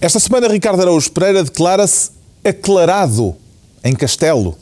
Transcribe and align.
Esta 0.00 0.20
semana, 0.20 0.46
Ricardo 0.46 0.80
Araújo 0.80 1.10
Pereira 1.10 1.42
declara-se 1.42 2.10
aclarado 2.44 3.34
em 3.82 3.96
Castelo. 3.96 4.56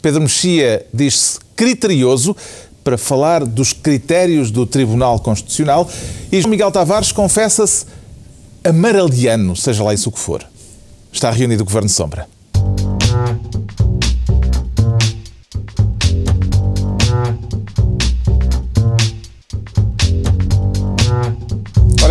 Pedro 0.00 0.22
Mexia 0.22 0.86
diz-se 0.92 1.38
criterioso 1.54 2.34
para 2.82 2.96
falar 2.96 3.44
dos 3.44 3.74
critérios 3.74 4.50
do 4.50 4.64
Tribunal 4.64 5.20
Constitucional 5.20 5.88
e 6.32 6.40
João 6.40 6.50
Miguel 6.50 6.72
Tavares 6.72 7.12
confessa-se 7.12 7.84
amaraliano, 8.62 9.54
seja 9.54 9.84
lá 9.84 9.92
isso 9.92 10.08
o 10.08 10.12
que 10.12 10.18
for. 10.18 10.42
Está 11.12 11.30
reunido 11.30 11.62
o 11.62 11.66
Governo 11.66 11.90
Sombra. 11.90 12.26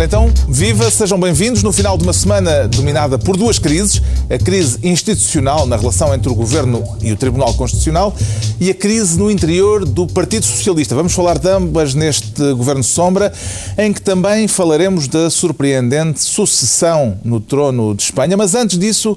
Então, 0.04 0.30
viva, 0.46 0.90
sejam 0.90 1.18
bem-vindos 1.18 1.62
no 1.62 1.72
final 1.72 1.96
de 1.96 2.04
uma 2.04 2.12
semana 2.12 2.68
dominada 2.68 3.18
por 3.18 3.38
duas 3.38 3.58
crises: 3.58 4.02
a 4.28 4.36
crise 4.36 4.78
institucional 4.82 5.66
na 5.66 5.78
relação 5.78 6.14
entre 6.14 6.28
o 6.28 6.34
Governo 6.34 6.84
e 7.00 7.10
o 7.10 7.16
Tribunal 7.16 7.54
Constitucional 7.54 8.14
e 8.60 8.68
a 8.68 8.74
crise 8.74 9.18
no 9.18 9.30
interior 9.30 9.86
do 9.86 10.06
Partido 10.06 10.44
Socialista. 10.44 10.94
Vamos 10.94 11.14
falar 11.14 11.38
de 11.38 11.48
ambas 11.48 11.94
neste 11.94 12.52
Governo 12.52 12.84
Sombra, 12.84 13.32
em 13.78 13.94
que 13.94 14.02
também 14.02 14.46
falaremos 14.46 15.08
da 15.08 15.30
surpreendente 15.30 16.20
sucessão 16.20 17.16
no 17.24 17.40
trono 17.40 17.94
de 17.94 18.02
Espanha. 18.02 18.36
Mas 18.36 18.54
antes 18.54 18.78
disso, 18.78 19.16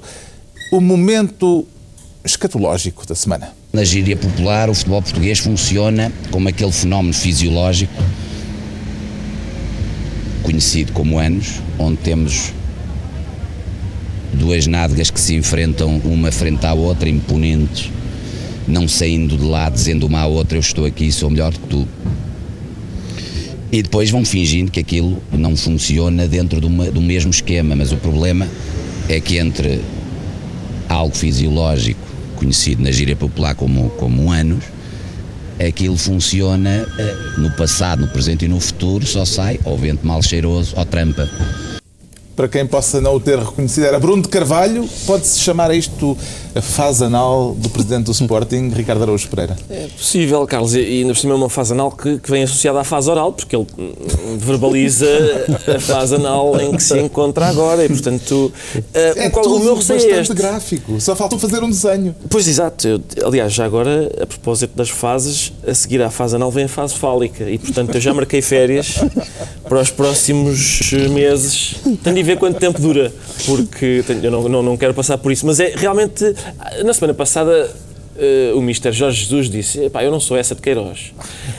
o 0.72 0.80
momento 0.80 1.66
escatológico 2.24 3.06
da 3.06 3.14
semana. 3.14 3.52
Na 3.74 3.84
gíria 3.84 4.16
popular, 4.16 4.70
o 4.70 4.74
futebol 4.74 5.02
português 5.02 5.38
funciona 5.38 6.10
como 6.30 6.48
aquele 6.48 6.72
fenómeno 6.72 7.12
fisiológico 7.12 7.92
conhecido 10.48 10.94
como 10.94 11.18
anos, 11.18 11.60
onde 11.78 11.98
temos 11.98 12.54
duas 14.32 14.66
nádegas 14.66 15.10
que 15.10 15.20
se 15.20 15.34
enfrentam 15.34 16.00
uma 16.02 16.32
frente 16.32 16.64
à 16.64 16.72
outra, 16.72 17.06
imponentes, 17.06 17.90
não 18.66 18.88
saindo 18.88 19.36
de 19.36 19.44
lá 19.44 19.68
dizendo 19.68 20.06
uma 20.06 20.20
à 20.20 20.26
outra 20.26 20.56
eu 20.56 20.60
estou 20.60 20.86
aqui, 20.86 21.12
sou 21.12 21.28
melhor 21.28 21.52
que 21.52 21.58
tu. 21.68 21.86
E 23.70 23.82
depois 23.82 24.10
vão 24.10 24.24
fingindo 24.24 24.70
que 24.70 24.80
aquilo 24.80 25.22
não 25.30 25.54
funciona 25.54 26.26
dentro 26.26 26.62
de 26.62 26.66
uma, 26.66 26.90
do 26.90 27.02
mesmo 27.02 27.30
esquema, 27.30 27.76
mas 27.76 27.92
o 27.92 27.98
problema 27.98 28.48
é 29.06 29.20
que 29.20 29.36
entre 29.36 29.82
algo 30.88 31.14
fisiológico, 31.14 32.00
conhecido 32.36 32.82
na 32.82 32.90
gíria 32.90 33.14
popular 33.14 33.54
como, 33.54 33.90
como 33.90 34.32
anos, 34.32 34.64
aquilo 35.66 35.96
funciona 35.96 36.86
uh, 36.86 37.40
no 37.40 37.50
passado, 37.50 38.00
no 38.00 38.08
presente 38.08 38.44
e 38.44 38.48
no 38.48 38.60
futuro, 38.60 39.06
só 39.06 39.24
sai 39.24 39.58
ou 39.64 39.76
vento 39.76 40.06
mal 40.06 40.22
cheiroso 40.22 40.74
ou 40.76 40.84
trampa. 40.84 41.28
Para 42.38 42.46
quem 42.46 42.64
possa 42.64 43.00
não 43.00 43.16
o 43.16 43.20
ter 43.20 43.36
reconhecido, 43.36 43.82
era 43.82 43.98
Bruno 43.98 44.22
de 44.22 44.28
Carvalho. 44.28 44.88
Pode-se 45.04 45.40
chamar 45.40 45.74
isto 45.74 46.16
a 46.54 46.62
fase 46.62 47.02
anal 47.02 47.52
do 47.58 47.68
presidente 47.68 48.04
do 48.04 48.12
Sporting, 48.12 48.68
Ricardo 48.68 49.02
Araújo 49.02 49.28
Pereira? 49.28 49.56
É 49.68 49.88
possível, 49.88 50.46
Carlos, 50.46 50.72
e 50.72 50.78
ainda 50.78 51.14
por 51.14 51.18
cima 51.18 51.34
é 51.34 51.36
uma 51.36 51.50
fase 51.50 51.72
anal 51.72 51.90
que, 51.90 52.18
que 52.18 52.30
vem 52.30 52.44
associada 52.44 52.78
à 52.78 52.84
fase 52.84 53.10
oral, 53.10 53.32
porque 53.32 53.56
ele 53.56 53.66
verbaliza 54.38 55.08
a 55.66 55.80
fase 55.80 56.14
anal 56.14 56.60
em 56.60 56.76
que 56.76 56.82
se 56.82 56.96
encontra 56.96 57.46
agora 57.46 57.84
e, 57.84 57.88
portanto, 57.88 58.52
uh, 58.76 58.82
é 58.94 59.28
qual, 59.30 59.44
o 59.44 59.58
meu 59.58 59.74
receio 59.74 60.14
é 60.14 60.20
este. 60.20 60.32
gráfico, 60.32 61.00
só 61.00 61.16
falta 61.16 61.36
fazer 61.40 61.64
um 61.64 61.70
desenho. 61.70 62.14
Pois, 62.30 62.46
exato. 62.46 62.86
Eu, 62.86 63.00
aliás, 63.26 63.52
já 63.52 63.64
agora, 63.64 64.12
a 64.22 64.26
propósito 64.26 64.76
das 64.76 64.90
fases, 64.90 65.52
a 65.66 65.74
seguir 65.74 66.00
à 66.02 66.10
fase 66.10 66.36
anal 66.36 66.52
vem 66.52 66.66
a 66.66 66.68
fase 66.68 66.94
fálica 66.94 67.50
e, 67.50 67.58
portanto, 67.58 67.96
eu 67.96 68.00
já 68.00 68.14
marquei 68.14 68.40
férias 68.40 68.94
para 69.68 69.80
os 69.80 69.90
próximos 69.90 70.92
meses. 71.10 71.74
Tenho 72.04 72.27
ver 72.28 72.38
quanto 72.38 72.58
tempo 72.58 72.80
dura, 72.80 73.12
porque 73.46 74.04
eu 74.22 74.30
não, 74.30 74.48
não, 74.48 74.62
não 74.62 74.76
quero 74.76 74.92
passar 74.92 75.16
por 75.16 75.32
isso, 75.32 75.46
mas 75.46 75.58
é 75.60 75.72
realmente 75.74 76.24
na 76.84 76.92
semana 76.92 77.14
passada 77.14 77.70
uh, 78.16 78.58
o 78.58 78.60
Mister 78.60 78.92
Jorge 78.92 79.22
Jesus 79.22 79.48
disse: 79.48 79.90
eu 80.02 80.10
não 80.10 80.20
sou 80.20 80.36
essa 80.36 80.54
de 80.54 80.60
Queiroz. 80.60 81.12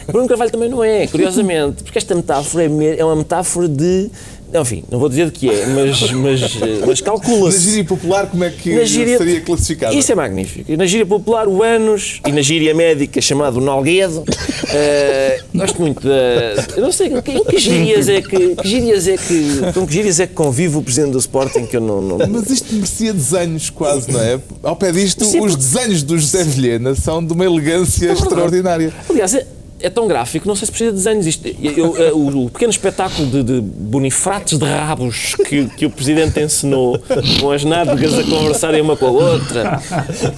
Bruno 0.07 0.28
Carvalho 0.28 0.52
também 0.52 0.69
não 0.69 0.84
é, 0.84 1.07
curiosamente, 1.07 1.84
porque 1.84 1.97
esta 1.97 2.13
metáfora 2.13 2.66
é, 2.66 3.00
é 3.00 3.06
uma 3.06 3.16
metáfora 3.16 3.68
de 3.68 4.12
enfim, 4.54 4.84
não 4.90 5.00
vou 5.00 5.10
dizer 5.10 5.28
de 5.28 5.32
que 5.32 5.50
é, 5.50 5.66
mas, 5.68 6.12
mas, 6.12 6.42
mas 6.86 7.02
calcula-se. 7.02 7.58
Na 7.58 7.64
gíria 7.64 7.86
popular, 7.86 8.28
como 8.28 8.44
é 8.44 8.50
que 8.50 8.86
gíria, 8.86 9.18
seria 9.18 9.42
classificado? 9.42 9.96
Isso 9.96 10.12
é 10.12 10.16
magnífico. 10.16 10.76
Na 10.76 10.86
gíria 10.86 11.06
popular, 11.06 11.48
o 11.48 11.64
anos, 11.64 12.22
e 12.26 12.32
na 12.32 12.42
gíria 12.42 12.74
médica, 12.74 13.22
chamado 13.22 13.62
Nalguedo. 13.62 14.20
Uh, 14.22 15.58
gosto 15.58 15.82
muito 15.82 16.02
da. 16.02 16.76
Eu 16.76 16.84
não 16.84 16.92
sei, 16.92 17.08
em 17.08 17.22
que 17.22 17.60
gírias 17.60 18.10
é 18.10 18.22
que. 18.22 18.56
que 18.56 18.68
gírias 18.68 19.08
é 19.08 19.18
que 19.18 19.60
com 19.74 19.86
que 19.86 19.94
gírias 19.94 20.20
é 20.20 20.28
que 20.28 20.34
convive 20.34 20.78
o 20.78 20.81
presidente 20.81 21.12
do 21.12 21.20
Sporting 21.20 21.66
que 21.66 21.78
eu 21.78 21.81
não. 21.81 22.02
não... 22.02 22.18
Mas 22.28 22.50
isto 22.50 22.74
merecia 22.74 23.14
desenhos, 23.14 23.70
quase, 23.70 24.12
não 24.12 24.22
é? 24.22 24.40
Ao 24.64 24.76
pé 24.76 24.92
disto, 24.92 25.26
Sim, 25.26 25.42
os 25.42 25.56
desenhos 25.56 26.04
do 26.04 26.18
José 26.18 26.44
Vilhena 26.44 26.96
são 26.96 27.24
de 27.24 27.34
uma 27.34 27.46
elegância 27.46 28.10
é 28.10 28.14
extraordinária. 28.14 28.94
Aliás, 29.10 29.36
é 29.81 29.90
tão 29.90 30.07
gráfico, 30.07 30.47
não 30.47 30.56
sei 30.56 30.66
se 30.66 30.72
precisa 30.72 30.91
de 30.91 30.97
desenhos. 30.97 31.28
Isto, 31.28 31.47
eu, 31.47 31.97
eu, 31.97 32.17
o, 32.17 32.45
o, 32.45 32.50
pequeno 32.50 32.72
espetáculo 32.72 33.28
de, 33.28 33.44
de 33.44 33.62
bonifrates 33.62 34.57
de 34.57 34.66
rabos 34.66 35.35
que, 35.47 35.66
que 35.66 35.85
o 35.85 35.90
Presidente 35.90 36.40
ensinou 36.40 37.00
com 37.40 37.51
as 37.51 37.63
nádegas 37.63 38.18
a 38.18 38.23
conversarem 38.23 38.81
uma 38.81 38.95
com 38.95 39.07
a 39.07 39.12
outra. 39.12 39.81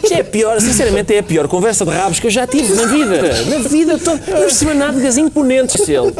Isto 0.03 0.13
é 0.13 0.21
a 0.21 0.23
pior, 0.23 0.59
sinceramente, 0.61 1.13
é 1.13 1.19
a 1.19 1.23
pior 1.23 1.47
conversa 1.47 1.85
de 1.85 1.91
rabos 1.91 2.19
que 2.19 2.27
eu 2.27 2.31
já 2.31 2.45
tive 2.45 2.73
na 2.73 2.85
vida. 2.85 3.21
Na 3.49 3.67
vida, 3.67 3.97
por 3.97 4.51
cima 4.51 4.73
nádegas 4.73 5.17
imponentes 5.17 5.85
dele. 5.85 6.11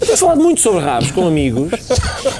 Tenho 0.00 0.16
falado 0.16 0.42
muito 0.42 0.60
sobre 0.60 0.80
rabos 0.80 1.10
com 1.10 1.26
amigos 1.26 1.70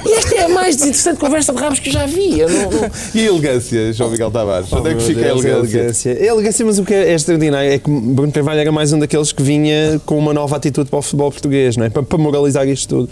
e 0.04 0.12
esta 0.12 0.34
é 0.34 0.44
a 0.44 0.48
mais 0.48 0.76
desinteressante 0.76 1.18
conversa 1.18 1.52
de 1.52 1.60
rabos 1.60 1.78
que 1.78 1.88
eu 1.88 1.92
já 1.92 2.06
vi. 2.06 2.40
Eu 2.40 2.48
não, 2.48 2.70
não... 2.70 2.90
E 3.14 3.20
a 3.20 3.24
elegância, 3.26 3.92
João 3.92 4.10
Miguel 4.10 4.30
Tavares? 4.30 4.72
Oh, 4.72 4.76
Onde 4.76 4.90
é 4.90 4.94
que 4.94 5.02
fica 5.02 5.20
Deus, 5.20 5.44
a 5.44 5.48
elegância? 5.48 5.78
elegância? 5.78 6.12
A 6.12 6.26
elegância, 6.26 6.66
mas 6.66 6.78
o 6.78 6.84
que 6.84 6.94
é 6.94 7.14
extraordinário 7.14 7.70
é 7.70 7.78
que 7.78 7.90
Bruno 7.90 8.32
Carvalho 8.32 8.60
era 8.60 8.72
mais 8.72 8.92
um 8.92 8.98
daqueles 8.98 9.32
que 9.32 9.42
vinha 9.42 10.00
com 10.04 10.18
uma 10.26 10.34
nova 10.34 10.56
atitude 10.56 10.90
para 10.90 10.98
o 10.98 11.02
futebol 11.02 11.30
português, 11.30 11.76
não 11.76 11.84
é? 11.84 11.90
para, 11.90 12.02
para 12.02 12.18
moralizar 12.18 12.66
isto 12.68 12.88
tudo. 12.88 13.08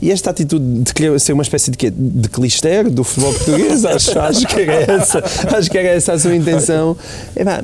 E 0.00 0.10
esta 0.10 0.30
atitude 0.30 0.82
de 0.82 0.94
querer 0.94 1.18
ser 1.20 1.32
uma 1.32 1.42
espécie 1.42 1.70
de 1.70 1.76
quê? 1.76 1.90
De 1.90 2.28
clister 2.28 2.90
do 2.90 3.04
futebol 3.04 3.32
português, 3.32 3.84
acho, 3.86 4.18
acho, 4.18 4.46
que 4.46 4.60
era 4.60 4.92
essa, 4.92 5.24
acho 5.56 5.70
que 5.70 5.78
era 5.78 5.88
essa 5.88 6.12
a 6.14 6.18
sua 6.18 6.34
intenção. 6.34 6.96
É, 7.36 7.44
pá, 7.44 7.62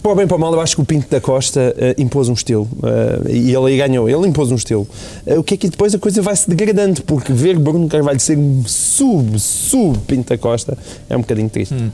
para 0.00 0.10
o 0.10 0.14
bem 0.14 0.26
para 0.26 0.36
o 0.38 0.40
mal, 0.40 0.52
eu 0.54 0.60
acho 0.60 0.74
que 0.74 0.80
o 0.80 0.84
Pinto 0.86 1.06
da 1.10 1.20
Costa 1.20 1.74
uh, 1.76 2.00
impôs 2.00 2.28
um 2.28 2.32
estilo 2.32 2.66
uh, 2.78 3.28
e 3.28 3.54
ele 3.54 3.72
aí 3.72 3.76
ganhou, 3.76 4.08
ele 4.08 4.26
impôs 4.26 4.50
um 4.50 4.54
estilo. 4.54 4.88
Uh, 5.26 5.40
o 5.40 5.44
que 5.44 5.52
é 5.52 5.56
que 5.56 5.68
depois 5.68 5.94
a 5.94 5.98
coisa 5.98 6.22
vai 6.22 6.34
se 6.34 6.48
degradando, 6.48 7.02
porque 7.02 7.30
ver 7.30 7.58
Bruno 7.58 7.86
Carvalho 7.88 8.18
ser 8.18 8.38
um 8.38 8.64
sub, 8.66 9.38
sub 9.38 9.98
Pinto 10.06 10.30
da 10.30 10.38
Costa 10.38 10.78
é 11.10 11.16
um 11.16 11.20
bocadinho 11.20 11.50
triste. 11.50 11.74
Hum 11.74 11.90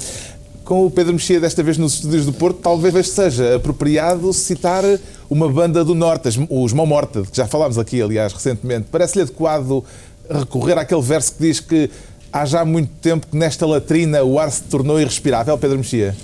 com 0.69 0.85
o 0.85 0.91
Pedro 0.91 1.15
Mexia 1.15 1.41
desta 1.41 1.63
vez 1.63 1.79
nos 1.79 1.95
estúdios 1.95 2.27
do 2.27 2.33
Porto, 2.35 2.61
talvez 2.61 3.09
seja 3.09 3.57
apropriado 3.57 4.31
citar 4.35 4.85
uma 5.31 5.49
banda 5.49 5.83
do 5.83 5.95
Norte, 5.95 6.29
os 6.51 6.75
Mão 6.75 6.85
Morta, 6.85 7.23
que 7.23 7.35
já 7.35 7.47
falámos 7.47 7.79
aqui, 7.79 8.03
aliás, 8.03 8.35
recentemente. 8.35 8.85
Parece-lhe 8.93 9.23
adequado 9.23 9.83
recorrer 10.31 10.77
àquele 10.77 11.01
verso 11.01 11.33
que 11.33 11.41
diz 11.41 11.59
que 11.59 11.89
há 12.31 12.45
já 12.45 12.67
muito 12.67 12.91
tempo 13.01 13.27
que 13.29 13.35
nesta 13.35 13.65
latrina 13.65 14.23
o 14.23 14.39
ar 14.39 14.51
se 14.51 14.63
tornou 14.65 15.01
irrespirável, 15.01 15.57
Pedro 15.57 15.79
Mexia? 15.79 16.15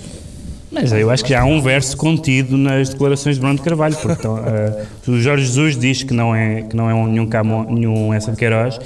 Mas 0.71 0.91
eu 0.91 1.09
acho 1.09 1.23
que 1.23 1.31
já 1.31 1.41
há 1.41 1.45
um 1.45 1.59
verso 1.59 1.97
contido 1.97 2.55
nas 2.55 2.89
declarações 2.89 3.37
de 3.37 3.41
Bruno 3.41 3.55
de 3.55 3.63
Carvalho, 3.63 3.95
porque 3.95 4.19
então, 4.19 4.35
uh, 4.35 5.11
o 5.11 5.19
Jorge 5.19 5.45
Jesus 5.45 5.75
diz 5.75 6.03
que 6.03 6.13
não 6.13 6.35
é, 6.35 6.61
que 6.61 6.75
não 6.75 6.87
é 6.87 6.93
um, 6.93 7.07
nenhum, 7.07 7.25
Camões, 7.25 7.67
nenhum 7.71 8.13
essa 8.13 8.29
de 8.29 8.37
Queiroz, 8.37 8.79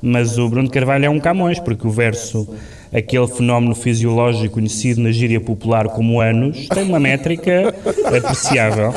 mas 0.00 0.38
o 0.38 0.48
Bruno 0.48 0.68
de 0.68 0.72
Carvalho 0.72 1.04
é 1.04 1.10
um 1.10 1.20
Camões, 1.20 1.58
porque 1.58 1.86
o 1.86 1.90
verso 1.90 2.48
aquele 2.92 3.26
fenómeno 3.26 3.74
fisiológico 3.74 4.54
conhecido 4.54 5.00
na 5.00 5.10
gíria 5.10 5.40
popular 5.40 5.88
como 5.88 6.20
anos, 6.20 6.68
tem 6.68 6.84
uma 6.84 7.00
métrica 7.00 7.74
apreciável. 8.04 8.92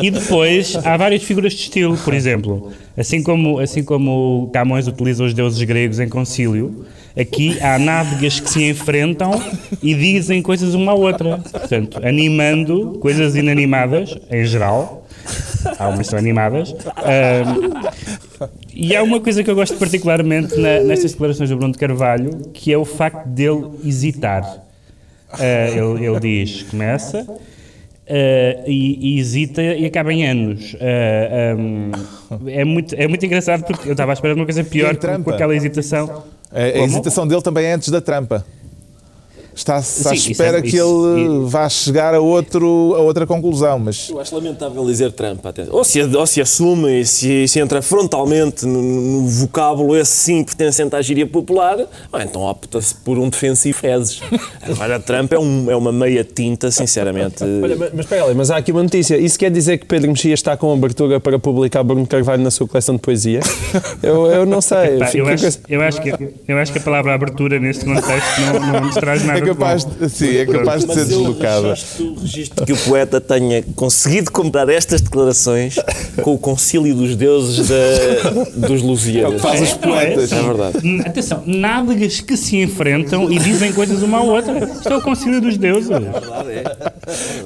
E 0.00 0.10
depois 0.10 0.76
há 0.84 0.96
várias 0.96 1.22
figuras 1.22 1.52
de 1.52 1.62
estilo, 1.62 1.96
por 1.96 2.14
exemplo, 2.14 2.72
assim 2.96 3.22
como, 3.22 3.58
assim 3.58 3.82
como 3.82 4.48
Camões 4.52 4.86
utiliza 4.86 5.24
os 5.24 5.34
deuses 5.34 5.60
gregos 5.62 5.98
em 5.98 6.08
concílio, 6.08 6.86
aqui 7.18 7.58
há 7.60 7.78
nádegas 7.78 8.38
que 8.38 8.50
se 8.50 8.68
enfrentam 8.68 9.40
e 9.82 9.94
dizem 9.94 10.40
coisas 10.40 10.74
uma 10.74 10.92
à 10.92 10.94
outra. 10.94 11.38
Portanto, 11.38 12.00
animando 12.06 12.98
coisas 13.00 13.34
inanimadas, 13.34 14.16
em 14.30 14.44
geral, 14.44 15.06
algumas 15.78 16.06
são 16.06 16.18
animadas. 16.18 16.74
E 18.78 18.94
há 18.94 19.02
uma 19.02 19.18
coisa 19.20 19.42
que 19.42 19.50
eu 19.50 19.54
gosto 19.54 19.78
particularmente 19.78 20.54
na, 20.56 20.80
nestas 20.80 21.12
declarações 21.12 21.48
do 21.48 21.56
Bruno 21.56 21.72
de 21.72 21.78
Carvalho, 21.78 22.50
que 22.52 22.70
é 22.70 22.76
o 22.76 22.84
facto 22.84 23.26
dele 23.26 23.70
hesitar. 23.82 24.42
Uh, 25.32 25.96
ele, 25.96 26.06
ele, 26.06 26.20
diz, 26.20 26.62
começa, 26.64 27.22
uh, 27.22 27.36
e, 28.66 29.14
e, 29.14 29.18
hesita 29.18 29.62
e 29.62 29.86
acaba 29.86 30.12
em 30.12 30.28
anos. 30.28 30.74
Uh, 30.74 31.58
um, 31.58 31.90
é, 32.48 32.64
muito, 32.66 32.94
é 32.94 33.08
muito 33.08 33.24
engraçado 33.24 33.64
porque 33.64 33.88
eu 33.88 33.92
estava 33.92 34.12
à 34.12 34.14
espera 34.14 34.34
de 34.34 34.40
uma 34.40 34.46
coisa 34.46 34.62
pior 34.62 34.94
com, 34.94 35.24
com 35.24 35.30
aquela 35.30 35.56
hesitação. 35.56 36.24
A, 36.52 36.60
a 36.60 36.84
hesitação 36.84 37.26
dele 37.26 37.40
também 37.40 37.64
é 37.64 37.72
antes 37.72 37.88
da 37.88 38.02
trampa. 38.02 38.44
Está-se 39.56 40.06
à 40.06 40.10
Sim, 40.10 40.16
isso 40.16 40.32
espera 40.32 40.58
é- 40.58 40.62
que 40.62 40.68
isso- 40.76 41.16
ele 41.16 41.46
vá 41.48 41.66
chegar 41.68 42.14
a, 42.14 42.20
outro, 42.20 42.94
a 42.94 43.00
outra 43.00 43.26
conclusão, 43.26 43.78
mas 43.78 44.10
Eu 44.10 44.20
acho 44.20 44.34
lamentável 44.34 44.84
dizer 44.84 45.12
Trump, 45.12 45.44
atenção. 45.46 45.74
Ou 45.74 45.82
se, 45.82 46.02
ou 46.02 46.26
se 46.26 46.42
assume 46.42 47.00
e 47.00 47.06
se, 47.06 47.48
se 47.48 47.58
entra 47.58 47.80
frontalmente 47.80 48.66
no, 48.66 48.82
no 48.82 49.26
vocábulo 49.26 49.96
esse 49.96 50.12
sim 50.12 50.44
pertencente 50.44 50.94
à 50.94 51.00
gíria 51.00 51.26
popular, 51.26 51.78
ou 52.12 52.20
então 52.20 52.42
opta-se 52.42 52.94
por 52.96 53.18
um 53.18 53.30
defensivo 53.30 53.78
fezes. 53.78 54.20
Agora, 54.62 55.00
Trump 55.00 55.32
é, 55.32 55.38
um, 55.38 55.70
é 55.70 55.74
uma 55.76 55.90
meia 55.90 56.22
tinta, 56.22 56.70
sinceramente. 56.70 57.42
Olha, 57.42 57.76
mas, 57.76 57.90
mas 57.92 58.00
espera 58.00 58.24
ali, 58.24 58.34
mas 58.34 58.50
há 58.50 58.58
aqui 58.58 58.72
uma 58.72 58.82
notícia. 58.82 59.16
Isso 59.16 59.38
quer 59.38 59.50
dizer 59.50 59.78
que 59.78 59.86
Pedro 59.86 60.10
Mexia 60.10 60.34
está 60.34 60.54
com 60.56 60.70
abertura 60.72 61.18
para 61.18 61.38
publicar 61.38 61.82
Bruno 61.82 62.06
Carvalho 62.06 62.42
na 62.42 62.50
sua 62.50 62.68
coleção 62.68 62.94
de 62.96 63.00
poesia? 63.00 63.40
Eu, 64.02 64.26
eu 64.26 64.44
não 64.46 64.60
sei. 64.60 64.96
Eu, 64.98 65.02
acho, 65.02 65.16
eu, 65.68 65.80
acho 65.82 66.00
que, 66.02 66.34
eu 66.48 66.58
acho 66.58 66.72
que 66.72 66.78
a 66.78 66.82
palavra 66.82 67.14
abertura 67.14 67.58
neste 67.58 67.84
contexto 67.84 68.40
não, 68.40 68.72
não 68.72 68.80
nos 68.86 68.94
traz 68.94 69.24
nada 69.24 69.45
é 69.45 69.45
capaz, 69.54 69.84
de 69.84 70.08
sim, 70.08 70.36
é 70.36 70.46
capaz 70.46 70.84
de 70.84 70.94
ser 70.94 71.04
deslocada. 71.04 71.68
registro, 71.68 72.14
registro 72.20 72.66
que 72.66 72.72
o 72.72 72.76
poeta 72.76 73.20
tenha 73.20 73.62
conseguido 73.74 74.30
comprar 74.30 74.68
estas 74.68 75.00
declarações 75.00 75.76
com 76.22 76.34
o 76.34 76.38
concílio 76.38 76.94
dos 76.94 77.16
deuses 77.16 77.68
da, 77.68 78.66
dos 78.68 78.82
Lusíadas. 78.82 79.40
Faz 79.40 79.60
os 79.60 79.72
é? 79.72 79.74
poetas. 79.76 80.32
É 80.32 80.42
verdade. 80.42 81.00
Atenção, 81.06 81.42
nádegas 81.46 82.20
que 82.20 82.36
se 82.36 82.56
enfrentam 82.56 83.30
e 83.30 83.38
dizem 83.38 83.72
coisas 83.72 84.02
uma 84.02 84.18
à 84.18 84.22
outra. 84.22 84.58
Isto 84.64 84.88
é 84.88 84.96
o 84.96 85.02
concílio 85.02 85.40
dos 85.40 85.56
deuses. 85.56 85.90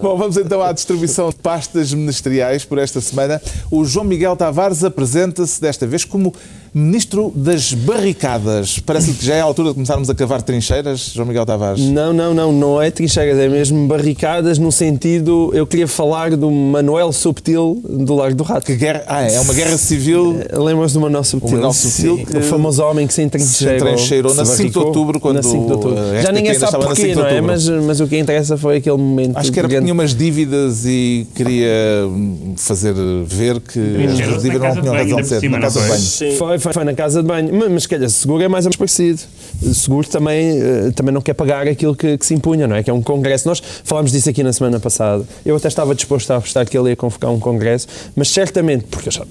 Bom, 0.00 0.16
vamos 0.16 0.36
então 0.36 0.62
à 0.62 0.72
distribuição 0.72 1.30
de 1.30 1.36
pastas 1.36 1.92
ministeriais 1.92 2.64
por 2.64 2.78
esta 2.78 3.00
semana. 3.00 3.40
O 3.70 3.84
João 3.84 4.04
Miguel 4.04 4.36
Tavares 4.36 4.82
apresenta-se 4.84 5.60
desta 5.60 5.86
vez 5.86 6.04
como 6.04 6.34
Ministro 6.74 7.32
das 7.34 7.72
Barricadas. 7.72 8.78
Parece 8.78 9.12
que 9.12 9.24
já 9.24 9.34
é 9.34 9.40
a 9.40 9.44
altura 9.44 9.68
de 9.68 9.74
começarmos 9.74 10.10
a 10.10 10.14
cavar 10.14 10.42
trincheiras, 10.42 11.12
João 11.14 11.26
Miguel 11.28 11.46
Tavares. 11.46 11.84
Não, 11.84 12.12
não, 12.12 12.34
não, 12.34 12.52
não 12.52 12.82
é 12.82 12.90
trincheiras, 12.90 13.38
é 13.38 13.48
mesmo 13.48 13.86
barricadas 13.86 14.58
no 14.58 14.72
sentido. 14.72 15.50
Eu 15.54 15.66
queria 15.66 15.86
falar 15.86 16.36
do 16.36 16.50
Manuel 16.50 17.12
Subtil 17.12 17.80
do 17.88 18.14
Largo 18.14 18.36
do 18.36 18.44
Rato. 18.44 18.66
Que 18.66 18.74
guerra... 18.74 19.04
Ah, 19.06 19.22
é 19.22 19.40
uma 19.40 19.54
guerra 19.54 19.76
civil 19.78 20.36
Lembras 20.52 20.92
do 20.92 21.00
Manuel 21.00 21.24
Subtil? 21.24 21.52
Manuel 21.52 21.72
Subtil 21.72 22.16
Sim, 22.16 22.24
que 22.24 22.36
o 22.36 22.42
famoso 22.42 22.82
homem 22.82 23.06
que 23.06 23.14
se 23.14 23.20
se 23.20 23.24
entrincheirou. 23.24 23.88
entrincheirou 23.88 24.34
na 24.34 24.44
se 24.44 24.56
5 24.56 24.70
de 24.70 24.78
outubro, 24.78 25.20
quando 25.20 25.36
Na 25.36 25.42
5 25.42 25.66
de 25.66 25.72
outubro. 25.72 25.96
Já 26.22 26.32
ninguém 26.32 26.54
sabe 26.54 26.72
na 26.72 26.78
porquê, 26.78 27.02
5 27.02 27.14
de 27.14 27.20
não 27.20 27.26
é? 27.26 27.40
Mas, 27.40 27.68
mas 27.68 28.00
o 28.00 28.06
que 28.06 28.18
interessa 28.18 28.56
foi 28.56 28.76
aquele 28.76 28.96
momento. 28.96 29.36
Acho 29.36 29.52
que 29.52 29.58
era 29.58 29.68
porque 29.68 29.80
tinha 29.80 29.92
umas 29.92 30.14
dívidas 30.14 30.84
e 30.86 31.26
queria 31.34 32.06
hum, 32.06 32.54
fazer 32.56 32.94
ver 33.24 33.60
que 33.60 33.78
as 33.78 34.42
dívidas 34.42 34.60
na 34.60 34.74
não 34.74 34.82
tinham 34.82 34.94
razão 34.94 35.20
de 35.20 35.26
ser 35.26 35.42
na 35.42 35.50
não 35.50 35.60
casa 35.60 35.80
de 35.80 35.86
foi? 35.86 35.96
banho. 35.96 36.06
Sim. 36.06 36.36
Foi, 36.36 36.58
foi, 36.60 36.72
foi 36.72 36.84
na 36.84 36.94
casa 36.94 37.22
de 37.22 37.28
banho. 37.28 37.50
Mas, 37.52 37.70
mas 37.70 37.86
calhar, 37.86 38.08
seguro 38.10 38.42
é 38.42 38.48
mais 38.48 38.64
ou 38.64 38.68
menos 38.68 38.76
parecido. 38.76 39.20
Seguro 39.74 40.06
também, 40.08 40.60
eh, 40.60 40.90
também 40.94 41.12
não 41.12 41.20
quer 41.20 41.34
pagar 41.34 41.66
aquilo 41.68 41.94
que, 41.94 42.16
que 42.16 42.24
se 42.26 42.34
impunha, 42.34 42.66
não 42.68 42.76
é? 42.76 42.82
Que 42.82 42.90
é 42.90 42.92
um 42.92 43.02
congresso. 43.02 43.48
Nós 43.48 43.62
falámos 43.84 44.12
disso 44.12 44.28
aqui 44.30 44.42
na 44.42 44.52
semana 44.52 44.78
passada. 44.80 45.24
Eu 45.44 45.56
até 45.56 45.68
estava 45.68 45.94
disposto 45.94 46.30
a 46.30 46.36
apostar 46.36 46.66
que 46.68 46.76
ele 46.78 46.90
ia 46.90 46.96
convocar 46.96 47.30
um 47.30 47.38
congresso, 47.40 47.86
mas 48.14 48.28
certamente, 48.28 48.84
porque 48.90 49.10
já- 49.10 49.24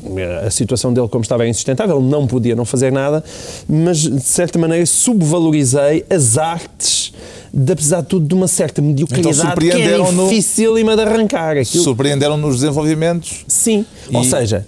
a 0.46 0.50
situação 0.52 0.94
dele 0.94 1.08
como 1.08 1.22
estava 1.24 1.46
é 1.46 1.50
insustentável, 1.50 1.98
ele 2.00 2.08
não 2.10 2.28
podia 2.28 2.56
não 2.56 2.66
fazer 2.66 2.92
nada, 2.92 3.24
mas 3.68 4.00
de 4.00 4.22
certa 4.22 4.60
maneira 4.60 4.86
subvalorizei 4.86 6.06
as 6.10 6.38
artes 6.38 7.14
de, 7.54 7.72
apesar 7.74 8.02
de 8.02 8.08
tudo, 8.08 8.28
de 8.28 8.34
uma 8.36 8.48
certa 8.48 8.82
mediocridade 8.82 9.30
Então 9.30 9.46
que 9.60 9.70
é 9.72 10.30
dificílima 10.30 10.96
de 10.96 11.02
arrancar. 11.02 11.58
Aquilo, 11.58 11.84
Surpreenderam 11.84 12.38
nos 12.38 12.56
desenvolvimentos. 12.56 13.44
Sim. 13.48 13.86
E- 14.10 14.16
Ou 14.16 14.24
seja, 14.24 14.66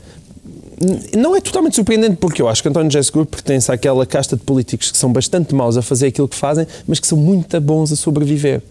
não 1.18 1.36
é 1.36 1.42
totalmente 1.42 1.76
surpreendente 1.76 2.18
porque 2.18 2.42
eu 2.42 2.48
acho 2.48 2.62
que 2.62 2.70
António 2.70 2.92
José 2.92 3.04
Seguro 3.04 3.26
pertence 3.26 3.72
àquela 3.72 4.06
casta 4.06 4.36
de 4.36 4.44
políticos 4.44 4.92
que 4.92 4.98
são 4.98 5.12
bastante 5.12 5.54
maus 5.54 5.78
a 5.78 5.82
fazer 5.82 6.08
aquilo 6.08 6.28
que 6.28 6.36
fazem, 6.36 6.66
mas 6.88 7.00
que 7.00 7.08
são 7.08 7.18
muito 7.18 7.60
bons 7.62 7.92
a 7.92 7.96
sobreviver. 7.96 8.62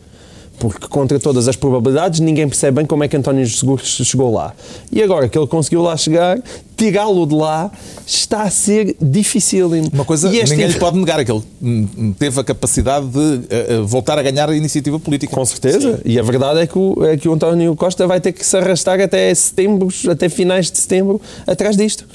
Porque 0.58 0.86
contra 0.88 1.18
todas 1.18 1.48
as 1.48 1.56
probabilidades 1.56 2.20
ninguém 2.20 2.46
percebe 2.46 2.76
bem 2.76 2.86
como 2.86 3.02
é 3.02 3.08
que 3.08 3.16
António 3.16 3.48
Seguro 3.48 3.82
chegou 3.84 4.32
lá. 4.32 4.52
E 4.92 5.02
agora 5.02 5.28
que 5.28 5.38
ele 5.38 5.46
conseguiu 5.46 5.80
lá 5.82 5.96
chegar, 5.96 6.38
tirá-lo 6.80 7.26
de 7.26 7.34
lá 7.34 7.70
está 8.06 8.42
a 8.44 8.50
ser 8.50 8.96
dificílimo. 9.00 9.90
Uma 9.92 10.04
coisa 10.04 10.28
E 10.30 10.38
este 10.38 10.52
ninguém 10.52 10.68
lhe 10.68 10.78
pode 10.78 10.98
negar, 10.98 11.20
é 11.20 11.24
que 11.26 11.30
ele 11.30 11.42
hum, 11.62 12.14
teve 12.18 12.40
a 12.40 12.44
capacidade 12.44 13.06
de 13.06 13.40
eh, 13.50 13.66
eh, 13.68 13.80
voltar 13.84 14.18
a 14.18 14.22
ganhar 14.22 14.48
a 14.48 14.56
iniciativa 14.56 14.98
política. 14.98 15.34
Com 15.34 15.44
certeza. 15.44 16.00
E 16.06 16.18
a 16.18 16.22
verdade 16.22 16.60
é 16.60 16.66
que, 16.66 16.78
o, 16.78 17.04
é 17.04 17.18
que 17.18 17.28
o 17.28 17.34
António 17.34 17.76
Costa 17.76 18.06
vai 18.06 18.18
ter 18.18 18.32
que 18.32 18.44
se 18.44 18.56
arrastar 18.56 18.98
até 18.98 19.32
setembro, 19.34 19.88
até 20.10 20.30
finais 20.30 20.70
de 20.70 20.78
setembro, 20.78 21.20
atrás 21.46 21.76
disto. 21.76 22.06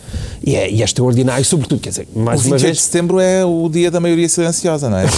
E 0.44 0.56
é, 0.56 0.70
e 0.72 0.82
é 0.82 0.86
extraordinário, 0.86 1.46
sobretudo, 1.46 1.80
quer 1.80 1.90
dizer, 1.90 2.08
O 2.16 2.20
mais 2.20 2.42
uma 2.42 2.58
28 2.58 2.60
de 2.60 2.66
vez. 2.66 2.82
setembro 2.82 3.20
é 3.20 3.46
o 3.46 3.70
dia 3.70 3.92
da 3.92 4.00
maioria 4.00 4.28
silenciosa, 4.28 4.90
não 4.90 4.98
é? 4.98 5.06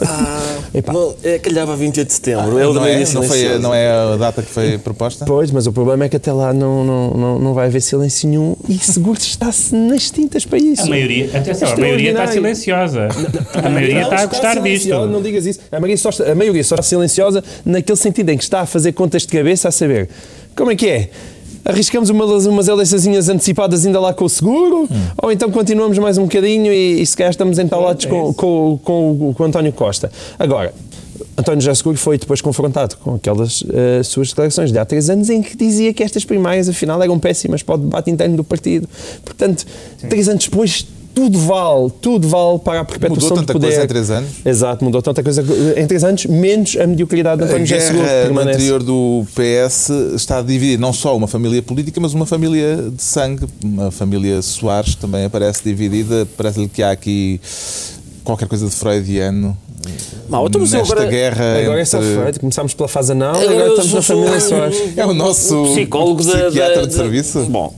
Ah, 0.00 0.58
Epá. 0.72 0.92
é, 1.22 1.38
calhava 1.38 1.76
28 1.76 2.06
de 2.06 2.14
setembro. 2.14 2.58
é 2.58 2.66
o 2.66 2.72
da 2.72 2.88
é, 2.88 3.04
não, 3.12 3.22
foi, 3.22 3.58
não 3.58 3.74
é 3.74 3.90
a 3.90 4.16
data 4.16 4.42
que 4.42 4.50
foi 4.50 4.78
proposta? 4.78 5.24
Pois, 5.24 5.50
mas 5.50 5.66
o 5.66 5.72
problema 5.72 6.04
é 6.04 6.08
que 6.08 6.16
até 6.16 6.32
lá 6.32 6.52
não, 6.52 6.84
não, 6.84 7.10
não, 7.10 7.38
não 7.38 7.54
vai 7.54 7.66
haver 7.66 7.80
silêncio 7.80 8.28
nenhum 8.28 8.56
e 8.68 8.78
seguro 8.92 9.18
está-se 9.18 9.74
nas 9.74 10.10
tintas 10.10 10.44
para 10.44 10.58
isso. 10.58 10.82
A 10.82 10.86
maioria, 10.86 11.30
atenção, 11.34 11.68
a 11.72 11.76
maioria 11.76 12.10
está 12.10 12.26
silenciosa. 12.28 13.08
A 13.54 13.68
maioria 13.68 14.02
está 14.02 14.16
a 14.20 14.26
gostar 14.26 14.60
disto. 14.60 14.88
Não 15.06 15.22
digas 15.22 15.46
isso. 15.46 15.60
A 15.70 15.76
maioria, 15.80 15.96
só 15.96 16.08
está, 16.10 16.30
a 16.30 16.34
maioria 16.34 16.64
só 16.64 16.74
está 16.74 16.82
silenciosa 16.82 17.42
naquele 17.64 17.96
sentido 17.98 18.28
em 18.30 18.36
que 18.36 18.44
está 18.44 18.60
a 18.60 18.66
fazer 18.66 18.92
contas 18.92 19.22
de 19.22 19.28
cabeça 19.28 19.68
a 19.68 19.72
saber 19.72 20.08
como 20.56 20.70
é 20.70 20.76
que 20.76 20.86
é. 20.88 21.10
Arriscamos 21.64 22.08
umas, 22.08 22.46
umas 22.46 22.66
eleiçõezinhas 22.68 23.28
antecipadas 23.28 23.84
ainda 23.84 24.00
lá 24.00 24.14
com 24.14 24.24
o 24.24 24.28
seguro? 24.28 24.88
Ou 25.22 25.30
então 25.30 25.50
continuamos 25.50 25.98
mais 25.98 26.16
um 26.16 26.22
bocadinho 26.22 26.72
e, 26.72 27.02
e 27.02 27.04
se 27.06 27.14
calhar 27.16 27.30
estamos 27.30 27.58
entalados 27.58 28.06
com, 28.06 28.32
com, 28.32 28.80
com, 28.82 29.10
o- 29.10 29.34
com 29.34 29.42
o 29.42 29.46
António 29.46 29.72
Costa? 29.72 30.10
Agora, 30.38 30.72
António 31.36 31.60
José 31.60 31.74
Seguro 31.74 31.96
foi 31.96 32.18
depois 32.18 32.40
confrontado 32.40 32.96
com 32.96 33.14
aquelas 33.14 33.64
eh, 33.72 34.02
suas 34.02 34.28
declarações 34.28 34.72
de 34.72 34.78
há 34.78 34.84
três 34.84 35.08
anos 35.10 35.30
em 35.30 35.42
que 35.42 35.56
dizia 35.56 35.92
que 35.92 36.02
estas 36.02 36.24
primárias 36.24 36.68
afinal 36.68 37.02
eram 37.02 37.18
péssimas 37.18 37.62
para 37.62 37.76
o 37.76 37.78
debate 37.78 38.10
interno 38.10 38.36
do 38.36 38.44
partido. 38.44 38.88
Portanto, 39.24 39.64
três 40.08 40.28
anos 40.28 40.44
depois 40.44 40.86
tudo 41.14 41.36
vale, 41.40 41.90
tudo 42.00 42.28
vale 42.28 42.60
para 42.60 42.80
a 42.80 42.84
perpetuação 42.84 43.30
Mudou 43.30 43.38
do 43.38 43.40
tanta 43.40 43.52
poder. 43.52 43.66
coisa 43.66 43.82
em 43.82 43.88
três 43.88 44.10
anos? 44.10 44.30
Exato, 44.44 44.84
mudou 44.84 45.02
tanta 45.02 45.20
coisa 45.20 45.44
em 45.76 45.84
três 45.84 46.04
anos, 46.04 46.26
menos 46.26 46.76
a 46.76 46.86
mediocridade 46.86 47.38
de 47.38 47.42
A 47.42 47.46
António 47.48 47.66
José 47.66 47.80
Seguro 47.80 48.04
permanece. 48.06 48.58
interior 48.58 48.82
do 48.84 49.26
PS 49.34 49.90
está 50.14 50.38
a 50.38 50.42
dividir 50.42 50.78
não 50.78 50.92
só 50.92 51.16
uma 51.16 51.26
família 51.26 51.60
política, 51.60 52.00
mas 52.00 52.14
uma 52.14 52.24
família 52.24 52.76
de 52.94 53.02
sangue. 53.02 53.46
Uma 53.64 53.90
família 53.90 54.40
Soares 54.42 54.94
também 54.94 55.24
aparece 55.24 55.62
dividida. 55.64 56.24
Parece-lhe 56.36 56.68
que 56.68 56.84
há 56.84 56.92
aqui 56.92 57.40
qualquer 58.22 58.46
coisa 58.46 58.66
de 58.66 58.72
freudiano 58.72 59.56
Mas 60.28 60.42
eu 60.54 60.60
nesta 60.60 60.92
agora- 60.94 61.06
guerra 61.08 61.58
Agora 61.62 61.80
é 61.80 61.84
só 61.84 62.00
Freud, 62.00 62.38
começámos 62.40 62.74
pela 62.74 62.88
fase 62.88 63.12
anal 63.12 63.34
e 63.36 63.46
Agora 63.48 63.68
estamos 63.68 63.92
na 63.94 64.02
família 64.02 64.40
Soares. 64.40 64.76
É 64.96 65.06
o 65.06 65.14
nosso 65.14 65.62
psicólogo 65.72 66.22
da- 66.24 66.32
psiquiatra 66.46 66.80
da- 66.82 66.86
de 66.86 66.94
serviço? 66.94 67.40
Bom. 67.46 67.74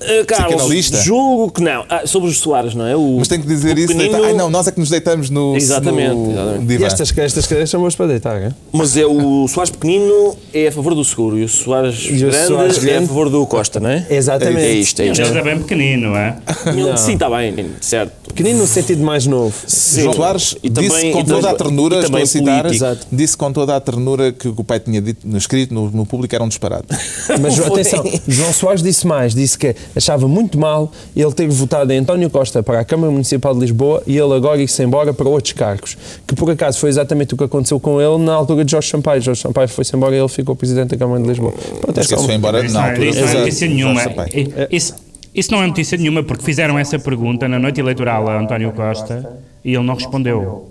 Uh, 0.00 0.24
Carlos, 0.28 0.90
julgo 1.02 1.50
que 1.50 1.62
não. 1.62 1.84
Ah, 1.88 2.02
sobre 2.06 2.28
os 2.28 2.38
Soares, 2.38 2.74
não 2.74 2.86
é? 2.86 2.94
O, 2.96 3.16
Mas 3.18 3.28
tem 3.28 3.40
que 3.40 3.46
dizer 3.46 3.74
o 3.74 3.78
isso. 3.78 3.88
pequenino- 3.88 4.22
Ai 4.24 4.32
não, 4.34 4.50
nós 4.50 4.66
é 4.66 4.72
que 4.72 4.78
nos 4.78 4.90
deitamos 4.90 5.30
no, 5.30 5.56
Exatamente, 5.56 6.14
no 6.14 6.30
exatamente. 6.32 6.72
E 6.82 6.84
estas, 6.84 7.18
estas 7.18 7.46
cadeiras 7.46 7.70
são 7.70 7.80
boas 7.80 7.94
para 7.94 8.06
deitar, 8.08 8.36
é? 8.36 8.52
Mas 8.72 8.96
é 8.98 9.06
o 9.06 9.46
Soares 9.48 9.70
pequenino 9.70 10.36
é 10.52 10.68
a 10.68 10.72
favor 10.72 10.94
do 10.94 11.02
seguro 11.04 11.38
e 11.38 11.44
o 11.44 11.48
Soares 11.48 12.06
E 12.10 12.16
o 12.24 12.30
grande 12.30 12.46
Soares 12.46 12.76
é 12.76 12.80
a 12.80 12.84
grande- 12.84 13.06
favor 13.08 13.30
do 13.30 13.46
Costa, 13.46 13.80
não 13.80 13.88
é? 13.90 14.06
Exatamente. 14.10 14.60
É 14.60 14.72
isto, 14.74 15.00
é 15.00 15.08
Mas 15.08 15.18
isto. 15.18 15.30
ele 15.30 15.38
é 15.38 15.42
bem 15.42 15.58
pequenino, 15.60 16.10
não 16.10 16.16
é? 16.18 16.36
Não. 16.76 16.96
Sim, 16.98 17.14
está 17.14 17.30
bem, 17.30 17.54
certo. 17.80 18.12
Pequenino 18.34 18.60
no 18.60 18.66
sentido 18.66 19.02
mais 19.04 19.26
novo. 19.26 19.54
Sim. 19.66 20.02
João 20.02 20.14
Soares 20.14 20.56
E 20.62 20.68
disse 20.68 20.88
também- 20.88 21.12
com 21.12 21.20
e 21.20 21.24
toda 21.24 21.50
a 21.50 21.54
ternura, 21.54 22.00
estou 22.00 22.20
a 22.20 22.26
citar. 22.26 22.66
Exato. 22.66 23.06
disse 23.12 23.36
com 23.36 23.52
toda 23.52 23.76
a 23.76 23.80
ternura 23.80 24.32
que 24.32 24.48
o 24.48 24.54
que 24.54 24.60
o 24.60 24.64
pai 24.64 24.80
tinha 24.80 25.00
dito, 25.00 25.26
no 25.26 25.38
escrito 25.38 25.72
no, 25.72 25.88
no 25.90 26.04
público 26.04 26.34
era 26.34 26.42
um 26.42 26.48
disparate. 26.48 26.86
Mas 27.40 27.60
atenção, 27.60 28.02
João 28.26 28.52
Soares 28.52 28.82
disse 28.82 29.06
mais, 29.06 29.34
disse 29.34 29.56
que 29.56 29.74
achava 29.94 30.26
muito 30.26 30.58
mal 30.58 30.90
ele 31.14 31.32
ter 31.32 31.48
votado 31.48 31.92
em 31.92 31.98
António 31.98 32.28
Costa 32.28 32.62
para 32.62 32.80
a 32.80 32.84
Câmara 32.84 33.12
Municipal 33.12 33.54
de 33.54 33.60
Lisboa 33.60 34.02
e 34.06 34.18
ele 34.18 34.34
agora 34.34 34.60
ir-se 34.60 34.82
embora 34.82 35.14
para 35.14 35.28
outros 35.28 35.52
cargos. 35.52 35.96
Que 36.26 36.34
por 36.34 36.50
acaso 36.50 36.78
foi 36.80 36.88
exatamente 36.88 37.34
o 37.34 37.36
que 37.36 37.44
aconteceu 37.44 37.78
com 37.78 38.00
ele 38.00 38.18
na 38.18 38.34
altura 38.34 38.64
de 38.64 38.72
Jorge 38.72 38.90
Sampaio. 38.90 39.22
Jorge 39.22 39.42
Sampaio 39.42 39.68
foi-se 39.68 39.94
embora 39.94 40.14
e 40.14 40.18
ele 40.18 40.28
ficou 40.28 40.56
Presidente 40.56 40.90
da 40.90 40.96
Câmara 40.96 41.22
de 41.22 41.28
Lisboa. 41.28 41.52
Pronto, 41.80 42.00
é 42.00 42.04
foi 42.04 42.34
embora 42.34 42.62
na 42.62 42.68
não, 42.70 42.80
altura. 42.82 43.48
isso 43.48 43.66
não 43.68 43.90
é. 44.00 44.02
Sampaio. 44.02 44.30
Isso, 44.70 44.94
isso 45.34 45.50
não 45.52 45.62
é 45.62 45.66
notícia 45.66 45.98
nenhuma 45.98 46.22
porque 46.22 46.44
fizeram 46.44 46.78
essa 46.78 46.98
pergunta 46.98 47.48
na 47.48 47.58
noite 47.58 47.80
eleitoral 47.80 48.28
a 48.28 48.38
António 48.40 48.72
Costa 48.72 49.38
e 49.64 49.74
ele 49.74 49.82
não 49.84 49.94
respondeu. 49.94 50.70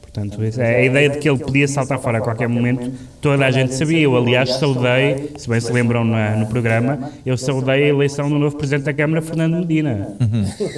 Portanto, 0.00 0.38
é 0.60 0.76
a 0.76 0.84
ideia 0.84 1.08
de 1.10 1.18
que 1.18 1.28
ele 1.28 1.38
podia 1.38 1.66
saltar 1.66 1.98
fora 1.98 2.18
a 2.18 2.20
qualquer 2.20 2.48
momento, 2.48 2.88
toda 3.20 3.44
a 3.44 3.50
gente 3.50 3.74
sabia. 3.74 3.98
Eu, 4.02 4.16
aliás, 4.16 4.48
saudei, 4.60 5.32
se 5.36 5.48
bem 5.48 5.58
se 5.58 5.72
lembram 5.72 6.04
na- 6.04 6.36
no 6.36 6.46
programa, 6.46 7.10
eu 7.26 7.36
saudei 7.36 7.82
a 7.82 7.88
eleição 7.88 8.28
do 8.28 8.38
novo 8.38 8.54
Presidente 8.56 8.84
da 8.84 8.94
Câmara, 8.94 9.20
Fernando 9.20 9.54
Medina, 9.56 10.14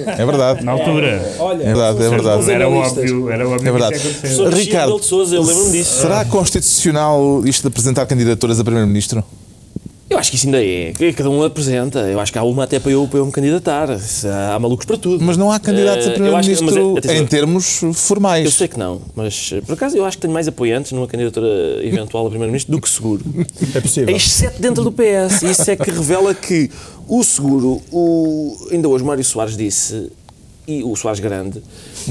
É 0.07 0.25
verdade. 0.25 0.65
na 0.65 0.71
altura. 0.71 1.07
É 1.07 1.55
verdade, 1.65 2.03
é 2.03 2.09
verdade. 2.09 2.51
Era 2.51 2.67
óbvio, 2.67 3.29
era 3.29 3.47
óbvio 3.47 3.67
É 3.69 3.71
verdade. 3.71 3.99
que 3.99 4.27
isso 4.27 4.49
Ricardo 4.49 5.03
Sousa, 5.03 5.35
eu 5.35 5.43
lembro-me 5.43 5.71
disso. 5.71 6.01
Será 6.01 6.25
constitucional 6.25 7.43
isto 7.45 7.61
de 7.61 7.67
apresentar 7.67 8.07
candidaturas 8.07 8.59
a 8.59 8.63
Primeiro-Ministro? 8.63 9.23
Eu 10.09 10.17
Eu 10.17 10.19
acho 10.19 10.31
que 10.31 10.37
isso 10.37 10.47
ainda 10.47 10.63
é. 10.63 10.93
Cada 11.13 11.29
um 11.29 11.43
apresenta. 11.43 11.99
Eu 11.99 12.19
acho 12.19 12.31
que 12.31 12.39
há 12.39 12.43
uma 12.43 12.63
até 12.63 12.79
para 12.79 12.91
eu, 12.91 13.07
para 13.07 13.19
eu 13.19 13.25
me 13.25 13.31
candidatar. 13.31 13.87
Há 13.91 14.57
malucos 14.59 14.85
para 14.85 14.97
tudo. 14.97 15.23
Mas 15.23 15.37
não 15.37 15.51
há 15.51 15.59
candidatos 15.59 16.07
a 16.07 16.11
Eh, 16.11 16.13
eu 16.17 16.31
mas, 16.31 16.45
primeiro-ministro 16.47 16.97
atenção, 16.97 17.17
em 17.17 17.27
termos 17.27 17.83
Eu 17.83 17.93
formais. 17.93 18.53
sei 18.53 18.67
que 18.67 18.79
não, 18.79 19.01
mas 19.15 19.51
eh, 19.53 19.61
por 19.61 19.73
acaso 19.73 19.97
eu 19.97 20.05
acho 20.05 20.17
que 20.17 20.21
tenho 20.21 20.33
mais 20.33 20.47
apoiantes 20.47 20.91
numa 20.93 21.07
candidatura 21.07 21.47
eventual 21.85 22.25
a 22.25 22.29
Primeiro-Ministro 22.29 22.71
do 22.71 22.81
que 22.81 22.89
seguro. 22.89 23.23
É 23.75 23.81
possível. 23.81 24.15
Exceto 24.15 24.61
dentro 24.61 24.83
do 24.83 24.91
PS. 24.91 25.43
Isso 25.43 25.69
é 25.69 25.75
que 25.75 25.91
revela 25.91 26.33
que 26.33 26.69
o 27.07 27.23
seguro, 27.23 27.81
o, 27.91 28.55
ainda 28.71 28.87
hoje 28.87 29.03
Mário 29.03 29.23
Soares 29.23 29.57
disse, 29.57 30.09
e 30.67 30.83
o 30.83 30.95
Soares 30.95 31.19
Grande, 31.19 31.61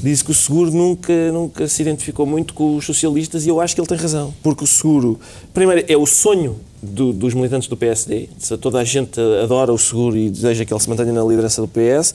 disse 0.03 0.23
que 0.25 0.31
o 0.31 0.35
seguro 0.35 0.71
nunca, 0.71 1.33
nunca 1.33 1.67
se 1.67 1.83
identificou 1.83 2.25
muito 2.26 2.55
com 2.55 2.76
os 2.76 2.85
socialistas 2.85 3.47
e 3.47 3.49
eu 3.49 3.61
acho 3.61 3.75
que 3.75 3.81
ele 3.81 3.88
tem 3.88 3.99
razão. 3.99 4.33
Porque 4.43 4.65
o 4.65 4.67
seguro, 4.67 5.19
primeiro, 5.53 5.85
é 5.88 5.97
o 5.97 6.07
sonho 6.07 6.57
do- 6.87 7.12
dos 7.12 7.35
militantes 7.35 7.69
do 7.69 7.76
PSD. 7.76 8.28
Toda 8.61 8.78
a 8.78 8.85
gente 8.85 9.21
adora 9.43 9.73
o 9.73 9.78
seguro 9.78 10.16
e 10.16 10.31
deseja 10.31 10.64
que 10.64 10.73
ele 10.73 10.81
se 10.81 10.88
mantenha 10.88 11.12
na 11.12 11.23
liderança 11.23 11.61
do 11.61 11.69
PS. 11.69 12.14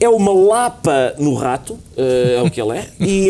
É 0.00 0.08
uma 0.08 0.32
lapa 0.32 1.14
no 1.18 1.34
rato, 1.34 1.78
eh, 1.96 2.36
é 2.38 2.42
o 2.42 2.50
que 2.50 2.60
ele 2.60 2.78
é. 2.78 2.86
E, 3.00 3.28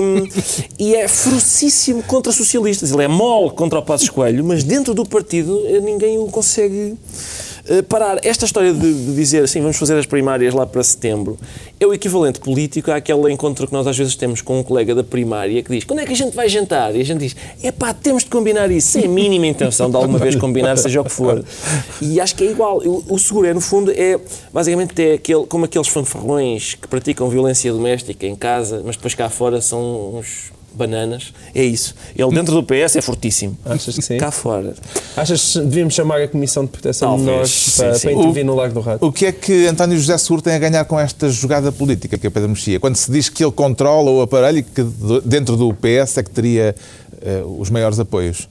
e 0.79 0.95
é 0.95 1.09
ferocíssimo 1.09 2.03
contra 2.03 2.31
socialistas. 2.33 2.91
Ele 2.93 3.03
é 3.05 3.09
mole 3.09 3.51
contra 3.51 3.79
o 3.79 3.83
Passos 3.83 4.09
Coelho, 4.09 4.45
mas 4.45 4.63
dentro 4.63 4.95
do 4.95 5.05
partido 5.05 5.63
eh, 5.67 5.81
ninguém 5.81 6.19
o 6.19 6.27
consegue 6.27 6.95
parar. 7.89 8.19
Esta 8.25 8.45
história 8.45 8.73
de, 8.73 8.81
de 8.81 9.15
dizer 9.15 9.45
assim, 9.45 9.61
vamos 9.61 9.77
fazer 9.77 9.97
as 9.97 10.07
primárias 10.07 10.55
lá 10.55 10.67
para 10.67 10.83
setembro, 10.83 11.39
é 11.79 11.87
o 11.87 11.95
equivalente 11.95 12.41
político 12.41 12.91
àquele 12.91 13.33
encontro 13.33 13.67
que 13.67 13.73
nós 13.73 13.87
às 13.87 13.97
vezes 13.97 14.17
temos 14.17 14.41
com 14.41 14.59
um 14.59 14.63
colega 14.63 14.95
da 14.95 15.05
primária 15.05 15.63
que 15.63 15.71
diz, 15.71 15.85
quando 15.85 16.01
é 16.01 16.07
que 16.07 16.13
a 16.13 16.17
gente 16.17 16.35
vai 16.35 16.49
jantar? 16.49 16.95
E 16.95 17.01
a 17.01 17.05
gente 17.05 17.21
diz, 17.21 17.37
é 17.63 17.71
pá, 17.71 17.95
temos 17.95 18.25
de 18.25 18.31
combinar 18.31 18.71
isso, 18.71 18.89
sem 18.89 19.05
a 19.05 19.09
mínima 19.09 19.47
intenção 19.47 19.91
de 19.91 19.97
alguma 19.97 20.19
vez 20.19 20.35
combinar, 20.37 20.77
seja 20.77 21.01
o 21.01 21.05
que 21.05 21.11
for. 21.13 21.45
E 22.01 22.21
acho 22.21 22.35
que 22.35 22.45
é 22.45 22.51
igual. 22.51 22.79
O, 22.79 23.15
o 23.15 23.19
seguro 23.19 23.47
é, 23.47 23.55
no 23.55 23.61
fundo, 23.61 23.91
é 23.91 24.19
basicamente 24.53 25.01
é 25.03 25.15
aquele, 25.15 25.47
como 25.47 25.65
aqueles 25.65 25.89
fanfarrões 25.89 26.75
que 26.75 26.89
praticam 26.89 27.29
violência 27.29 27.73
doméstica 27.73 28.27
em 28.27 28.35
casa, 28.35 28.83
mas 28.85 28.97
depois 28.97 29.15
cá 29.15 29.29
fora 29.29 29.61
são 29.61 30.17
uns 30.17 30.53
bananas. 30.75 31.33
É 31.55 31.63
isso. 31.63 31.95
Ele 32.17 32.31
dentro 32.31 32.55
do 32.55 32.63
PS 32.63 32.97
é 32.97 33.03
fortíssimo. 33.03 33.57
Achas 33.65 33.95
que 33.97 34.03
sim? 34.03 34.17
Cá 34.19 34.31
fora. 34.31 34.75
Achas 35.17 35.53
que 35.53 35.61
devíamos 35.61 35.95
chamar 35.95 36.21
a 36.21 36.29
Comissão 36.29 36.65
de 36.65 36.71
Proteção 36.71 37.09
Talvez, 37.11 37.25
de 37.27 37.31
Menores 37.33 37.77
para, 37.77 37.95
sim. 37.95 38.01
para 38.09 38.13
intervir 38.13 38.45
no 38.45 38.55
Largo 38.55 38.75
do 38.75 38.81
Rato? 38.81 39.07
O 39.07 39.13
que 39.13 39.27
é 39.27 39.33
que 39.33 39.67
António 39.67 39.97
José 39.99 40.17
Seguro 40.19 40.43
tem 40.43 40.55
a 40.55 40.59
ganhar 40.59 40.85
com 40.85 40.99
esta 40.99 41.29
jogada 41.31 41.71
política 41.73 42.17
que 42.19 42.27
é 42.27 42.31
Pedro 42.31 42.49
Mexia? 42.49 42.79
Quando 42.81 42.97
se 42.97 43.11
diz 43.11 43.29
que 43.29 43.45
ele 43.45 43.53
controla 43.53 44.11
o 44.11 44.21
aparelho 44.23 44.59
e 44.59 44.63
que 44.63 44.83
dentro 45.25 45.57
do 45.57 45.73
PS 45.75 46.19
é 46.19 46.23
que 46.23 46.31
teria 46.31 46.75
eh, 47.21 47.43
os 47.59 47.71
maiores 47.71 47.99
apoios. 47.99 48.49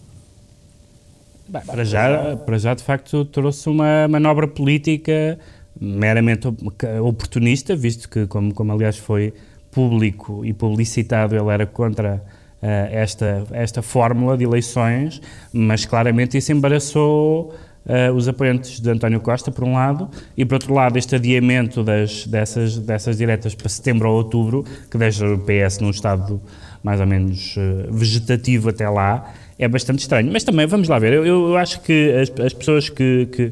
Bem, 1.48 1.62
para, 1.66 1.84
já, 1.84 2.38
para 2.46 2.58
já, 2.58 2.74
de 2.74 2.82
facto, 2.84 3.26
trouxe 3.26 3.68
uma 3.68 4.08
manobra 4.08 4.48
política 4.48 5.38
meramente 5.80 6.48
op- 6.48 6.62
oportunista, 7.04 7.76
visto 7.76 8.08
que, 8.08 8.26
como, 8.28 8.54
como 8.54 8.72
aliás 8.72 8.98
foi 8.98 9.34
público 9.72 10.46
e 10.46 10.54
publicitado, 10.54 11.36
ele 11.36 11.50
era 11.50 11.66
contra 11.66 12.24
eh, 12.62 12.90
esta, 12.92 13.44
esta 13.52 13.82
fórmula 13.82 14.38
de 14.38 14.44
eleições, 14.44 15.22
mas 15.52 15.86
claramente 15.86 16.38
isso 16.38 16.52
embaraçou 16.52 17.56
eh, 17.86 18.12
os 18.12 18.28
apoiantes 18.28 18.80
de 18.80 18.90
António 18.90 19.20
Costa, 19.20 19.52
por 19.52 19.64
um 19.64 19.74
lado, 19.74 20.10
e 20.38 20.46
por 20.46 20.56
outro 20.56 20.74
lado, 20.74 20.98
este 20.98 21.16
adiamento 21.16 21.84
das, 21.84 22.28
dessas, 22.28 22.78
dessas 22.78 23.18
diretas 23.18 23.56
para 23.56 23.68
setembro 23.68 24.10
ou 24.10 24.18
outubro, 24.18 24.64
que 24.90 24.98
deixa 24.98 25.26
o 25.26 25.40
PS 25.40 25.80
num 25.80 25.90
estado 25.90 26.40
mais 26.84 27.00
ou 27.00 27.08
menos 27.08 27.56
eh, 27.58 27.88
vegetativo 27.90 28.70
até 28.70 28.88
lá, 28.88 29.34
é 29.58 29.68
bastante 29.68 30.00
estranho. 30.00 30.32
Mas 30.32 30.44
também, 30.44 30.68
vamos 30.68 30.88
lá 30.88 31.00
ver, 31.00 31.14
eu, 31.14 31.26
eu 31.26 31.58
acho 31.58 31.82
que 31.82 32.12
as, 32.12 32.46
as 32.46 32.54
pessoas 32.54 32.90
que, 32.90 33.28
que. 33.32 33.52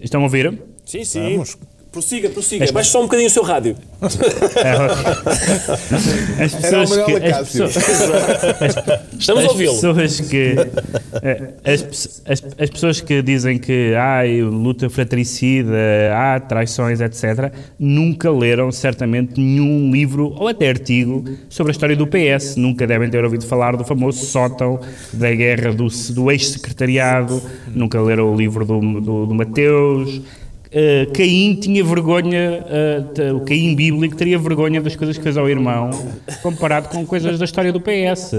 Estão 0.00 0.20
a 0.20 0.24
ouvir? 0.24 0.58
Sim, 0.84 1.04
sim. 1.04 1.32
Vamos. 1.32 1.58
Prossiga, 1.96 2.28
prossiga. 2.28 2.70
Baixe 2.72 2.90
só 2.90 2.98
um 3.00 3.04
bocadinho 3.04 3.26
o 3.26 3.30
seu 3.30 3.42
rádio. 3.42 3.74
As 4.02 4.16
Era 4.58 4.86
o 6.44 6.60
pessoas 6.60 6.90
Manuel 6.90 7.06
que. 7.06 7.26
As 7.26 7.48
pessoas, 7.48 7.76
Estamos 9.18 9.42
a 9.42 9.46
as 9.46 9.52
ouvi-lo. 9.52 9.72
pessoas 9.72 10.20
que 10.20 10.56
eh, 11.22 11.54
as, 11.64 12.22
as, 12.26 12.44
as 12.58 12.68
pessoas 12.68 13.00
que 13.00 13.22
dizem 13.22 13.56
que 13.58 13.94
há 13.94 14.20
luta 14.46 14.90
fratricida, 14.90 15.74
há 16.12 16.38
traições, 16.38 17.00
etc., 17.00 17.50
nunca 17.78 18.30
leram 18.30 18.70
certamente 18.70 19.40
nenhum 19.40 19.90
livro 19.90 20.34
ou 20.36 20.48
até 20.48 20.68
artigo 20.68 21.24
sobre 21.48 21.70
a 21.70 21.72
história 21.72 21.96
do 21.96 22.06
PS. 22.06 22.56
Nunca 22.56 22.86
devem 22.86 23.08
ter 23.08 23.24
ouvido 23.24 23.46
falar 23.46 23.74
do 23.74 23.84
famoso 23.84 24.22
sótão 24.26 24.78
da 25.14 25.34
guerra 25.34 25.72
do, 25.72 25.86
do 26.10 26.30
ex-secretariado, 26.30 27.42
nunca 27.74 27.98
leram 28.02 28.30
o 28.30 28.36
livro 28.36 28.66
do, 28.66 29.00
do, 29.00 29.24
do 29.24 29.34
Mateus. 29.34 30.20
Uh, 30.66 31.10
Caim 31.12 31.54
tinha 31.54 31.82
vergonha, 31.84 32.64
uh, 33.32 33.36
o 33.36 33.40
Caim 33.44 33.74
bíblico 33.74 34.16
teria 34.16 34.38
vergonha 34.38 34.80
das 34.80 34.96
coisas 34.96 35.16
que 35.16 35.22
fez 35.22 35.36
ao 35.36 35.48
irmão, 35.48 35.90
comparado 36.42 36.88
com 36.88 37.06
coisas 37.06 37.38
da 37.38 37.44
história 37.44 37.72
do 37.72 37.80
PS. 37.80 38.32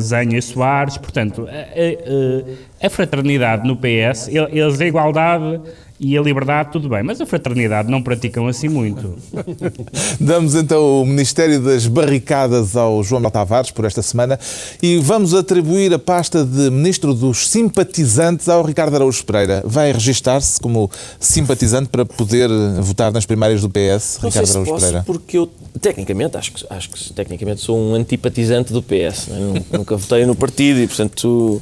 Zenha 0.00 0.40
Soares, 0.42 0.96
portanto, 0.96 1.46
a, 1.48 1.52
a- 1.52 2.86
a 2.86 2.90
fraternidade 2.90 3.66
no 3.66 3.76
PS, 3.76 4.28
el- 4.28 4.48
eles 4.50 4.80
a 4.80 4.86
igualdade 4.86 5.60
e 5.98 6.16
a 6.16 6.20
liberdade, 6.22 6.72
tudo 6.72 6.88
bem, 6.88 7.02
mas 7.02 7.20
a 7.20 7.26
fraternidade 7.26 7.90
não 7.90 8.02
praticam 8.02 8.46
assim 8.46 8.68
muito. 8.68 9.14
Damos 10.20 10.54
então 10.54 11.02
o 11.02 11.06
Ministério 11.06 11.60
das 11.60 11.86
Barricadas 11.86 12.76
ao 12.76 13.02
João 13.02 13.20
Mel 13.20 13.30
Tavares 13.30 13.70
por 13.70 13.84
esta 13.84 14.02
semana 14.02 14.38
e 14.82 14.98
vamos 14.98 15.32
atribuir 15.34 15.92
a 15.94 15.98
pasta 15.98 16.44
de 16.44 16.70
Ministro 16.70 17.14
dos 17.14 17.48
Simpatizantes 17.48 18.48
ao 18.48 18.62
Ricardo 18.62 18.94
Araújo 18.94 19.24
Pereira. 19.24 19.62
Vai 19.64 19.92
registar-se 19.92 20.60
como 20.60 20.90
simpatizante 21.18 21.88
para 21.88 22.04
poder 22.04 22.48
votar 22.80 23.10
nas 23.12 23.24
primárias 23.26 23.60
do 23.62 23.70
PS, 23.70 24.18
Não 24.22 24.30
sei 24.30 24.42
Ricardo 24.42 24.46
se 24.46 24.52
Araújo 24.52 24.70
posso, 24.72 24.84
Pereira? 24.84 25.04
porque 25.06 25.38
eu, 25.38 25.50
tecnicamente, 25.80 26.36
acho 26.36 26.52
que, 26.52 26.66
acho 26.68 26.90
que 26.90 27.12
tecnicamente 27.12 27.60
sou 27.60 27.78
um 27.78 27.94
antipatizante 27.94 28.72
do 28.72 28.82
PS. 28.82 29.28
é? 29.30 29.34
Nun- 29.38 29.62
Nunca 29.72 29.96
votei 29.96 30.26
no 30.26 30.34
partido 30.34 30.80
e, 30.80 30.86
portanto... 30.86 31.60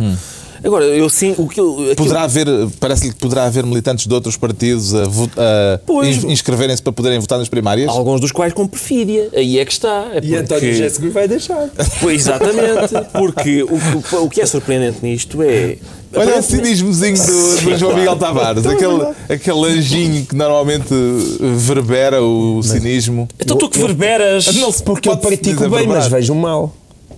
Agora, 0.64 0.84
eu 0.86 1.08
sim, 1.10 1.34
o 1.36 1.46
que 1.46 1.60
eu... 1.60 1.72
aquilo- 1.74 1.94
Poderá 1.96 2.22
haver, 2.22 2.46
parece-lhe 2.80 3.12
que 3.12 3.18
poderá 3.18 3.44
haver 3.44 3.64
militantes 3.66 4.06
de 4.06 4.14
outros 4.14 4.36
partidos 4.36 4.94
a, 4.94 5.02
a 5.02 6.06
inscreverem-se 6.28 6.82
para 6.82 6.92
poderem 6.92 7.18
votar 7.18 7.38
nas 7.38 7.48
primárias? 7.48 7.88
Alguns 7.90 8.20
dos 8.20 8.32
quais 8.32 8.52
com 8.52 8.66
perfídia. 8.66 9.28
Aí 9.34 9.58
é 9.58 9.64
que 9.64 9.72
está. 9.72 10.08
É 10.14 10.20
E 10.22 10.34
António 10.36 10.70
porque- 10.72 10.90
Seguro 10.90 11.12
vai 11.12 11.28
deixar. 11.28 11.68
Pois, 12.00 12.22
exatamente. 12.22 12.94
Porque 13.12 13.62
o, 13.62 13.68
que- 14.02 14.16
o 14.16 14.28
que 14.30 14.40
é 14.40 14.46
surpreendente 14.46 14.98
nisto 15.02 15.42
é... 15.42 15.76
Olha 16.16 16.38
o 16.38 16.42
cinismozinho 16.42 17.16
do, 17.16 17.60
do 17.62 17.76
João. 17.76 17.96
Miguel 17.96 18.16
Tavares, 18.16 18.64
aquele, 18.64 19.02
aquele 19.28 19.66
anjinho 19.66 20.24
que 20.24 20.34
normalmente 20.36 20.94
verbera 21.56 22.22
o 22.22 22.62
cinismo. 22.62 23.28
Então 23.38 23.56
tu 23.58 23.68
que 23.68 23.78
verberas... 23.80 24.46
Não 24.54 24.70
se 24.70 24.82
Porque 24.82 25.08
eu 25.08 25.16
pratico 25.16 25.68
bem, 25.68 25.86
mas 25.88 26.06
vejo 26.06 26.32
o 26.32 26.36
mal. 26.36 26.72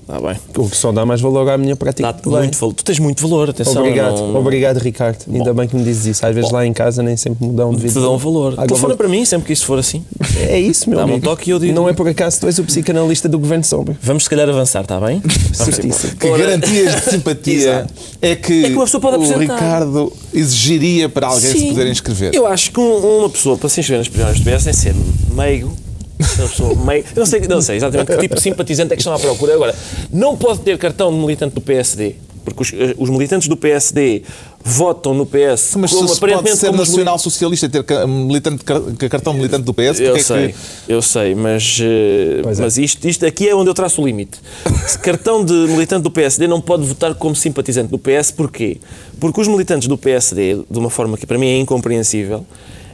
Está 0.08 0.20
bem. 0.20 0.36
O 0.56 0.68
que 0.70 0.76
só 0.76 0.92
dá 0.92 1.04
mais 1.04 1.20
valor 1.20 1.48
à 1.50 1.58
minha 1.58 1.74
prática 1.74 2.12
bem. 2.12 2.32
muito 2.32 2.56
valor. 2.56 2.74
Tu 2.74 2.84
tens 2.84 3.00
muito 3.00 3.26
valor, 3.28 3.50
atenção. 3.50 3.82
Obrigado, 3.82 4.14
não- 4.18 4.36
obrigado 4.36 4.78
Ricardo. 4.78 5.18
Ainda 5.28 5.52
bem 5.52 5.66
que 5.66 5.74
me 5.74 5.82
dizes 5.82 6.06
isso. 6.06 6.24
Às 6.26 6.32
vezes 6.32 6.52
lá 6.52 6.64
em 6.64 6.72
casa 6.72 7.02
nem 7.02 7.16
sempre 7.16 7.44
me 7.44 7.52
dão 7.52 7.72
devido. 7.74 7.92
Te 7.92 7.98
dão 8.00 8.16
valor. 8.16 8.52
Água 8.52 8.66
Telefona 8.68 8.94
para 8.96 9.08
mim 9.08 9.24
sempre 9.24 9.48
que 9.48 9.52
isso 9.52 9.66
for 9.66 9.80
assim. 9.80 10.04
É 10.48 10.60
isso, 10.60 10.88
meu 10.88 10.98
Dá-me 11.00 11.10
um 11.10 11.14
amigo. 11.14 11.26
toque 11.28 11.50
e 11.50 11.52
eu 11.52 11.58
digo. 11.58 11.74
Não 11.74 11.88
é 11.88 11.92
por 11.92 12.06
acaso 12.06 12.38
tu 12.38 12.46
és 12.46 12.56
o 12.60 12.62
psicanalista 12.62 13.28
do 13.28 13.36
Governo 13.36 13.64
Sombra. 13.64 13.96
Vamos 14.00 14.22
se 14.22 14.30
calhar 14.30 14.48
avançar, 14.48 14.82
está 14.82 15.00
bem? 15.00 15.20
Que 16.20 16.28
Ora- 16.28 16.38
garantias 16.44 16.94
de 17.04 17.10
simpatia 17.10 17.86
é 18.22 18.36
que, 18.36 18.64
É 18.64 18.68
que 18.68 18.74
uma 18.74 18.84
pessoa 18.84 19.00
pode 19.00 19.16
o 19.16 19.22
apresentar. 19.24 19.54
Ricardo 19.54 20.12
exigiria 20.32 21.08
para 21.08 21.26
alguém 21.26 21.50
se 21.50 21.58
Sim. 21.58 21.68
poder 21.70 21.88
inscrever? 21.90 22.32
Eu 22.34 22.46
acho 22.46 22.70
que 22.70 22.78
um- 22.78 23.18
uma 23.20 23.28
pessoa 23.30 23.56
para 23.56 23.68
se 23.68 23.80
inscrever 23.80 23.98
nas 23.98 24.08
primárias 24.08 24.40
do 24.40 24.68
é 24.68 24.72
ser 24.72 24.94
meigo. 25.34 25.72
Uma 26.18 26.48
pessoa 26.48 26.74
meio, 26.74 27.04
eu 27.14 27.20
não 27.20 27.26
sei, 27.26 27.40
não 27.40 27.60
sei 27.60 27.76
exatamente 27.76 28.12
que 28.12 28.18
tipo 28.18 28.34
de 28.34 28.40
simpatizante 28.40 28.92
é 28.92 28.96
que 28.96 29.00
estão 29.02 29.12
à 29.14 29.18
procura. 29.18 29.54
Agora, 29.54 29.74
não 30.12 30.36
pode 30.36 30.60
ter 30.60 30.76
cartão 30.78 31.10
de 31.12 31.18
militante 31.18 31.54
do 31.54 31.60
PSD, 31.60 32.14
porque 32.44 32.62
os, 32.62 32.72
eh, 32.72 32.94
os 32.96 33.10
militantes 33.10 33.48
do 33.48 33.56
PSD 33.56 34.22
votam 34.64 35.14
no 35.14 35.24
PS 35.24 35.76
Mas 35.76 35.92
como 35.92 36.08
se 36.08 36.16
aparentemente 36.16 36.56
ser 36.56 36.66
como 36.66 36.78
nacional 36.80 37.18
socialista 37.18 37.66
e 37.66 37.68
ter 37.68 37.84
militante, 38.08 38.64
car- 38.64 38.80
cartão 39.10 39.32
militante 39.32 39.62
do 39.62 39.72
PS, 39.72 40.00
Eu 40.00 40.06
porque 40.14 40.20
é 40.20 40.22
sei, 40.22 40.48
que 40.48 40.92
eu 40.92 41.02
sei, 41.02 41.34
mas, 41.34 41.78
eh, 41.80 42.40
é. 42.44 42.60
mas 42.60 42.76
isto, 42.78 43.06
isto 43.06 43.24
aqui 43.26 43.48
é 43.48 43.54
onde 43.54 43.68
eu 43.70 43.74
traço 43.74 44.02
o 44.02 44.06
limite. 44.06 44.40
Se 44.86 44.98
cartão 44.98 45.44
de 45.44 45.52
militante 45.52 46.02
do 46.02 46.10
PSD 46.10 46.46
não 46.48 46.60
pode 46.60 46.84
votar 46.84 47.14
como 47.14 47.36
simpatizante 47.36 47.90
do 47.90 47.98
PS, 47.98 48.30
porquê? 48.30 48.78
Porque 49.20 49.40
os 49.40 49.46
militantes 49.48 49.86
do 49.86 49.96
PSD, 49.98 50.62
de 50.68 50.78
uma 50.78 50.90
forma 50.90 51.16
que 51.16 51.26
para 51.26 51.38
mim 51.38 51.46
é 51.46 51.58
incompreensível, 51.58 52.44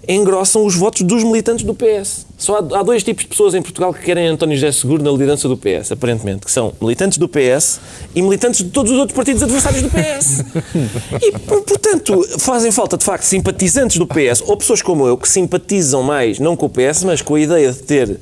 engrossam 0.08 0.64
os 0.66 0.74
votos 0.74 1.02
dos 1.02 1.22
militantes 1.22 1.64
do 1.64 1.74
PS. 1.74 2.26
Só 2.36 2.56
há, 2.56 2.80
há 2.80 2.82
dois 2.82 3.04
tipos 3.04 3.22
de 3.22 3.28
pessoas 3.30 3.54
em 3.54 3.62
Portugal 3.62 3.94
que 3.94 4.00
querem 4.02 4.26
António 4.26 4.56
José 4.56 4.72
Seguro 4.72 5.02
na 5.02 5.10
liderança 5.10 5.48
do 5.48 5.56
PS, 5.56 5.92
aparentemente, 5.92 6.44
que 6.44 6.50
são 6.50 6.72
militantes 6.80 7.18
do 7.18 7.28
PS 7.28 7.78
e 8.14 8.20
militantes 8.20 8.64
de 8.64 8.70
todos 8.70 8.90
os 8.90 8.98
outros 8.98 9.14
partidos 9.14 9.42
adversários 9.42 9.82
do 9.82 9.88
PS. 9.90 10.44
E, 11.22 11.32
por- 11.38 11.62
portanto, 11.62 12.20
fazem 12.38 12.72
falta, 12.72 12.96
de 12.96 13.04
facto, 13.04 13.22
simpatizantes 13.24 13.96
do 13.96 14.06
PS, 14.06 14.42
ou 14.46 14.56
pessoas 14.56 14.82
como 14.82 15.06
eu, 15.06 15.16
que 15.16 15.28
simpatizam 15.28 16.02
mais, 16.02 16.38
não 16.40 16.56
com 16.56 16.66
o 16.66 16.70
PS, 16.70 17.04
mas 17.04 17.22
com 17.22 17.36
a 17.36 17.40
ideia 17.40 17.70
de 17.72 17.78
ter 17.78 18.18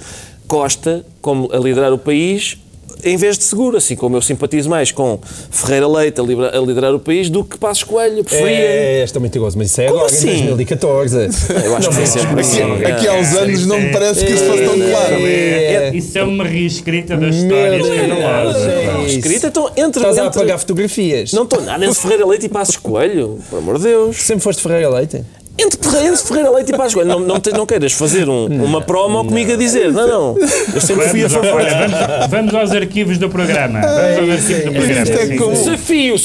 Costa 0.47 1.07
como 1.23 1.49
a 1.53 1.57
liderar 1.59 1.93
o 1.93 1.99
país, 1.99 2.59
em 3.05 3.17
vez 3.17 3.37
de 3.39 3.45
seguro, 3.45 3.77
assim 3.77 3.97
como 3.97 4.17
eu 4.17 4.23
simpatizo 4.23 4.69
mais 4.69 4.91
com 4.93 5.19
Ferreira 5.51 5.87
Leite 5.89 6.21
a, 6.21 6.25
liderar 6.61 6.95
o 6.95 6.99
país 7.01 7.29
do 7.31 7.45
que 7.45 7.57
Passos 7.59 7.85
Coelho. 7.85 8.23
Preferia. 8.25 8.49
É, 8.59 9.01
és 9.01 9.13
tão 9.13 9.21
mentiroso, 9.23 9.57
mas 9.59 9.71
isso 9.71 9.81
é 9.81 9.87
Como 9.87 9.99
agora, 9.99 10.13
assim? 10.15 10.31
em 10.31 10.47
2014. 10.47 11.17
Eu 11.65 11.77
acho 11.77 11.89
que 11.89 11.95
foi 11.95 12.07
sempre 12.07 12.41
assim. 12.41 12.61
Aqui 12.85 13.09
há 13.09 13.15
uns 13.15 13.33
anos 13.35 13.67
não 13.67 13.81
me 13.81 13.91
parece 13.91 14.25
que 14.25 14.33
isso 14.33 14.45
fosse 14.45 14.65
tão 14.65 14.75
claro. 14.79 15.15
É. 15.21 15.91
Isso 15.95 16.19
é 16.19 16.23
uma 16.23 16.45
reescrita 16.45 17.17
da 17.17 17.29
história 17.29 17.71
Deus. 17.79 17.89
escandalosa. 17.89 18.71
É 18.71 19.03
isso. 19.07 19.19
Escrita, 19.19 19.47
então 19.49 19.71
entre. 19.77 20.01
Estás 20.01 20.19
a 20.19 20.27
entre- 20.27 20.39
apagar 20.41 20.59
fotografias. 20.59 21.33
Não 21.33 21.43
estou 21.45 21.61
nada 21.61 21.85
entre 21.85 21.99
Ferreira 22.01 22.27
Leite 22.27 22.47
e 22.47 22.49
Passos 22.49 22.77
Coelho, 22.77 23.39
por 23.51 23.59
amor 23.59 23.79
de 23.79 23.85
Deus. 23.85 24.17
Sempre 24.17 24.43
foste 24.45 24.63
Ferreira 24.63 24.89
Leite? 24.91 25.25
Entre, 25.63 25.79
Ferreira- 25.83 26.09
entre 26.15 26.27
Ferreira 26.27 26.51
Leite 26.51 26.73
e 26.73 26.77
Coelho. 26.77 27.05
Não, 27.09 27.21
não, 27.21 27.41
te- 27.41 27.53
não 27.53 27.67
queiras 27.67 27.93
fazer 27.93 28.29
um- 28.29 28.47
uma 28.65 28.81
promo 28.81 29.25
comigo 29.25 29.53
a 29.53 29.57
dizer. 29.57 29.93
Não, 29.93 30.07
não. 30.07 30.39
Eu 30.75 30.81
sempre 30.81 31.09
fui 31.09 31.25
a 31.25 31.29
Vamos, 31.29 31.47
favor. 31.49 31.63
vamos, 31.63 32.31
vamos 32.31 32.55
aos 32.55 32.71
arquivos 32.73 33.19
do 33.19 33.29
programa. 33.29 33.81
Vamos 33.81 34.31
aos 34.31 34.41
arquivos 34.41 34.65
do 34.65 34.73
programa. 34.73 35.03
Isto 35.03 35.19
é 35.19 35.37
como- 35.37 35.57
sim. 35.57 35.65
Desafio. 35.65 36.17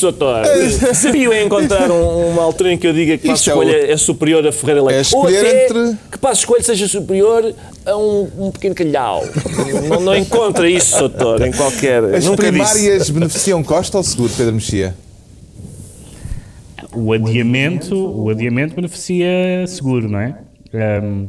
Desafio 0.92 1.34
é 1.34 1.44
encontrar 1.44 1.90
um- 1.92 2.30
uma 2.30 2.44
altura 2.44 2.72
em 2.74 2.78
que 2.78 2.88
eu 2.88 2.94
diga 2.94 3.18
que 3.18 3.28
Passos 3.28 3.48
Isto 3.48 3.62
é 3.62 3.66
o- 3.66 3.92
é 3.92 3.98
superior 3.98 4.46
a 4.48 4.52
Ferreira 4.52 4.84
Leite. 4.84 5.14
É 5.14 5.18
Ou 5.18 5.28
até 5.28 5.66
entre- 5.66 5.98
que 6.12 6.18
Passos 6.18 6.46
Coelho 6.46 6.64
seja 6.64 6.88
superior 6.88 7.54
a 7.86 7.98
um, 7.98 8.30
um 8.40 8.52
pequeno 8.52 8.76
calhau. 8.76 9.24
Não, 9.90 10.00
não 10.02 10.16
encontra 10.16 10.70
isso, 10.70 10.98
Soutor, 10.98 11.42
em 11.46 11.52
qualquer... 11.52 12.04
As 12.16 12.26
Nunca 12.26 12.52
disse. 12.52 12.74
primárias 12.74 13.10
beneficiam 13.10 13.64
Costa 13.64 13.98
ou 13.98 14.04
seguro, 14.04 14.32
Pedro 14.36 14.54
Mexia? 14.54 14.96
O 16.94 17.14
adiamento, 17.14 17.96
o 17.96 18.30
adiamento 18.30 18.76
beneficia 18.76 19.66
seguro, 19.68 20.10
não 20.10 20.20
é? 20.20 20.36
Ahm, 20.74 21.28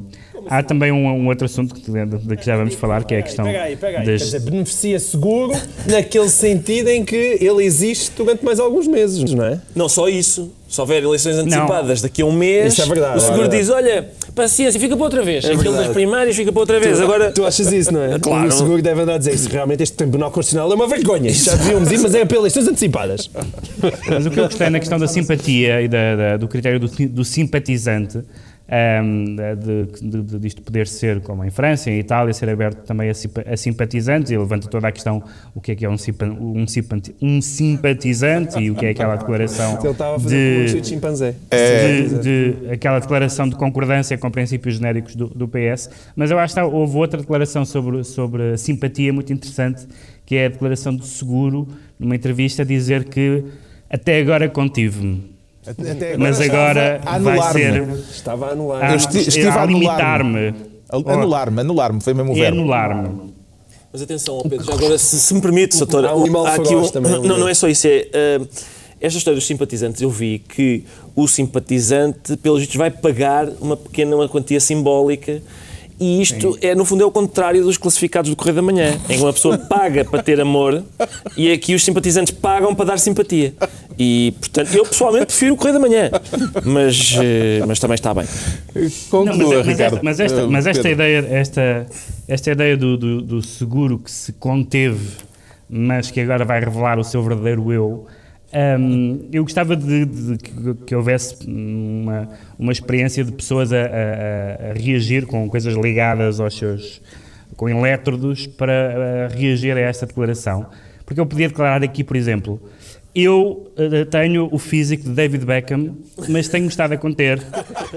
há 0.48 0.62
também 0.62 0.90
um, 0.90 1.06
um 1.06 1.26
outro 1.28 1.44
assunto 1.44 1.74
que, 1.74 1.88
de, 1.90 2.04
de 2.06 2.36
que 2.36 2.44
já 2.44 2.56
vamos 2.56 2.74
falar, 2.74 3.04
que 3.04 3.14
é 3.14 3.18
a 3.18 3.22
questão 3.22 3.44
Peraí, 3.44 3.76
peraí. 3.76 4.04
das- 4.06 4.22
Quer 4.22 4.24
dizer, 4.38 4.40
beneficia 4.40 4.98
seguro 4.98 5.52
naquele 5.88 6.28
sentido 6.28 6.88
em 6.88 7.04
que 7.04 7.38
ele 7.40 7.64
existe 7.64 8.10
durante 8.16 8.44
mais 8.44 8.58
alguns 8.58 8.86
meses, 8.88 9.22
não 9.32 9.44
é? 9.44 9.60
Não 9.74 9.88
só 9.88 10.08
isso. 10.08 10.50
Se 10.68 10.80
houver 10.80 11.00
eleições 11.02 11.36
antecipadas 11.36 12.00
daqui 12.02 12.22
a 12.22 12.26
um 12.26 12.32
mês, 12.32 12.72
Isso 12.72 12.82
é 12.82 12.86
verdade, 12.86 13.18
o 13.18 13.20
seguro 13.20 13.36
é 13.44 13.48
verdade. 13.48 13.62
diz, 13.62 13.70
olha, 13.70 14.08
paciência, 14.36 14.78
fica 14.78 14.94
para 14.94 15.04
outra 15.04 15.22
vez. 15.24 15.44
Aquilo 15.44 15.62
verdade. 15.64 15.84
das 15.86 15.92
primárias 15.94 16.36
fica 16.36 16.52
para 16.52 16.60
outra 16.60 16.78
vez. 16.78 17.00
Agora, 17.00 17.32
Tu 17.32 17.44
achas 17.44 17.72
isso, 17.72 17.92
não 17.92 18.00
é? 18.02 18.18
Claro. 18.22 18.46
O 18.48 18.52
seguro 18.52 18.80
deve 18.82 19.00
andar 19.00 19.14
a 19.14 19.18
dizer 19.18 19.34
isso. 19.34 19.48
Realmente 19.48 19.82
este 19.82 19.96
Tribunal 19.96 20.30
Constitucional 20.30 20.70
é 20.70 20.74
uma 20.76 20.86
vergonha. 20.86 21.28
Isto 21.30 21.46
já 21.50 21.56
devíamos 21.56 21.90
ir, 21.90 21.98
mas 21.98 22.14
é 22.14 22.24
para 22.24 22.36
eleições 22.36 22.68
antecipadas. 22.68 23.28
Mas 24.08 24.26
o 24.26 24.30
que 24.30 24.38
eu 24.38 24.44
gostei 24.44 24.70
na 24.70 24.78
questão 24.78 24.98
da 24.98 25.08
simpatia 25.08 25.82
e 25.82 25.88
da- 25.88 26.14
da- 26.16 26.36
do 26.36 26.46
critério 26.46 26.78
do, 26.78 26.86
do 26.88 27.24
simpatizante, 27.24 28.20
ahm, 28.68 29.36
de, 29.56 30.00
de, 30.00 30.22
de, 30.22 30.38
disto 30.38 30.60
poder 30.62 30.86
ser, 30.86 31.20
como 31.20 31.44
em 31.44 31.50
França 31.50 31.90
e 31.90 31.94
em 31.94 31.98
Itália, 32.00 32.32
ser 32.34 32.48
aberto 32.48 32.84
também 32.84 33.08
a, 33.08 33.12
a 33.52 33.56
simpatizantes, 33.56 34.30
e 34.32 34.36
levanta 34.38 34.68
toda 34.68 34.88
a 34.88 34.92
questão 34.92 35.22
o 35.54 35.60
que 35.60 35.72
é 35.72 35.74
que 35.76 35.84
é 35.84 35.88
um, 35.90 35.96
simpa- 35.96 36.26
um, 36.26 36.66
um 37.22 37.40
simpatizante 37.40 38.58
e 38.58 38.70
o 38.70 38.74
que 38.74 38.86
é 38.86 38.90
aquela 38.90 39.16
declaração 39.16 39.78
Ele 39.80 39.90
estava 39.90 40.16
a 40.16 40.18
fazer 40.20 40.66
de, 40.66 40.76
o 40.78 40.80
de 40.80 40.88
chimpanzé. 40.88 41.34
de, 41.50 42.18
de 42.62 42.70
aquela 42.72 42.98
declaração 42.98 43.48
de 43.48 43.54
concordância 43.56 44.16
com 44.18 44.30
princípios 44.30 44.76
genéricos 44.76 45.14
do, 45.14 45.28
do 45.28 45.46
PS, 45.48 45.90
mas 46.14 46.30
eu 46.30 46.38
acho 46.38 46.54
que 46.54 46.60
há- 46.60 46.66
houve 46.66 46.96
outra 46.96 47.20
declaração 47.20 47.64
sobre, 47.64 48.02
sobre 48.04 48.52
a 48.52 48.56
simpatia 48.56 49.12
muito 49.12 49.32
interessante, 49.32 49.86
que 50.24 50.34
é 50.36 50.46
a 50.46 50.48
declaração 50.48 50.94
do 50.94 51.04
seguro, 51.04 51.68
numa 51.98 52.16
entrevista, 52.16 52.62
a 52.62 52.64
dizer 52.64 53.04
que 53.04 53.44
até 53.88 54.18
agora 54.18 54.48
contive-me, 54.48 55.35
Até 55.66 56.16
mas 56.16 56.40
agora 56.40 56.96
estava 56.98 57.16
a 57.16 57.18
vai 57.18 57.38
anular-me. 57.38 57.60
ser 57.60 58.10
Estava 58.14 58.46
a 58.46 58.50
anular. 58.52 58.84
a, 58.84 58.90
Eu 58.92 58.96
esti- 58.96 59.18
estive 59.18 59.48
a 59.48 59.62
a 59.62 59.66
limitar-me, 59.66 60.54
A- 60.88 61.12
Anular-me, 61.12 61.60
anular-me, 61.60 62.00
foi 62.00 62.14
mesmo 62.14 62.32
o 62.32 62.36
é 62.36 62.40
verbo. 62.40 62.60
anular-me. 62.60 63.32
Mas 63.92 64.02
atenção, 64.02 64.40
Pedro, 64.42 64.64
já 64.64 64.72
agora, 64.74 64.98
se, 64.98 65.18
se 65.18 65.34
me 65.34 65.40
permite, 65.40 65.74
Soutor, 65.74 66.04
Há 66.04 66.14
um 66.14 66.44
há 66.46 66.54
aqui 66.54 66.74
um- 66.74 66.88
também 66.88 67.12
ali. 67.12 67.26
Não, 67.26 67.38
não 67.38 67.48
é 67.48 67.54
só 67.54 67.66
isso. 67.68 67.86
É, 67.88 68.08
ah, 68.14 68.46
esta 69.00 69.18
história 69.18 69.36
dos 69.36 69.46
simpatizantes, 69.46 70.00
eu 70.02 70.10
vi 70.10 70.38
que 70.38 70.84
o 71.14 71.26
simpatizante, 71.26 72.36
pelos 72.36 72.60
vistos, 72.60 72.76
vai 72.76 72.90
pagar 72.90 73.48
uma 73.60 73.76
pequena 73.76 74.14
uma 74.16 74.28
quantia 74.28 74.60
simbólica. 74.60 75.42
E 75.98 76.20
isto 76.20 76.58
é, 76.60 76.74
no 76.74 76.84
fundo, 76.84 77.02
é 77.02 77.06
o 77.06 77.10
contrário 77.10 77.62
dos 77.64 77.78
classificados 77.78 78.30
do 78.30 78.36
Correio 78.36 78.56
da 78.56 78.62
Manhã, 78.62 78.98
em 79.08 79.16
que 79.16 79.22
uma 79.22 79.32
pessoa 79.32 79.56
paga 79.66 80.04
para 80.04 80.22
ter 80.22 80.38
amor 80.40 80.82
e 81.36 81.50
aqui 81.50 81.74
os 81.74 81.84
simpatizantes 81.84 82.32
pagam 82.34 82.74
para 82.74 82.84
dar 82.84 82.98
simpatia. 82.98 83.54
E, 83.98 84.34
portanto, 84.38 84.74
eu 84.74 84.84
pessoalmente 84.84 85.26
prefiro 85.26 85.54
o 85.54 85.56
Correio 85.56 85.78
da 85.80 85.88
Manhã, 85.88 86.10
mas, 86.64 87.16
eh, 87.18 87.64
mas 87.66 87.78
também 87.78 87.94
está 87.94 88.12
bem. 88.12 88.26
Conclua, 89.10 89.24
Não, 89.24 89.36
mas, 89.38 89.48
mas 89.48 89.66
Ricardo. 89.66 89.94
esta, 89.94 90.04
mas 90.04 90.20
esta, 90.20 90.46
mas 90.46 90.66
esta 90.66 90.90
ideia, 90.90 91.26
esta, 91.30 91.86
esta 92.28 92.50
ideia 92.50 92.76
do, 92.76 92.98
do, 92.98 93.22
do 93.22 93.42
seguro 93.42 93.98
que 93.98 94.10
se 94.10 94.34
conteve, 94.34 95.12
mas 95.68 96.10
que 96.10 96.20
agora 96.20 96.44
vai 96.44 96.60
revelar 96.60 96.98
o 96.98 97.04
seu 97.04 97.22
verdadeiro 97.22 97.72
eu, 97.72 98.06
hum, 98.78 99.28
eu 99.32 99.42
gostava 99.42 99.76
de, 99.76 100.04
de 100.04 100.38
que, 100.38 100.74
que 100.86 100.94
houvesse 100.94 101.36
uma, 101.46 102.28
uma 102.58 102.72
experiência 102.72 103.22
de 103.24 103.32
pessoas 103.32 103.72
a, 103.72 103.76
a- 103.76 104.70
a 104.70 104.72
reagir 104.74 105.26
com 105.26 105.48
coisas 105.48 105.74
ligadas 105.74 106.40
aos 106.40 106.56
seus 106.56 107.00
com 107.56 107.68
elétrodos 107.68 108.46
para 108.46 108.72
eh, 108.72 109.28
reagir 109.34 109.76
a 109.76 109.80
esta 109.80 110.04
declaração. 110.06 110.66
Porque 111.06 111.20
eu 111.20 111.24
podia 111.26 111.48
declarar 111.48 111.82
aqui, 111.82 112.02
por 112.04 112.16
exemplo, 112.16 112.60
eu 113.16 113.72
eh, 113.78 114.04
tenho 114.04 114.48
o 114.52 114.58
físico 114.58 115.04
de 115.04 115.10
David 115.10 115.44
Beckham, 115.46 115.96
mas 116.28 116.48
tenho 116.48 116.66
estado 116.66 116.92
a 116.92 116.96
conter 116.98 117.40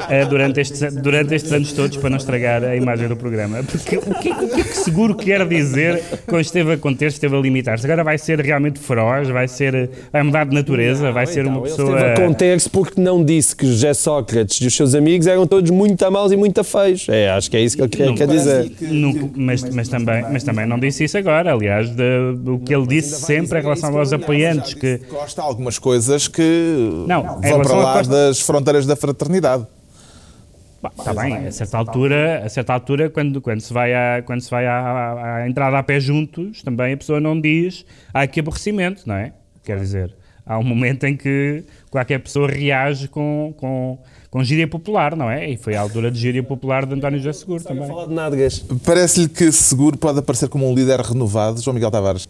eh, 0.09 0.25
durante, 0.25 0.61
estes, 0.61 0.93
durante 0.95 1.35
estes 1.35 1.51
anos 1.51 1.73
todos 1.73 1.97
para 1.97 2.09
não 2.09 2.17
estragar 2.17 2.63
a 2.63 2.75
imagem 2.75 3.07
do 3.09 3.17
programa. 3.17 3.61
Porque 3.63 3.97
o 3.97 4.01
que, 4.01 4.29
o 4.29 4.47
que 4.49 4.61
é 4.61 4.63
que 4.63 4.77
seguro 4.77 5.15
quer 5.15 5.45
dizer 5.47 6.01
quando 6.25 6.41
esteve 6.41 6.71
a 6.73 6.77
conter, 6.77 7.07
esteve 7.07 7.35
a 7.35 7.39
limitar-se? 7.39 7.85
Agora 7.85 8.03
vai 8.03 8.17
ser 8.17 8.39
realmente 8.39 8.79
feroz, 8.79 9.27
vai, 9.27 9.47
ser, 9.47 9.89
vai 10.11 10.23
mudar 10.23 10.45
de 10.45 10.53
natureza, 10.55 11.11
vai 11.11 11.25
ser 11.25 11.45
uma 11.45 11.57
Então, 11.57 11.65
ele 11.65 11.75
pessoa. 11.75 11.97
esteve 11.97 12.11
a 12.23 12.25
conter-se 12.27 12.69
porque 12.69 13.01
não 13.01 13.23
disse 13.23 13.55
que 13.55 13.65
José 13.65 13.93
Sócrates 13.93 14.61
e 14.61 14.67
os 14.67 14.75
seus 14.75 14.95
amigos 14.95 15.27
eram 15.27 15.45
todos 15.45 15.69
muito 15.69 16.09
maus 16.09 16.31
e 16.31 16.37
muito 16.37 16.63
feios. 16.63 17.07
É, 17.09 17.29
acho 17.29 17.51
que 17.51 17.57
é 17.57 17.61
isso 17.61 17.75
que 17.75 17.83
ele 17.83 17.89
quer, 17.89 18.13
quer 18.13 18.27
dizer. 18.27 18.71
Nunca- 18.81 19.29
mas, 19.35 19.63
mas, 19.63 19.89
também, 19.89 20.23
mas 20.31 20.43
também 20.43 20.65
não 20.65 20.79
disse 20.79 21.03
isso 21.03 21.17
agora, 21.17 21.51
aliás, 21.53 21.89
de- 21.89 22.35
do 22.37 22.57
que 22.59 22.73
ele 22.73 22.87
disse 22.87 23.21
sempre 23.21 23.59
em 23.59 23.61
relação 23.61 23.97
aos 23.97 24.13
apoiantes, 24.13 24.73
que 24.73 24.99
Costa 25.09 25.41
algumas 25.41 25.77
coisas 25.79 26.27
que 26.27 27.03
Não, 27.07 27.23
vão 27.23 27.61
para 27.61 27.73
a 27.73 27.77
lá 27.77 27.93
Costa- 27.97 28.13
das 28.13 28.41
fronteiras 28.41 28.85
da 28.85 28.95
fraternidade. 28.95 29.65
Está 30.97 31.13
bem, 31.13 31.35
a 31.47 31.51
certa 31.51 31.77
altura, 31.77 32.41
a 32.45 32.49
certa 32.49 32.73
altura 32.73 33.09
quando, 33.09 33.41
quando 33.41 33.59
se 33.59 33.73
vai, 33.73 33.93
à, 33.93 34.21
quando 34.25 34.39
se 34.39 34.49
vai 34.49 34.65
à, 34.65 35.45
entrada 35.47 35.77
a 35.77 35.83
pé 35.83 35.99
juntos, 35.99 36.63
também 36.63 36.93
a 36.93 36.97
pessoa 36.97 37.19
não 37.19 37.39
diz 37.39 37.85
há 38.13 38.21
aqui 38.21 38.39
aborrecimento, 38.39 39.03
não 39.05 39.15
é? 39.15 39.33
Quer 39.61 39.77
dizer, 39.79 40.15
há 40.45 40.57
um 40.57 40.63
momento 40.63 41.03
em 41.05 41.17
que 41.17 41.65
qualquer 41.91 42.19
pessoa 42.19 42.47
reage 42.47 43.09
com, 43.09 43.53
com, 43.57 43.97
com 44.31 44.41
gíria 44.41 44.69
popular, 44.69 45.17
não 45.17 45.29
é? 45.29 45.49
E 45.49 45.57
foi 45.57 45.75
a 45.75 45.81
altura 45.81 46.09
de 46.09 46.17
gíria 46.17 46.41
popular 46.41 46.85
de 46.85 46.93
António 46.93 47.19
José 47.19 47.33
Seguro 47.33 47.61
também. 47.61 47.85
Falar 47.85 48.05
de 48.07 48.13
nádegas. 48.13 48.63
Parece-lhe 48.85 49.27
que 49.27 49.51
seguro 49.51 49.97
pode 49.97 50.19
aparecer 50.19 50.47
como 50.47 50.69
um 50.69 50.73
líder 50.73 51.01
renovado, 51.01 51.61
João 51.61 51.73
Miguel 51.73 51.91
Tavares. 51.91 52.25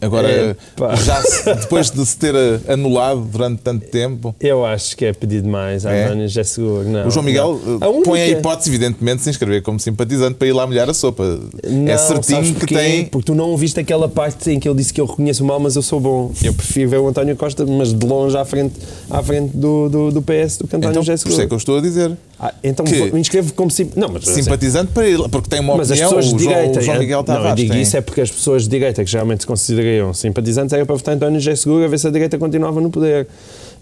Agora, 0.00 0.56
Epá. 0.76 0.94
já 0.96 1.20
se- 1.22 1.44
depois 1.54 1.90
de 1.90 2.04
se 2.06 2.16
ter 2.16 2.34
eh, 2.34 2.60
anulado 2.68 3.20
durante 3.20 3.60
tanto 3.62 3.86
tempo, 3.86 4.34
Eu 4.40 4.64
acho 4.64 4.96
que 4.96 5.04
é 5.04 5.12
pedir 5.12 5.42
demais 5.42 5.84
a 5.84 5.92
É? 5.92 6.04
António 6.06 6.26
José 6.28 6.42
Seguro. 6.44 6.88
Não, 6.88 7.06
o 7.06 7.10
João 7.10 7.24
Miguel 7.24 7.60
não. 7.64 7.74
eh, 7.74 7.78
A 7.82 7.88
única- 7.88 8.04
põe 8.10 8.20
a 8.22 8.28
hipótese, 8.28 8.70
evidentemente, 8.70 9.18
de 9.18 9.24
se 9.24 9.30
inscrever 9.30 9.62
como 9.62 9.78
simpatizante 9.78 10.34
para 10.34 10.48
ir 10.48 10.52
lá 10.52 10.66
molhar 10.66 10.88
a 10.88 10.94
sopa. 10.94 11.38
Não, 11.66 11.88
é 11.88 11.96
certinho 11.98 12.54
que 12.54 12.66
tem. 12.66 13.04
Porque 13.06 13.26
tu 13.26 13.34
não 13.34 13.50
ouviste 13.50 13.78
aquela 13.78 14.08
parte 14.08 14.50
em 14.50 14.58
que 14.58 14.68
ele 14.68 14.76
disse 14.78 14.92
que 14.92 15.00
eu 15.00 15.06
reconheço 15.06 15.44
o 15.44 15.46
mal, 15.46 15.60
mas 15.60 15.76
eu 15.76 15.82
sou 15.82 16.00
bom. 16.00 16.32
Eu 16.42 16.54
prefiro 16.54 16.88
ver 16.90 16.98
o 16.98 17.06
António 17.08 17.36
Costa, 17.36 17.66
mas 17.66 17.92
de 17.92 18.06
longe 18.06 18.36
à 18.36 18.44
frente, 18.44 18.74
à 19.10 19.22
frente 19.22 19.56
do, 19.56 19.88
do, 19.88 20.10
do 20.12 20.22
PS 20.22 20.56
do 20.58 20.66
que 20.68 20.76
António 20.76 20.92
Então, 20.92 21.02
José 21.02 21.12
por 21.12 21.16
isso 21.16 21.26
é 21.28 21.30
Seguro. 21.44 21.48
que 21.48 21.54
eu 21.54 21.58
estou 21.58 21.78
a 21.78 21.80
dizer. 21.80 22.16
Ah, 22.42 22.54
então 22.64 22.86
que- 22.86 23.12
me 23.12 23.20
inscrevo 23.20 23.52
como 23.52 23.70
sim. 23.70 23.90
Não, 23.94 24.08
mas 24.08 24.24
Simpatizante 24.24 24.92
para 24.92 25.06
ele, 25.06 25.28
porque 25.28 25.48
tem 25.50 25.60
uma 25.60 25.76
Mas 25.76 25.90
as 25.90 25.98
opinião. 25.98 26.16
pessoas 26.16 26.24
de 26.38 26.42
João, 26.44 26.54
direita. 26.54 26.78
o 26.78 26.82
João 26.82 26.98
Miguel 26.98 27.24
não, 27.28 27.48
eu 27.48 27.54
digo 27.54 27.72
tem. 27.72 27.82
isso 27.82 27.96
é 27.98 28.00
porque 28.00 28.20
as 28.22 28.30
pessoas 28.30 28.62
de 28.62 28.70
direita, 28.70 29.04
que 29.04 29.10
geralmente 29.10 29.40
se 29.40 29.46
considerariam 29.90 30.14
simpatizantes, 30.14 30.72
era 30.72 30.86
para 30.86 30.94
votar 30.94 31.14
António 31.14 31.40
José 31.40 31.56
Seguro 31.56 31.84
a 31.84 31.88
ver 31.88 31.98
se 31.98 32.06
a 32.06 32.10
direita 32.10 32.38
continuava 32.38 32.80
no 32.80 32.90
poder. 32.90 33.26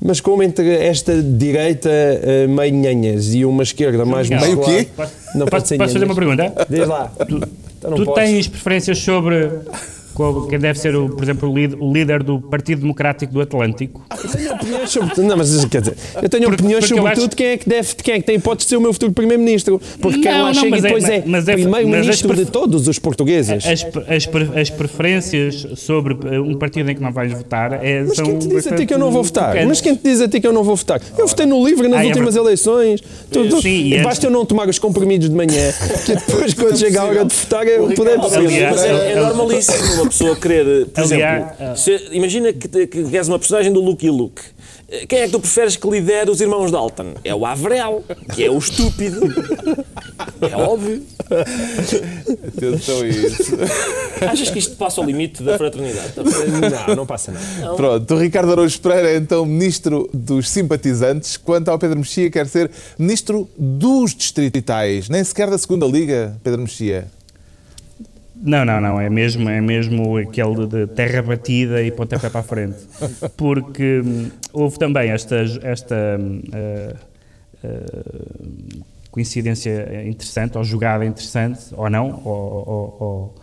Mas 0.00 0.20
como 0.20 0.42
entre 0.42 0.74
esta 0.76 1.20
direita 1.22 1.88
uh, 1.90 2.48
meio 2.48 2.72
nhanhas 2.74 3.34
e 3.34 3.44
uma 3.44 3.62
esquerda 3.62 4.04
mais 4.04 4.28
Meio 4.28 4.56
muscular- 4.56 4.84
quê? 4.84 4.88
Não 5.34 5.46
Posso, 5.46 5.76
posso 5.76 5.92
fazer 5.92 6.04
uma 6.04 6.14
pergunta? 6.14 6.52
Diz 6.68 6.86
lá. 6.86 7.10
Então 7.78 7.90
não 7.90 7.96
tu 8.04 8.12
tens 8.14 8.46
preferências 8.48 8.98
sobre 8.98 9.50
quem 10.48 10.58
deve 10.58 10.78
ser, 10.78 10.94
o, 10.96 11.08
por 11.10 11.22
exemplo, 11.22 11.48
o 11.50 11.54
líder, 11.54 11.76
o 11.80 11.92
líder 11.92 12.22
do 12.22 12.40
Partido 12.40 12.80
Democrático 12.82 13.32
do 13.32 13.40
Atlântico? 13.40 14.02
Eu 14.10 14.28
tenho 14.30 14.52
opiniões 14.54 14.90
sobre 14.90 15.22
Não, 15.22 15.36
mas 15.36 15.64
quer 15.66 15.80
dizer, 15.80 15.96
eu 16.22 16.28
tenho 16.28 16.44
Porque- 16.44 16.62
opiniões 16.62 16.84
porque 16.84 16.94
sobre 16.96 17.12
acho- 17.12 17.20
tudo 17.22 17.36
quem 17.36 17.46
é 17.46 17.56
que 17.56 17.68
deve, 17.68 17.94
quem 17.96 18.14
é 18.14 18.18
que 18.20 18.26
tem 18.26 18.36
hipótese 18.36 18.66
de 18.66 18.70
ser 18.70 18.76
o 18.76 18.80
meu 18.80 18.92
futuro 18.92 19.12
primeiro-ministro. 19.12 19.80
Porque 20.00 20.18
quem 20.20 20.32
Não, 20.32 20.42
lá 20.44 20.54
chega 20.54 20.70
mas 20.70 20.82
e 20.82 20.86
é- 20.86 20.88
depois 20.88 21.04
é, 21.08 21.22
mas 21.26 21.48
é- 21.48 21.52
primeiro-ministro 21.54 22.28
mas 22.28 22.38
as 22.40 22.46
de 22.46 22.50
todos 22.52 22.88
os 22.88 22.98
portugueses. 22.98 23.64
As, 23.66 23.84
as, 24.08 24.28
as 24.56 24.70
preferências 24.70 25.66
sobre 25.76 26.14
um 26.38 26.54
partido 26.56 26.90
em 26.90 26.94
que 26.94 27.02
não 27.02 27.12
vais 27.12 27.32
votar 27.32 27.72
é, 27.84 28.02
Mas 28.02 28.16
são 28.16 28.26
quem 28.26 28.38
te 28.38 28.48
diz 28.48 28.66
a 28.66 28.76
ti 28.76 28.86
que 28.86 28.94
eu 28.94 28.98
não 28.98 29.10
vou 29.10 29.22
votar? 29.22 29.66
Mas 29.66 29.80
quem 29.80 29.94
te 29.94 30.02
diz 30.02 30.20
a 30.20 30.28
ti 30.28 30.40
que 30.40 30.46
eu 30.46 30.52
não 30.52 30.64
vou 30.64 30.76
votar? 30.76 31.00
Eu 31.16 31.26
votei 31.26 31.46
no 31.46 31.64
LIVRE 31.66 31.88
nas 31.88 32.00
Ah, 32.00 32.04
é 32.04 32.06
últimas 32.06 32.34
verdade. 32.34 32.46
eleições. 32.46 33.00
Tu, 33.30 33.48
tu, 33.48 33.62
Sim, 33.62 33.92
antes- 33.94 34.02
basta 34.04 34.26
eu 34.26 34.30
não 34.30 34.44
tomar 34.44 34.68
os 34.68 34.78
comprimidos 34.78 35.28
de 35.28 35.34
manhã, 35.34 35.72
que 36.04 36.14
depois, 36.14 36.54
quando 36.54 36.76
chega 36.78 37.00
a 37.00 37.04
hora 37.04 37.24
de 37.24 37.34
votar, 37.34 37.66
eu 37.66 37.88
poder 37.92 38.16
Mas 38.18 38.32
é, 38.84 39.12
é 39.12 39.20
normalíssimo. 39.20 40.07
Uma 40.08 40.10
pessoa 40.10 40.36
querer, 40.36 40.86
por 40.86 41.04
Aliás, 41.04 41.52
exemplo, 41.60 41.76
se- 41.76 42.08
imagina 42.16 42.52
que, 42.52 42.86
que 42.86 43.16
és 43.16 43.28
uma 43.28 43.38
personagem 43.38 43.70
do 43.70 43.80
Lucky 43.80 44.08
Luke. 44.08 44.40
Quem 45.06 45.18
é 45.18 45.26
que 45.26 45.32
tu 45.32 45.40
preferes 45.40 45.76
que 45.76 45.86
lidere 45.86 46.30
os 46.30 46.40
irmãos 46.40 46.70
Dalton? 46.70 47.12
É 47.22 47.34
o 47.34 47.44
Avrel, 47.44 48.02
que 48.34 48.42
é 48.42 48.50
o 48.50 48.56
estúpido. 48.56 49.20
É 50.40 50.56
óbvio. 50.56 51.02
Atenção 52.56 53.02
a 53.02 53.06
isso. 53.06 53.52
Achas 54.26 54.50
que 54.50 54.58
isto 54.58 54.76
passa 54.76 54.98
ao 55.02 55.06
limite 55.06 55.42
da 55.42 55.58
fraternidade? 55.58 56.14
Não, 56.88 56.96
não 56.96 57.06
passa 57.06 57.32
nada. 57.32 57.74
Pronto, 57.76 58.14
o 58.14 58.18
Ricardo 58.18 58.50
Araújo 58.52 58.80
Pereira 58.80 59.10
é 59.10 59.16
então 59.16 59.44
ministro 59.44 60.08
dos 60.12 60.48
simpatizantes, 60.48 61.36
quanto 61.36 61.68
ao 61.68 61.78
Pedro 61.78 61.98
Mexia 61.98 62.30
quer 62.30 62.46
ser 62.46 62.70
ministro 62.98 63.46
dos 63.58 64.14
distritais, 64.14 65.10
nem 65.10 65.22
sequer 65.22 65.50
da 65.50 65.58
segunda 65.58 65.84
liga, 65.84 66.34
Pedro 66.42 66.62
Mexia. 66.62 67.08
Não, 68.40 68.64
não, 68.64 68.80
não. 68.80 69.00
É 69.00 69.10
mesmo, 69.10 69.48
é 69.48 69.60
mesmo 69.60 70.16
aquele 70.16 70.66
de 70.66 70.86
terra 70.88 71.22
batida 71.22 71.82
e 71.82 71.90
pontapé 71.90 72.30
para 72.30 72.40
a 72.40 72.42
frente. 72.42 72.78
Porque 73.36 74.02
hum, 74.04 74.30
houve 74.52 74.78
também 74.78 75.10
esta, 75.10 75.36
esta 75.62 75.96
ah, 76.52 76.96
ah, 77.64 77.68
coincidência 79.10 80.06
interessante, 80.06 80.56
ou 80.56 80.64
jogada 80.64 81.04
interessante, 81.04 81.60
ou 81.72 81.90
não, 81.90 82.20
ou, 82.24 82.96
ou, 83.00 83.34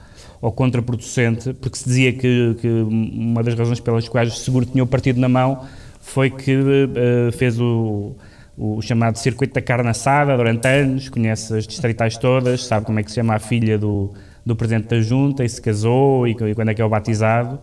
ou, 0.41 0.51
contraproducente, 0.51 1.53
porque 1.53 1.77
se 1.77 1.85
dizia 1.85 2.13
que, 2.13 2.55
que 2.61 2.67
uma 2.67 3.43
das 3.43 3.55
razões 3.55 3.79
pelas 3.79 4.07
quais 4.07 4.33
o 4.33 4.37
seguro 4.37 4.65
tinha 4.65 4.83
o 4.83 4.87
partido 4.87 5.19
na 5.19 5.27
mão 5.27 5.65
foi 5.99 6.29
que 6.29 6.55
ah, 6.55 7.31
fez 7.31 7.59
o 7.59 8.15
o 8.57 8.81
chamado 8.81 9.17
circuito 9.17 9.53
da 9.53 9.61
carne 9.61 9.89
assada 9.89 10.37
durante 10.37 10.65
anos, 10.65 11.09
conhece 11.09 11.57
as 11.57 11.67
distritais 11.67 12.17
todas, 12.17 12.65
sabe 12.65 12.85
como 12.85 12.99
é 12.99 13.03
que 13.03 13.09
se 13.09 13.15
chama 13.15 13.35
a 13.35 13.39
filha 13.39 13.77
do, 13.77 14.13
do 14.45 14.55
Presidente 14.55 14.87
da 14.87 15.01
Junta 15.01 15.43
e 15.43 15.49
se 15.49 15.61
casou 15.61 16.27
e, 16.27 16.31
e 16.31 16.55
quando 16.55 16.69
é 16.69 16.73
que 16.73 16.81
é 16.81 16.85
o 16.85 16.89
batizado, 16.89 17.59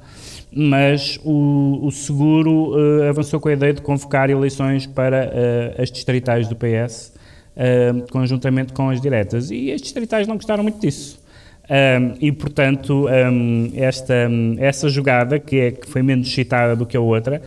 mas 0.52 1.18
o, 1.24 1.78
o 1.82 1.90
seguro 1.90 2.74
eh, 2.76 3.08
avançou 3.08 3.38
com 3.38 3.48
a 3.48 3.52
ideia 3.52 3.72
de 3.72 3.80
convocar 3.80 4.28
eleições 4.28 4.84
para 4.84 5.30
eh, 5.32 5.76
as 5.78 5.90
distritais 5.90 6.48
do 6.48 6.56
PS, 6.56 7.12
eh, 7.56 7.92
conjuntamente 8.10 8.72
com 8.72 8.90
as 8.90 9.00
diretas, 9.00 9.50
e 9.50 9.70
as 9.72 9.80
distritais 9.80 10.26
não 10.26 10.34
gostaram 10.34 10.62
muito 10.62 10.80
disso. 10.80 11.22
Um, 11.70 12.16
e, 12.20 12.32
portanto, 12.32 13.06
um, 13.08 13.70
esta, 13.74 14.28
essa 14.58 14.88
jogada, 14.88 15.38
que, 15.38 15.58
é, 15.58 15.70
que 15.70 15.88
foi 15.88 16.02
menos 16.02 16.30
citada 16.30 16.74
do 16.74 16.84
que 16.84 16.96
a 16.96 17.00
outra, 17.00 17.40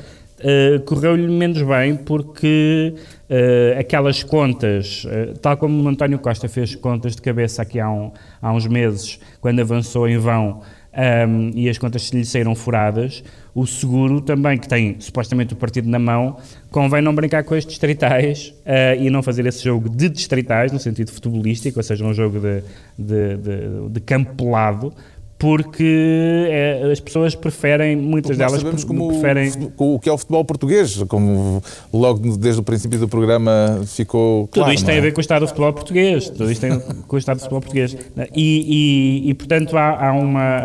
uh, 0.46 0.80
correu-lhe 0.82 1.28
menos 1.28 1.62
bem 1.62 1.96
porque 1.96 2.94
uh, 3.30 3.80
aquelas 3.80 4.24
contas, 4.24 5.06
uh, 5.06 5.38
tal 5.40 5.58
como 5.58 5.82
o 5.84 5.88
António 5.88 6.20
Costa 6.20 6.48
fez 6.48 6.76
contas 6.76 7.16
de 7.16 7.22
cabeça 7.22 7.64
aqui 7.64 7.80
há, 7.80 7.90
um, 7.90 8.12
há 8.42 8.54
uns 8.54 8.68
meses, 8.68 9.20
quando 9.42 9.60
avançou 9.60 10.08
em 10.08 10.18
vão 10.18 10.62
um, 10.96 11.52
e 11.54 11.68
as 11.68 11.78
contas 11.78 12.10
lhe 12.12 12.24
saíram 12.24 12.56
furadas, 12.56 13.24
o 13.54 13.66
seguro 13.66 14.22
também, 14.22 14.58
que 14.58 14.68
tem 14.68 14.96
supostamente 15.00 15.54
o 15.54 15.58
partido 15.58 15.90
na 15.90 16.00
mão, 16.00 16.38
convém 16.72 17.02
não 17.02 17.14
brincar 17.14 17.44
com 17.44 17.54
as 17.54 17.66
distritais 17.66 18.54
uh, 18.66 19.02
e 19.02 19.10
não 19.10 19.22
fazer 19.22 19.46
esse 19.46 19.64
jogo 19.64 19.90
de 19.90 20.08
distritais, 20.08 20.72
no 20.72 20.80
sentido 20.80 21.12
futebolístico, 21.12 21.80
ou 21.80 21.84
seja, 21.84 22.06
um 22.06 22.14
jogo 22.14 22.40
de, 22.40 22.64
de, 22.98 23.38
de, 23.38 23.90
de 23.90 24.00
campo 24.00 24.34
pelado, 24.36 24.94
porque 25.38 26.48
é, 26.50 26.90
as 26.92 27.00
pessoas 27.02 27.36
preferem, 27.36 27.96
muitas 27.96 28.38
delas 28.38 28.62
sabemos 28.62 28.84
como 28.86 29.10
preferem... 29.10 29.52
o, 29.78 29.96
o 29.96 30.00
que 30.00 30.08
é 30.08 30.12
o 30.12 30.18
futebol 30.18 30.46
português, 30.46 31.04
como 31.10 31.62
logo 31.94 32.38
desde 32.38 32.62
o 32.62 32.64
princípio 32.64 32.98
do 32.98 33.08
programa 33.10 33.82
ficou 33.86 34.48
Tudo 34.48 34.54
claro. 34.64 34.74
isto 34.74 34.84
não 34.84 34.88
tem 34.88 34.96
é? 34.96 35.00
a 35.00 35.02
ver 35.02 35.12
com 35.12 35.18
o 35.18 35.22
estado 35.22 35.42
do 35.42 35.48
futebol 35.50 35.74
português. 35.74 36.30
Tudo 36.30 36.50
isto 36.52 36.62
tem 36.62 36.80
com 36.80 37.16
o 37.16 37.20
estado 37.20 37.38
do 37.38 37.42
futebol 37.42 37.60
português. 37.62 37.96
E, 38.34 39.24
e- 39.26 39.30
e, 39.30 39.34
portanto, 39.34 39.78
há, 39.78 40.08
há 40.08 40.14
uma. 40.14 40.62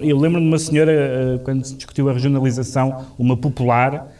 eu 0.00 0.18
lembro 0.18 0.40
de 0.40 0.46
uma 0.46 0.58
senhora, 0.58 1.40
quando 1.44 1.64
se 1.64 1.74
discutiu 1.74 2.08
a 2.08 2.12
regionalização, 2.12 3.04
uma 3.18 3.36
popular, 3.36 4.10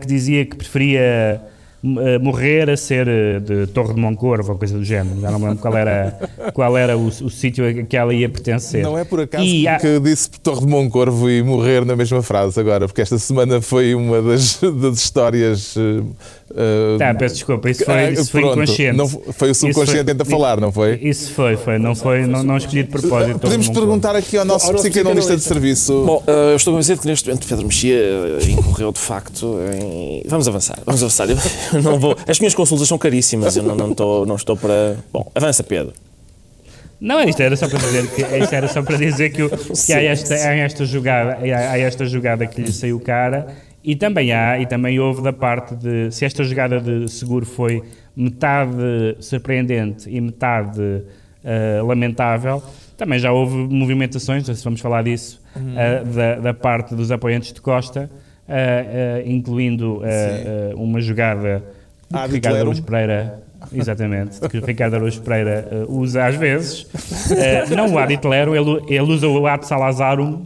que 0.00 0.06
dizia 0.06 0.44
que 0.46 0.56
preferia 0.56 1.40
morrer 1.82 2.70
a 2.70 2.76
ser 2.76 3.08
ah, 3.08 3.38
de 3.40 3.66
Torre 3.68 3.94
de 3.94 4.00
Moncorvo 4.00 4.52
ou 4.52 4.58
coisa 4.58 4.76
do 4.76 4.84
género. 4.84 5.20
Já 5.20 5.30
não 5.30 5.38
me 5.38 5.44
lembro 5.46 5.60
qual 5.60 5.76
era, 5.76 6.18
qual 6.52 6.76
era 6.76 6.96
o, 6.96 7.06
o 7.06 7.30
sítio 7.30 7.68
a 7.68 7.72
que 7.84 7.96
ela 7.96 8.12
ia 8.14 8.28
pertencer. 8.28 8.82
Não 8.82 8.98
é 8.98 9.04
por 9.04 9.20
acaso 9.20 9.44
E 9.44 9.68
há- 9.68 9.78
que 9.78 10.00
disse 10.00 10.30
Torre 10.42 10.60
de 10.60 10.66
Moncorvo 10.66 11.30
e 11.30 11.42
morrer 11.42 11.84
na 11.84 11.94
mesma 11.94 12.22
frase 12.22 12.58
agora, 12.58 12.86
porque 12.86 13.02
esta 13.02 13.18
semana 13.18 13.60
foi 13.60 13.94
uma 13.94 14.20
das, 14.22 14.60
das 14.80 14.98
histórias. 14.98 15.74
Eh, 16.56 16.98
Tá, 16.98 17.14
peço 17.14 17.34
desculpa, 17.34 17.70
isso 17.70 17.84
foi, 17.84 17.94
ah, 17.94 18.10
isso 18.10 18.30
foi 18.30 18.40
pronto, 18.40 18.62
inconsciente. 18.62 18.96
não 18.96 19.08
foi 19.08 19.50
o 19.50 19.54
subconsciente 19.54 20.10
a 20.18 20.24
falar, 20.24 20.60
não 20.60 20.72
foi? 20.72 20.98
Isso 21.02 21.32
foi, 21.32 21.56
foi, 21.56 21.78
não 21.78 21.94
foi, 21.94 22.26
não, 22.26 22.42
não 22.42 22.56
escolhi 22.56 22.82
de 22.82 22.88
propósito. 22.90 23.38
Podemos 23.38 23.68
perguntar 23.68 24.16
aqui 24.16 24.36
ao 24.38 24.44
nosso 24.44 24.72
psicanalista 24.74 25.36
de 25.36 25.42
serviço. 25.42 26.04
Bom, 26.04 26.22
eh, 26.26 26.52
eu 26.52 26.56
estou 26.56 26.72
convencido 26.72 27.00
que 27.00 27.06
neste 27.06 27.28
momento 27.28 27.46
Pedro 27.46 27.66
Mexia 27.66 27.98
incorreu 28.48 28.90
de 28.92 28.98
facto 29.00 29.58
em... 29.80 30.22
Vamos 30.26 30.48
avançar, 30.48 30.78
vamos 30.84 31.02
avançar. 31.02 31.28
Eu 31.28 31.36
não 31.82 31.98
vou... 32.00 32.16
As 32.26 32.38
minhas 32.40 32.54
consultas 32.54 32.88
são 32.88 32.96
caríssimas, 32.98 33.56
eu 33.56 33.62
não, 33.62 33.74
não, 33.74 33.90
estou, 33.90 34.24
não 34.26 34.36
estou 34.36 34.56
para... 34.56 34.96
Bom, 35.12 35.30
avança 35.34 35.62
Pedro. 35.62 35.92
Não, 36.98 37.22
isto 37.22 37.42
era 37.42 37.54
só 37.56 37.68
para 37.68 37.78
dizer 37.78 38.06
que, 38.08 38.22
isto 38.22 38.54
era 38.54 38.68
só 38.68 38.82
para 38.82 38.96
dizer 38.96 39.30
que, 39.30 39.42
o- 39.42 39.50
que 39.50 39.92
há, 39.92 40.02
esta, 40.02 40.34
há, 40.34 40.54
esta 40.56 40.84
jogada, 40.86 41.32
há, 41.42 41.70
há 41.72 41.78
esta 41.78 42.06
jogada 42.06 42.46
que 42.46 42.58
lhe 42.62 42.72
saiu 42.72 42.98
cara 42.98 43.48
e 43.86 43.94
também 43.94 44.32
há, 44.32 44.58
e 44.58 44.66
também 44.66 44.98
houve 44.98 45.22
da 45.22 45.32
parte 45.32 45.76
de, 45.76 46.10
se 46.10 46.24
esta 46.24 46.42
jogada 46.42 46.80
de 46.80 47.08
seguro 47.08 47.46
foi 47.46 47.84
metade 48.16 49.16
surpreendente 49.20 50.10
e 50.10 50.20
metade 50.20 51.04
eh, 51.44 51.80
lamentável, 51.80 52.60
também 52.96 53.20
já 53.20 53.30
houve 53.30 53.54
movimentações, 53.54 54.38
não 54.38 54.46
sei 54.46 54.54
se 54.56 54.64
vamos 54.64 54.80
falar 54.80 55.04
disso, 55.04 55.40
eh, 55.54 56.02
da, 56.02 56.34
da 56.40 56.52
parte 56.52 56.96
dos 56.96 57.12
apoiantes 57.12 57.52
de 57.52 57.60
Costa, 57.60 58.10
eh, 58.48 59.22
incluindo 59.24 60.02
uma 60.74 61.00
jogada 61.00 61.62
de 62.10 62.18
Ad 62.18 62.32
Ricardo. 62.32 62.56
Araújo 62.56 62.82
Pereira, 62.82 63.40
exatamente, 63.72 64.40
que 64.48 64.58
Ricardo 64.66 64.94
Araújo 64.94 65.22
Pereira 65.22 65.86
usa 65.88 66.26
às 66.26 66.34
vezes. 66.34 66.88
Não 67.76 67.92
o 67.92 67.98
ad 68.00 68.12
Hitlerum, 68.12 68.56
ele, 68.56 68.82
ele 68.88 69.12
usa 69.12 69.28
o 69.28 69.46
ad 69.46 69.64
Salazarum, 69.64 70.44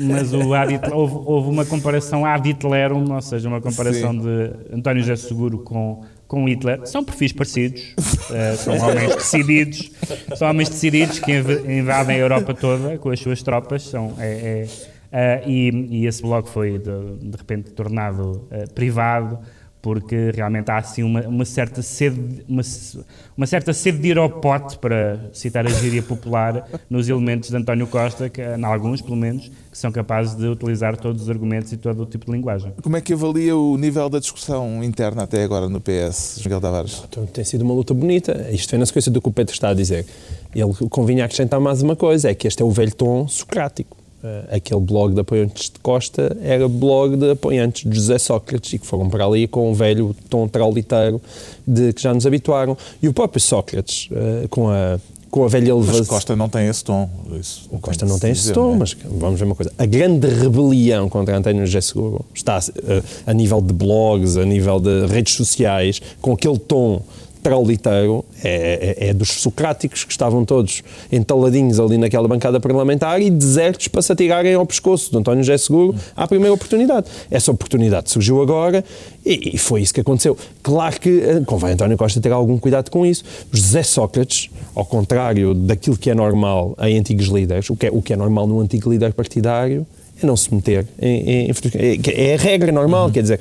mas 0.00 0.32
o 0.32 0.54
ad 0.54 0.80
houve, 0.92 1.14
houve 1.26 1.48
uma 1.50 1.64
comparação 1.64 2.24
ad 2.24 2.48
Hitlerum, 2.48 3.12
ou 3.12 3.20
seja, 3.22 3.48
uma 3.48 3.60
comparação 3.60 4.16
de 4.16 4.50
António 4.72 5.02
José 5.02 5.16
Seguro 5.16 5.58
com, 5.58 6.02
com 6.26 6.48
Hitler. 6.48 6.80
São 6.86 7.04
perfis 7.04 7.32
parecidos, 7.32 7.94
eh, 8.30 8.54
são 8.56 8.76
homens 8.78 9.14
decididos, 9.14 9.90
são 10.36 10.48
homens 10.50 10.68
decididos 10.68 11.18
que 11.18 11.32
inv- 11.32 11.68
invadem 11.70 12.16
a 12.16 12.18
Europa 12.18 12.54
toda 12.54 12.98
com 12.98 13.10
as 13.10 13.20
suas 13.20 13.42
tropas, 13.42 13.82
são, 13.82 14.14
é, 14.18 14.66
é, 15.12 15.40
eh, 15.40 15.42
e, 15.46 15.88
e 15.90 16.06
esse 16.06 16.22
blog 16.22 16.48
foi 16.48 16.78
de, 16.78 17.16
de 17.20 17.36
repente 17.36 17.70
tornado 17.72 18.46
eh, 18.50 18.64
privado 18.74 19.38
porque 19.82 20.30
realmente 20.34 20.70
há 20.70 20.78
assim 20.78 21.02
uma, 21.02 21.22
uma 21.22 21.44
certa 21.44 21.82
sede 21.82 22.44
uma, 22.48 22.62
uma 23.36 23.46
certa 23.46 23.72
sede 23.72 23.98
de 23.98 24.08
ir 24.08 24.18
ao 24.18 24.28
pote 24.28 24.78
para 24.78 25.30
citar 25.32 25.66
a 25.66 25.70
gíria 25.70 26.02
popular 26.02 26.68
nos 26.88 27.08
elementos 27.08 27.50
de 27.50 27.56
António 27.56 27.86
Costa 27.86 28.28
que, 28.28 28.42
em 28.42 28.64
alguns 28.64 29.00
pelo 29.00 29.16
menos 29.16 29.50
que 29.70 29.78
são 29.78 29.90
capazes 29.90 30.34
de 30.34 30.46
utilizar 30.46 30.96
todos 30.96 31.22
os 31.22 31.30
argumentos 31.30 31.72
e 31.72 31.76
todo 31.76 32.02
o 32.02 32.06
tipo 32.06 32.26
de 32.26 32.32
linguagem 32.32 32.72
Como 32.82 32.96
é 32.96 33.00
que 33.00 33.12
avalia 33.12 33.56
o 33.56 33.76
nível 33.76 34.08
da 34.08 34.18
discussão 34.18 34.82
interna 34.82 35.22
até 35.22 35.42
agora 35.42 35.68
no 35.68 35.80
PS, 35.80 36.40
Miguel 36.44 36.60
Tavares? 36.60 37.02
Então, 37.08 37.26
tem 37.26 37.44
sido 37.44 37.62
uma 37.62 37.74
luta 37.74 37.94
bonita. 37.94 38.48
Isto 38.50 38.70
vem 38.70 38.80
na 38.80 38.86
sequência 38.86 39.10
do 39.10 39.20
que 39.20 39.28
o 39.28 39.32
Pedro 39.32 39.52
está 39.52 39.70
a 39.70 39.74
dizer. 39.74 40.06
Ele 40.54 40.72
convinha 40.88 41.24
acrescentar 41.24 41.60
mais 41.60 41.82
uma 41.82 41.96
coisa, 41.96 42.30
é 42.30 42.34
que 42.34 42.46
este 42.46 42.62
é 42.62 42.64
o 42.64 42.70
velho 42.70 42.94
tom 42.94 43.28
socrático. 43.28 43.99
Eh, 44.22 44.56
aquele 44.56 44.80
blog 44.80 45.14
de 45.14 45.20
apoiantes 45.20 45.70
de 45.70 45.78
Costa 45.78 46.36
era 46.42 46.68
blog 46.68 47.16
de 47.16 47.30
apoiantes 47.30 47.88
de 47.88 47.96
José 47.96 48.18
Sócrates 48.18 48.74
e 48.74 48.78
que 48.78 48.86
foram 48.86 49.08
para 49.08 49.24
ali 49.24 49.48
com 49.48 49.70
o 49.70 49.74
velho 49.74 50.14
tom 50.28 50.46
trauliteiro 50.46 51.22
de 51.66 51.94
que 51.94 52.02
já 52.02 52.12
nos 52.12 52.26
habituaram. 52.26 52.76
E 53.02 53.08
o 53.08 53.14
próprio 53.14 53.40
Sócrates, 53.40 54.10
eh, 54.12 54.46
com 54.50 54.68
a, 54.68 55.00
com 55.30 55.42
a 55.44 55.48
velha 55.48 55.74
Mas 55.74 55.86
elevação... 55.86 56.14
Costa 56.14 56.36
não 56.36 56.50
tem 56.50 56.68
esse 56.68 56.84
tom. 56.84 57.08
Isso 57.40 57.66
O 57.70 57.78
Costa 57.78 58.04
não 58.04 58.18
tem 58.18 58.34
se 58.34 58.40
esse 58.40 58.48
dizer, 58.48 58.54
tom, 58.54 58.74
é? 58.74 58.76
mas 58.76 58.94
vamos 59.04 59.40
ver 59.40 59.46
uma 59.46 59.54
coisa. 59.54 59.72
A 59.78 59.86
grande 59.86 60.28
rebelião 60.28 61.08
contra 61.08 61.38
António 61.38 61.64
José 61.64 61.80
Seguro 61.80 62.22
está 62.34 62.58
eh, 62.58 63.02
a 63.26 63.32
nível 63.32 63.62
de 63.62 63.72
blogs, 63.72 64.36
a 64.36 64.44
nível 64.44 64.78
de 64.80 65.06
redes 65.06 65.32
sociais, 65.32 66.02
com 66.20 66.34
aquele 66.34 66.58
tom 66.58 67.00
trauliteiro, 67.42 68.24
é, 68.42 68.96
é, 68.98 69.08
é 69.08 69.14
dos 69.14 69.28
socráticos 69.28 70.04
que 70.04 70.12
estavam 70.12 70.44
todos 70.44 70.82
entaladinhos 71.10 71.80
ali 71.80 71.98
naquela 71.98 72.28
bancada 72.28 72.60
parlamentar 72.60 73.20
e 73.20 73.30
desertos 73.30 73.88
para 73.88 74.02
se 74.02 74.12
atirarem 74.12 74.54
ao 74.54 74.66
pescoço 74.66 75.10
de 75.10 75.18
António 75.18 75.42
José 75.42 75.58
Seguro 75.58 75.94
à 76.16 76.26
primeira 76.26 76.52
oportunidade. 76.54 77.06
Essa 77.30 77.50
oportunidade 77.50 78.10
surgiu 78.10 78.40
agora 78.42 78.84
e, 79.24 79.54
e 79.54 79.58
foi 79.58 79.82
isso 79.82 79.94
que 79.94 80.00
aconteceu. 80.00 80.36
Claro 80.62 81.00
que 81.00 81.20
eh, 81.20 81.42
convém 81.46 81.72
António 81.72 81.96
Costa 81.96 82.20
ter 82.20 82.32
algum 82.32 82.58
cuidado 82.58 82.90
com 82.90 83.04
isso. 83.04 83.24
José 83.52 83.82
Sócrates, 83.82 84.50
ao 84.74 84.84
contrário 84.84 85.54
daquilo 85.54 85.96
que 85.96 86.10
é 86.10 86.14
normal 86.14 86.76
em 86.80 86.98
antigos 86.98 87.26
líderes, 87.26 87.70
o 87.70 87.76
que 87.76 87.86
é, 87.86 87.90
o 87.90 88.02
que 88.02 88.12
é 88.12 88.16
normal 88.16 88.46
num 88.46 88.60
antigo 88.60 88.90
líder 88.90 89.12
partidário, 89.12 89.86
é 90.22 90.26
não 90.26 90.36
se 90.36 90.52
meter 90.54 90.86
em, 91.00 91.48
em, 91.48 91.50
é, 91.74 92.30
é 92.30 92.34
a 92.34 92.38
regra 92.38 92.72
normal, 92.72 93.06
uhum. 93.06 93.12
quer 93.12 93.22
dizer, 93.22 93.40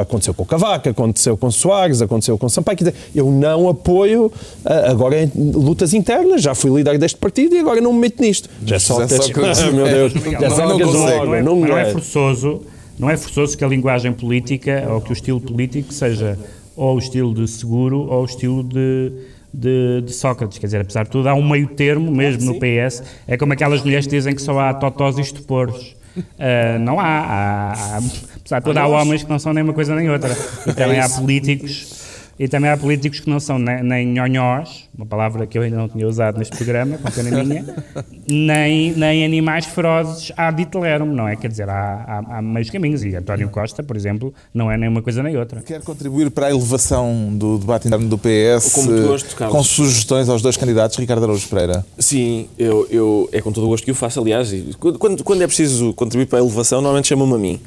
aconteceu 0.00 0.34
com 0.34 0.42
o 0.42 0.46
Cavaco, 0.46 0.88
aconteceu 0.88 1.36
com 1.36 1.46
o 1.46 1.52
Soares, 1.52 2.02
aconteceu 2.02 2.36
com 2.38 2.46
o 2.46 2.50
Sampaio, 2.50 2.78
quer 2.78 2.84
dizer, 2.84 2.96
eu 3.14 3.30
não 3.30 3.68
apoio 3.68 4.32
agora 4.64 5.22
em 5.22 5.30
lutas 5.34 5.94
internas, 5.94 6.42
já 6.42 6.54
fui 6.54 6.70
líder 6.70 6.98
deste 6.98 7.18
partido 7.18 7.54
e 7.54 7.58
agora 7.58 7.80
não 7.80 7.92
me 7.92 8.00
meto 8.00 8.20
nisto. 8.20 8.48
Já 8.64 8.78
só, 8.78 9.06
só 9.06 9.22
que, 9.22 9.40
meu 9.72 9.84
Deus, 9.84 10.12
já 10.12 10.50
só 10.50 10.68
não, 10.68 10.78
não, 10.78 10.92
não, 10.92 11.42
não, 11.42 11.56
não 11.56 11.78
é 11.78 11.90
forçoso, 11.92 12.62
não 12.98 13.10
é 13.10 13.16
forçoso 13.16 13.56
que 13.56 13.64
a 13.64 13.68
linguagem 13.68 14.12
política 14.12 14.86
ou 14.90 15.00
que 15.00 15.10
o 15.10 15.14
estilo 15.14 15.40
político 15.40 15.92
seja 15.92 16.38
ou 16.76 16.96
o 16.96 16.98
estilo 16.98 17.34
de 17.34 17.46
seguro 17.48 18.06
ou 18.10 18.22
o 18.22 18.24
estilo 18.24 18.62
de 18.62 19.12
de, 19.52 20.02
de, 20.02 20.12
Sócrates. 20.12 20.58
Quer 20.58 20.66
dizer, 20.66 20.80
apesar 20.80 21.04
de 21.04 21.10
tudo, 21.10 21.28
há 21.28 21.34
um 21.34 21.46
meio 21.46 21.68
termo, 21.68 22.10
mesmo 22.10 22.44
no 22.44 22.54
PS. 22.58 23.02
É 23.26 23.36
como 23.36 23.52
aquelas 23.52 23.82
mulheres 23.82 24.06
que 24.06 24.16
dizem 24.16 24.34
que 24.34 24.40
só 24.40 24.58
há 24.58 24.72
totós 24.72 25.18
e 25.18 25.20
estupores. 25.20 25.96
Uh, 26.20 26.78
não 26.80 26.98
há, 27.00 27.06
há, 27.06 27.72
há. 27.72 28.00
Apesar 28.36 28.58
de 28.58 28.64
tudo, 28.64 28.78
há 28.78 28.86
homens 28.86 29.22
que 29.22 29.30
não 29.30 29.38
são 29.38 29.52
nem 29.52 29.62
uma 29.62 29.72
coisa 29.72 29.94
nem 29.94 30.10
outra. 30.10 30.36
E 30.66 30.72
também 30.72 30.98
há 30.98 31.08
políticos 31.08 31.99
e 32.40 32.48
também 32.48 32.70
há 32.70 32.76
políticos 32.78 33.20
que 33.20 33.28
não 33.28 33.38
são 33.38 33.58
nem, 33.58 33.82
nem 33.82 34.06
nhonhós, 34.06 34.88
uma 34.96 35.04
palavra 35.04 35.46
que 35.46 35.58
eu 35.58 35.62
ainda 35.62 35.76
não 35.76 35.90
tinha 35.90 36.08
usado 36.08 36.38
neste 36.38 36.56
programa, 36.56 36.96
com 36.96 37.10
pena 37.10 37.44
minha, 37.44 37.62
nem, 38.26 38.92
nem 38.92 39.26
animais 39.26 39.66
ferozes 39.66 40.32
há 40.34 40.50
diterum, 40.50 41.04
não 41.04 41.28
é? 41.28 41.36
Quer 41.36 41.48
dizer, 41.48 41.68
há, 41.68 42.24
há, 42.30 42.38
há, 42.38 42.40
meios 42.40 42.70
caminhos. 42.70 43.04
E 43.04 43.14
António 43.14 43.50
Costa, 43.50 43.82
por 43.82 43.94
exemplo, 43.94 44.32
não 44.54 44.70
é 44.70 44.78
nem 44.78 44.88
uma 44.88 45.02
coisa 45.02 45.22
nem 45.22 45.36
outra. 45.36 45.60
Quer 45.60 45.82
contribuir 45.82 46.30
para 46.30 46.46
a 46.46 46.50
elevação 46.50 47.28
do 47.30 47.58
debate 47.58 47.88
interno 47.88 48.08
do 48.08 48.16
PS 48.16 48.72
com, 48.72 48.86
gosto, 48.86 49.36
com 49.36 49.62
sugestões 49.62 50.26
aos 50.30 50.40
dois 50.40 50.56
candidatos, 50.56 50.96
Ricardo 50.96 51.24
Araújo 51.24 51.46
Pereira? 51.46 51.84
Sim, 51.98 52.48
eu, 52.56 52.88
eu, 52.90 53.28
é 53.32 53.42
com 53.42 53.52
todo 53.52 53.64
o 53.64 53.68
gosto 53.68 53.84
que 53.84 53.90
o 53.90 53.94
faço, 53.94 54.18
aliás. 54.18 54.50
Quando, 54.78 55.22
quando 55.22 55.42
é 55.42 55.46
preciso 55.46 55.92
contribuir 55.92 56.24
para 56.24 56.38
a 56.38 56.42
elevação, 56.42 56.80
normalmente 56.80 57.08
chamam-me 57.08 57.34
a 57.34 57.38
mim. 57.38 57.60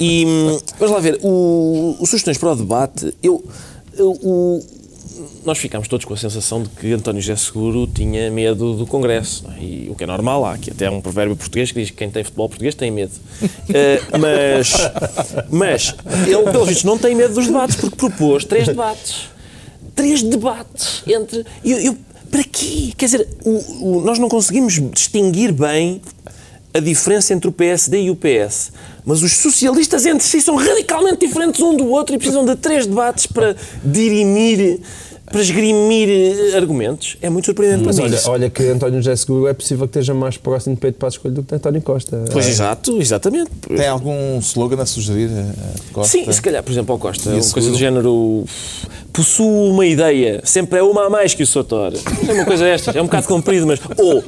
E 0.00 0.24
hum, 0.26 0.58
vamos 0.78 0.94
lá 0.94 1.00
ver, 1.00 1.20
o, 1.22 1.94
o 2.00 2.06
sugestões 2.06 2.38
para 2.38 2.52
o 2.52 2.56
debate, 2.56 3.14
eu 3.22 3.44
o, 3.98 4.62
nós 5.44 5.58
ficámos 5.58 5.86
todos 5.86 6.04
com 6.04 6.14
a 6.14 6.16
sensação 6.16 6.62
de 6.62 6.68
que 6.70 6.92
António 6.92 7.20
José 7.20 7.36
Seguro 7.36 7.86
tinha 7.86 8.30
medo 8.30 8.74
do 8.74 8.86
Congresso. 8.86 9.44
É? 9.56 9.62
E 9.62 9.88
o 9.90 9.94
que 9.94 10.04
é 10.04 10.06
normal, 10.06 10.44
há 10.44 10.54
aqui 10.54 10.70
até 10.70 10.90
um 10.90 11.00
provérbio 11.00 11.36
português 11.36 11.70
que 11.70 11.80
diz 11.80 11.90
que 11.90 11.96
quem 11.96 12.10
tem 12.10 12.24
futebol 12.24 12.48
português 12.48 12.74
tem 12.74 12.90
medo. 12.90 13.12
Uh, 13.42 14.18
mas, 14.18 14.72
mas 15.50 15.94
ele, 16.26 16.50
pelo 16.50 16.64
visto, 16.64 16.86
não 16.86 16.98
tem 16.98 17.14
medo 17.14 17.34
dos 17.34 17.46
debates, 17.46 17.76
porque 17.76 17.96
propôs 17.96 18.44
três 18.44 18.66
debates. 18.66 19.28
Três 19.94 20.22
debates 20.22 21.02
entre. 21.06 21.44
Eu, 21.64 21.78
eu, 21.78 21.96
para 22.30 22.42
quê? 22.42 22.92
Quer 22.96 23.04
dizer, 23.04 23.28
o, 23.44 23.98
o, 23.98 24.00
nós 24.00 24.18
não 24.18 24.28
conseguimos 24.28 24.80
distinguir 24.92 25.52
bem 25.52 26.00
a 26.72 26.80
diferença 26.80 27.32
entre 27.32 27.48
o 27.48 27.52
PSD 27.52 28.02
e 28.02 28.10
o 28.10 28.16
PS. 28.16 28.72
Mas 29.06 29.22
os 29.22 29.36
socialistas 29.36 30.06
entre 30.06 30.26
si 30.26 30.40
são 30.40 30.56
radicalmente 30.56 31.26
diferentes 31.26 31.60
um 31.60 31.76
do 31.76 31.88
outro 31.88 32.14
e 32.14 32.18
precisam 32.18 32.44
de 32.44 32.56
três 32.56 32.86
debates 32.86 33.26
para 33.26 33.54
dirimir 33.84 34.80
para 35.26 35.40
esgrimir 35.40 36.08
eh, 36.08 36.56
argumentos. 36.56 37.16
É 37.20 37.30
muito 37.30 37.46
surpreendente 37.46 37.84
Mas 37.84 37.96
para 37.96 38.04
olha, 38.04 38.20
olha 38.26 38.50
que 38.50 38.62
António 38.64 38.98
José 39.02 39.16
Seguro 39.16 39.48
é 39.48 39.54
possível 39.54 39.86
que 39.88 39.98
esteja 39.98 40.12
mais 40.14 40.36
próximo 40.36 40.74
de 40.74 40.80
Pedro 40.80 40.98
Passos 40.98 41.18
Coelho 41.18 41.36
do 41.36 41.42
que 41.42 41.54
António 41.54 41.80
Costa. 41.80 42.24
Pois, 42.30 42.46
é. 42.46 42.50
exato, 42.50 43.00
exatamente. 43.00 43.50
Tem 43.66 43.88
algum 43.88 44.38
slogan 44.38 44.82
a 44.82 44.86
sugerir, 44.86 45.30
Costa? 45.92 46.12
Sim, 46.12 46.30
se 46.30 46.42
calhar, 46.42 46.62
por 46.62 46.72
exemplo, 46.72 46.92
ao 46.92 46.98
Costa, 46.98 47.30
uma 47.30 47.50
coisa 47.50 47.70
do 47.70 47.76
género 47.76 48.44
possuo 49.12 49.70
uma 49.70 49.86
ideia, 49.86 50.40
sempre 50.44 50.78
é 50.78 50.82
uma 50.82 51.06
a 51.06 51.10
mais 51.10 51.34
que 51.34 51.42
o 51.42 51.46
Sotor. 51.46 51.94
É 52.28 52.32
uma 52.32 52.44
coisa 52.44 52.64
destas, 52.64 52.94
é 52.94 53.00
um 53.00 53.06
bocado 53.06 53.26
comprido, 53.26 53.66
mas... 53.66 53.80
Ou, 53.96 54.22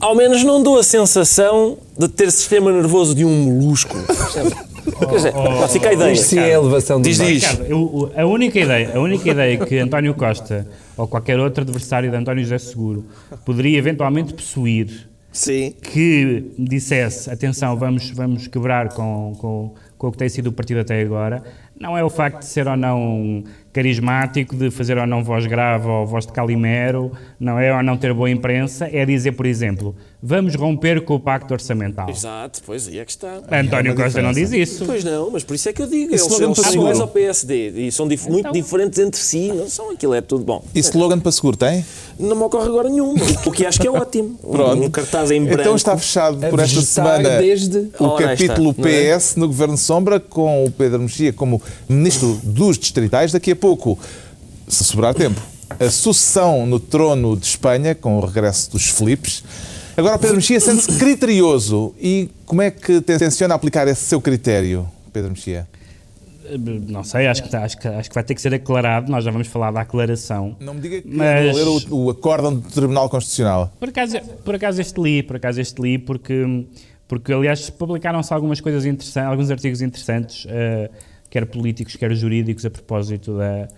ao 0.00 0.14
menos 0.14 0.44
não 0.44 0.62
dou 0.62 0.78
a 0.78 0.82
sensação 0.82 1.78
de 1.96 2.08
ter 2.08 2.30
sistema 2.30 2.72
nervoso 2.72 3.14
de 3.14 3.24
um 3.24 3.30
molusco. 3.30 3.96
Quer 4.98 5.14
dizer, 5.14 5.34
oh, 5.36 5.68
fica 5.68 5.90
a 5.90 5.92
ideia. 5.92 6.12
Isto 6.12 6.26
sim 6.26 6.38
é 6.38 6.44
a 6.44 6.58
elevação 6.58 7.00
do 7.00 7.04
diz, 7.08 7.18
diz. 7.18 7.60
eu, 7.68 8.10
a, 8.16 8.24
única 8.24 8.58
ideia, 8.58 8.96
a 8.96 9.00
única 9.00 9.30
ideia 9.30 9.58
que 9.58 9.78
António 9.78 10.14
Costa 10.14 10.66
ou 10.96 11.06
qualquer 11.06 11.38
outro 11.38 11.62
adversário 11.62 12.10
de 12.10 12.16
António 12.16 12.42
José 12.42 12.58
Seguro 12.58 13.04
poderia 13.44 13.78
eventualmente 13.78 14.34
possuir 14.34 15.08
sim. 15.30 15.74
que 15.82 16.52
dissesse, 16.58 17.30
atenção, 17.30 17.76
vamos, 17.76 18.10
vamos 18.10 18.48
quebrar 18.48 18.88
com, 18.88 19.34
com, 19.38 19.74
com 19.96 20.08
o 20.08 20.12
que 20.12 20.18
tem 20.18 20.28
sido 20.28 20.48
o 20.48 20.52
partido 20.52 20.80
até 20.80 21.00
agora, 21.00 21.42
não 21.80 21.96
é 21.96 22.02
o 22.02 22.10
facto 22.10 22.40
de 22.40 22.46
ser 22.46 22.66
ou 22.66 22.76
não 22.76 23.44
carismático, 23.72 24.56
de 24.56 24.70
fazer 24.70 24.98
ou 24.98 25.06
não 25.06 25.22
voz 25.22 25.46
grave 25.46 25.86
ou 25.86 26.04
voz 26.04 26.26
de 26.26 26.32
calimero, 26.32 27.12
não 27.38 27.58
é 27.58 27.74
ou 27.74 27.82
não 27.82 27.96
ter 27.96 28.12
boa 28.12 28.28
imprensa, 28.28 28.88
é 28.90 29.04
dizer, 29.06 29.32
por 29.32 29.46
exemplo, 29.46 29.94
vamos 30.20 30.56
romper 30.56 31.04
com 31.04 31.14
o 31.14 31.20
pacto 31.20 31.54
orçamental. 31.54 32.08
Exato, 32.10 32.60
pois 32.66 32.88
aí 32.88 32.98
é 32.98 33.04
que 33.04 33.10
está. 33.12 33.40
António 33.52 33.92
é 33.92 33.94
Costa 33.94 34.20
não 34.20 34.32
diz 34.32 34.50
isso. 34.52 34.84
Pois 34.84 35.04
não, 35.04 35.30
mas 35.30 35.44
por 35.44 35.54
isso 35.54 35.68
é 35.68 35.72
que 35.72 35.82
eu 35.82 35.86
digo, 35.86 36.10
eles, 36.10 36.40
eles 36.40 36.58
são 36.58 36.74
iguais 36.74 36.98
ao 36.98 37.08
PSD 37.08 37.68
e 37.86 37.92
são 37.92 38.08
dif 38.08 38.22
então, 38.22 38.32
muito 38.32 38.52
diferentes 38.52 38.98
entre 38.98 39.20
si, 39.20 39.52
não 39.52 39.68
são, 39.68 39.90
aquilo 39.90 40.14
é 40.14 40.20
tudo 40.20 40.44
bom. 40.44 40.64
E 40.74 40.80
slogan 40.80 41.20
para 41.20 41.30
seguro 41.30 41.56
tem? 41.56 41.84
Não 42.18 42.34
me 42.34 42.42
ocorre 42.42 42.66
agora 42.66 42.88
nenhum, 42.88 43.14
o 43.46 43.52
que 43.52 43.64
acho 43.64 43.80
que 43.80 43.86
é 43.86 43.90
ótimo. 43.90 44.36
Pronto. 44.42 44.82
Um 44.82 44.90
cartaz 44.90 45.30
em 45.30 45.44
branco. 45.44 45.60
Então 45.60 45.76
está 45.76 45.96
fechado 45.96 46.38
por 46.50 46.58
esta 46.58 46.80
semana 46.80 47.38
desde... 47.38 47.90
o 47.98 48.10
capítulo 48.16 48.74
PS 48.74 49.36
é? 49.36 49.40
no 49.40 49.46
Governo 49.46 49.76
Sombra, 49.76 50.18
com 50.18 50.64
o 50.64 50.70
Pedro 50.70 51.00
Mexia 51.00 51.32
como 51.32 51.62
Ministro 51.88 52.40
dos 52.42 52.78
Distritais. 52.78 53.32
Daqui 53.32 53.52
a 53.52 53.56
pouco 53.56 53.98
se 54.66 54.84
sobrar 54.84 55.14
tempo. 55.14 55.40
A 55.78 55.90
sucessão 55.90 56.66
no 56.66 56.80
trono 56.80 57.36
de 57.36 57.46
Espanha, 57.46 57.94
com 57.94 58.18
o 58.18 58.24
regresso 58.24 58.70
dos 58.70 58.88
Filipes. 58.88 59.42
Agora, 59.96 60.18
Pedro 60.18 60.36
Mexia 60.36 60.60
sente-se 60.60 60.98
criterioso. 60.98 61.94
E 62.00 62.30
como 62.46 62.62
é 62.62 62.70
que 62.70 63.00
tenciona 63.00 63.54
aplicar 63.54 63.86
esse 63.88 64.02
seu 64.02 64.20
critério, 64.20 64.88
Pedro 65.12 65.30
Mexia? 65.30 65.66
Não 66.88 67.04
sei, 67.04 67.26
acho 67.26 67.42
que, 67.42 67.54
acho, 67.54 67.76
que, 67.76 67.88
acho 67.88 68.08
que 68.08 68.14
vai 68.14 68.24
ter 68.24 68.34
que 68.34 68.40
ser 68.40 68.54
aclarado. 68.54 69.10
Nós 69.10 69.24
já 69.24 69.30
vamos 69.30 69.48
falar 69.48 69.70
da 69.70 69.80
aclaração. 69.80 70.56
Não 70.60 70.74
me 70.74 70.80
diga 70.80 71.02
que 71.02 71.08
mas... 71.08 71.54
ler 71.54 71.66
o, 71.66 72.04
o 72.04 72.10
acórdão 72.10 72.54
do 72.54 72.70
Tribunal 72.70 73.08
Constitucional. 73.10 73.72
Por 73.78 73.88
acaso, 73.88 74.18
por 74.44 74.54
acaso 74.54 74.80
este 74.80 75.00
li, 75.00 75.22
por 75.22 75.36
acaso 75.36 75.60
este 75.60 75.82
li, 75.82 75.98
porque, 75.98 76.66
porque 77.06 77.32
aliás, 77.32 77.68
publicaram-se 77.68 78.32
algumas 78.32 78.60
coisas 78.60 78.86
interessantes, 78.86 79.30
alguns 79.30 79.50
artigos 79.50 79.82
interessantes, 79.82 80.46
uh, 80.46 80.88
quer 81.30 81.46
políticos, 81.46 81.96
quer 81.96 82.14
jurídicos, 82.14 82.64
a 82.64 82.70
propósito 82.70 83.36
da, 83.36 83.68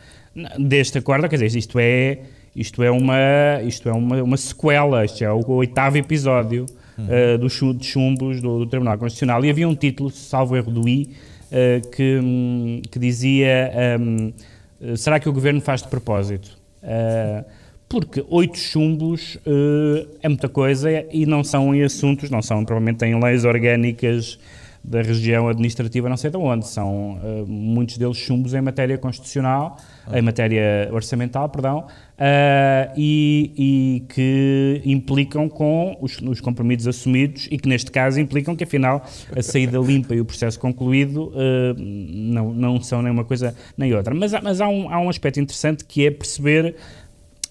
deste 0.59 0.99
acordo, 0.99 1.29
quer 1.29 1.39
dizer, 1.39 1.59
isto 1.59 1.79
é, 1.79 2.19
isto 2.55 2.83
é, 2.83 2.91
uma, 2.91 3.63
isto 3.65 3.89
é 3.89 3.93
uma, 3.93 4.23
uma 4.23 4.37
sequela, 4.37 5.05
isto 5.05 5.23
é 5.23 5.33
o 5.33 5.49
oitavo 5.51 5.97
episódio 5.99 6.67
uhum. 6.99 7.35
uh, 7.35 7.39
dos 7.39 7.87
chumbos 7.87 8.41
do, 8.41 8.61
do, 8.61 8.67
Tribunal 8.67 8.99
Constitucional. 8.99 9.45
E 9.45 9.51
havia 9.51 9.69
um 9.69 9.75
título, 9.75 10.11
salvo 10.11 10.57
erro 10.57 10.71
do 10.71 10.89
I, 10.89 11.11
uh, 11.51 11.89
que, 11.91 12.83
que 12.91 12.99
dizia: 12.99 13.73
um, 14.01 14.33
ehm, 14.81 14.97
Será 14.97 15.21
que 15.21 15.29
o 15.29 15.33
governo 15.33 15.61
faz 15.61 15.83
de 15.83 15.89
propósito? 15.89 16.59
Uh, 16.83 17.45
porque 17.87 18.25
oito 18.31 18.57
chumbos 18.57 19.37
é 20.23 20.29
muita 20.29 20.49
coisa 20.49 20.89
e 21.11 21.27
não 21.27 21.43
são 21.43 21.75
em 21.75 21.83
assuntos, 21.83 22.31
não 22.31 22.41
são 22.41 22.65
provavelmente 22.65 23.05
em 23.05 23.21
leis 23.21 23.45
orgânicas 23.45 24.39
da 24.83 25.03
região 25.03 25.49
administrativa 25.49 26.09
não 26.09 26.17
sei 26.17 26.31
de 26.31 26.37
onde, 26.37 26.67
são 26.67 27.19
uh, 27.19 27.47
muitos 27.47 27.99
deles 27.99 28.17
chumbos 28.17 28.55
em 28.55 28.61
matéria 28.61 28.97
constitucional, 28.97 29.77
ah. 30.07 30.19
em 30.19 30.23
matéria 30.23 30.89
orçamental, 30.91 31.49
perdão, 31.49 31.81
uh, 31.81 32.93
e, 32.97 33.53
e, 33.57 34.01
que 34.09 34.81
implicam 34.85 35.49
com 35.49 35.97
os, 36.01 36.19
os, 36.19 36.41
compromissos 36.41 36.89
assumidos 36.89 37.47
e 37.51 37.59
que 37.59 37.69
neste 37.69 37.91
caso 37.91 38.19
implicam 38.19 38.57
que 38.57 38.65
afinal 38.65 39.05
a 39.37 39.43
saída 39.43 39.79
limpa 39.85 40.15
e 40.15 40.21
o 40.21 40.25
processo 40.25 40.59
concluído 40.59 41.29
uh, 41.29 41.75
não, 41.79 42.53
não 42.53 42.81
são 42.81 43.03
nem 43.03 43.13
uma 43.13 43.25
coisa 43.25 43.55
nem 43.77 43.95
outra. 43.95 44.15
Mas, 44.15 44.33
mas 44.43 44.61
há, 44.61 44.69
um, 44.69 44.93
há 44.93 44.99
um 44.99 45.11
aspecto 45.11 45.39
interessante 45.41 45.85
que 45.85 46.07
é 46.07 46.11
perceber 46.11 46.75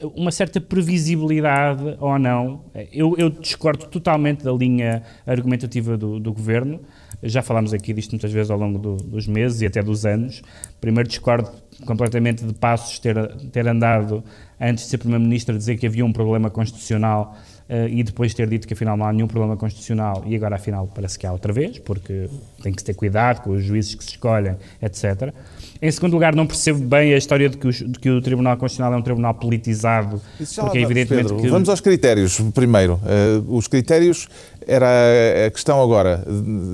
uma 0.01 0.31
certa 0.31 0.61
previsibilidade 0.61 1.97
ou 1.99 2.17
não. 2.17 2.61
Eu, 2.91 3.15
eu 3.17 3.29
discordo 3.29 3.85
totalmente 3.87 4.43
da 4.43 4.51
linha 4.51 5.03
argumentativa 5.25 5.97
do, 5.97 6.19
do 6.19 6.33
governo. 6.33 6.79
Já 7.21 7.41
falámos 7.41 7.73
aqui 7.73 7.93
disto 7.93 8.11
muitas 8.11 8.31
vezes 8.31 8.49
ao 8.49 8.57
longo 8.57 8.79
do, 8.79 8.95
dos 8.95 9.27
meses 9.27 9.61
e 9.61 9.65
até 9.65 9.81
dos 9.81 10.05
anos. 10.05 10.41
Primeiro, 10.79 11.09
discordo 11.09 11.49
completamente 11.85 12.45
de 12.45 12.53
Passos 12.53 12.99
ter, 12.99 13.15
ter 13.51 13.67
andado, 13.67 14.23
antes 14.59 14.85
de 14.85 14.89
ser 14.89 14.97
Primeiro-Ministro, 14.97 15.55
a 15.55 15.57
dizer 15.57 15.77
que 15.77 15.87
havia 15.87 16.05
um 16.05 16.13
problema 16.13 16.49
constitucional 16.49 17.37
uh, 17.69 17.87
e 17.87 18.03
depois 18.03 18.33
ter 18.33 18.47
dito 18.47 18.67
que 18.67 18.73
afinal 18.73 18.97
não 18.97 19.05
há 19.05 19.13
nenhum 19.13 19.27
problema 19.27 19.55
constitucional 19.55 20.23
e 20.25 20.35
agora 20.35 20.55
afinal 20.55 20.89
parece 20.93 21.17
que 21.17 21.25
há 21.25 21.31
outra 21.31 21.53
vez, 21.53 21.79
porque 21.79 22.29
tem 22.61 22.73
que 22.73 22.81
se 22.81 22.85
ter 22.85 22.93
cuidado 22.93 23.41
com 23.41 23.51
os 23.51 23.63
juízes 23.63 23.95
que 23.95 24.03
se 24.03 24.11
escolhem, 24.11 24.55
etc. 24.81 25.33
Em 25.81 25.89
segundo 25.91 26.13
lugar, 26.13 26.35
não 26.35 26.45
percebo 26.45 26.79
bem 26.79 27.13
a 27.13 27.17
história 27.17 27.49
de 27.49 27.57
que, 27.57 27.67
o, 27.67 27.71
de 27.71 27.99
que 27.99 28.09
o 28.09 28.21
Tribunal 28.21 28.57
Constitucional 28.57 28.93
é 28.93 28.97
um 28.97 29.01
tribunal 29.01 29.33
politizado. 29.33 30.21
porque 30.57 30.77
é 30.77 30.81
evidentemente 30.81 31.29
Pedro, 31.29 31.41
que... 31.41 31.47
Vamos 31.47 31.69
aos 31.69 31.79
critérios 31.79 32.39
primeiro. 32.53 32.95
Uh, 32.95 33.55
os 33.55 33.67
critérios 33.67 34.27
era 34.69 35.47
a 35.47 35.51
questão 35.51 35.81
agora. 35.81 36.23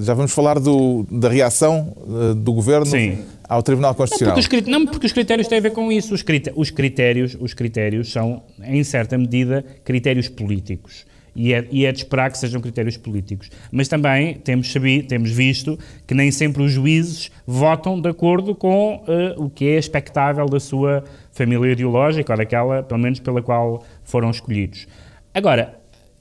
Já 0.01 0.13
vamos 0.13 0.34
falar 0.34 0.60
do, 0.60 1.05
da 1.10 1.29
reação 1.29 1.95
uh, 1.97 2.36
do 2.36 2.53
Governo 2.53 2.86
Sim. 2.86 3.23
ao 3.47 3.63
Tribunal 3.63 3.95
Constitucional. 3.95 4.36
Não 4.36 4.43
porque, 4.43 4.58
os, 4.58 4.67
não, 4.67 4.86
porque 4.86 5.05
os 5.08 5.13
critérios 5.13 5.47
têm 5.47 5.60
a 5.60 5.62
ver 5.62 5.71
com 5.71 5.91
isso. 5.91 6.13
Os, 6.13 6.21
critérios, 6.21 6.60
os 6.60 6.69
critérios, 6.69 7.38
os 7.39 7.53
critérios 7.53 8.12
são, 8.12 8.43
em 8.63 8.84
certa 8.84 9.17
medida, 9.17 9.65
critérios 9.84 10.27
políticos. 10.27 11.05
e 11.36 11.53
é, 11.53 11.67
e 11.71 11.86
é 11.86 11.91
de 11.91 11.99
esperar 11.99 12.31
que 12.31 12.38
sejam 12.38 12.62
critérios 12.62 12.97
políticos. 12.97 13.49
Mas 13.71 13.88
também 13.88 14.36
temos, 14.36 14.71
sabido, 14.71 15.08
temos 15.08 15.31
visto 15.31 15.77
que 16.05 16.13
nem 16.13 16.31
sempre 16.31 16.63
os 16.63 16.71
juízes 16.71 17.31
votam 17.45 17.99
de 17.99 18.10
acordo 18.10 18.53
com 18.55 19.03
uh, 19.08 19.43
o 19.43 19.49
que 19.49 19.67
é 19.67 19.77
expectável 19.77 20.45
da 20.45 20.60
sua 20.60 21.03
família 21.31 21.71
ideológica 21.71 22.34
ou 22.34 22.38
daquela, 22.38 22.84
pelo 22.84 22.99
menos, 22.99 23.19
pela 23.19 23.41
qual 23.41 23.84
foram 24.03 24.29
escolhidos. 24.29 24.88
Agora, 25.34 25.75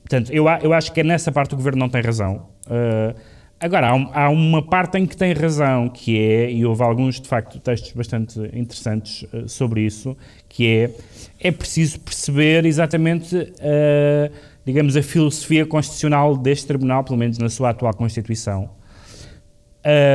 portanto, 0.05 0.31
eu, 0.31 0.45
eu 0.63 0.73
acho 0.73 0.93
que 0.93 1.03
nessa 1.03 1.33
parte 1.33 1.55
o 1.55 1.57
governo 1.57 1.81
não 1.81 1.89
tem 1.89 2.03
razão. 2.03 2.47
Uh, 2.67 3.19
agora, 3.59 3.89
há, 3.89 4.25
há, 4.25 4.29
uma 4.29 4.63
parte 4.63 4.99
em 4.99 5.07
que 5.07 5.17
tem 5.17 5.33
razão, 5.33 5.89
que 5.89 6.19
é, 6.19 6.53
e 6.53 6.65
houve 6.65 6.83
alguns, 6.83 7.21
de 7.21 7.27
facto, 7.27 7.59
textos 7.59 7.93
bastante 7.93 8.39
interessantes 8.53 9.23
uh, 9.33 9.49
sobre 9.49 9.81
isso, 9.81 10.17
que 10.49 10.67
é, 10.67 10.91
é 11.41 11.51
preciso 11.51 11.99
perceber 12.01 12.67
exatamente, 12.67 13.35
uh, 13.35 14.33
digamos, 14.65 14.97
a 14.97 15.03
filosofia 15.03 15.65
constitucional 15.65 16.37
deste 16.37 16.67
tribunal, 16.67 17.03
pelo 17.03 17.19
menos 17.19 17.39
na 17.39 17.49
sua 17.49 17.71
atual 17.71 17.95
Constituição, 17.95 18.71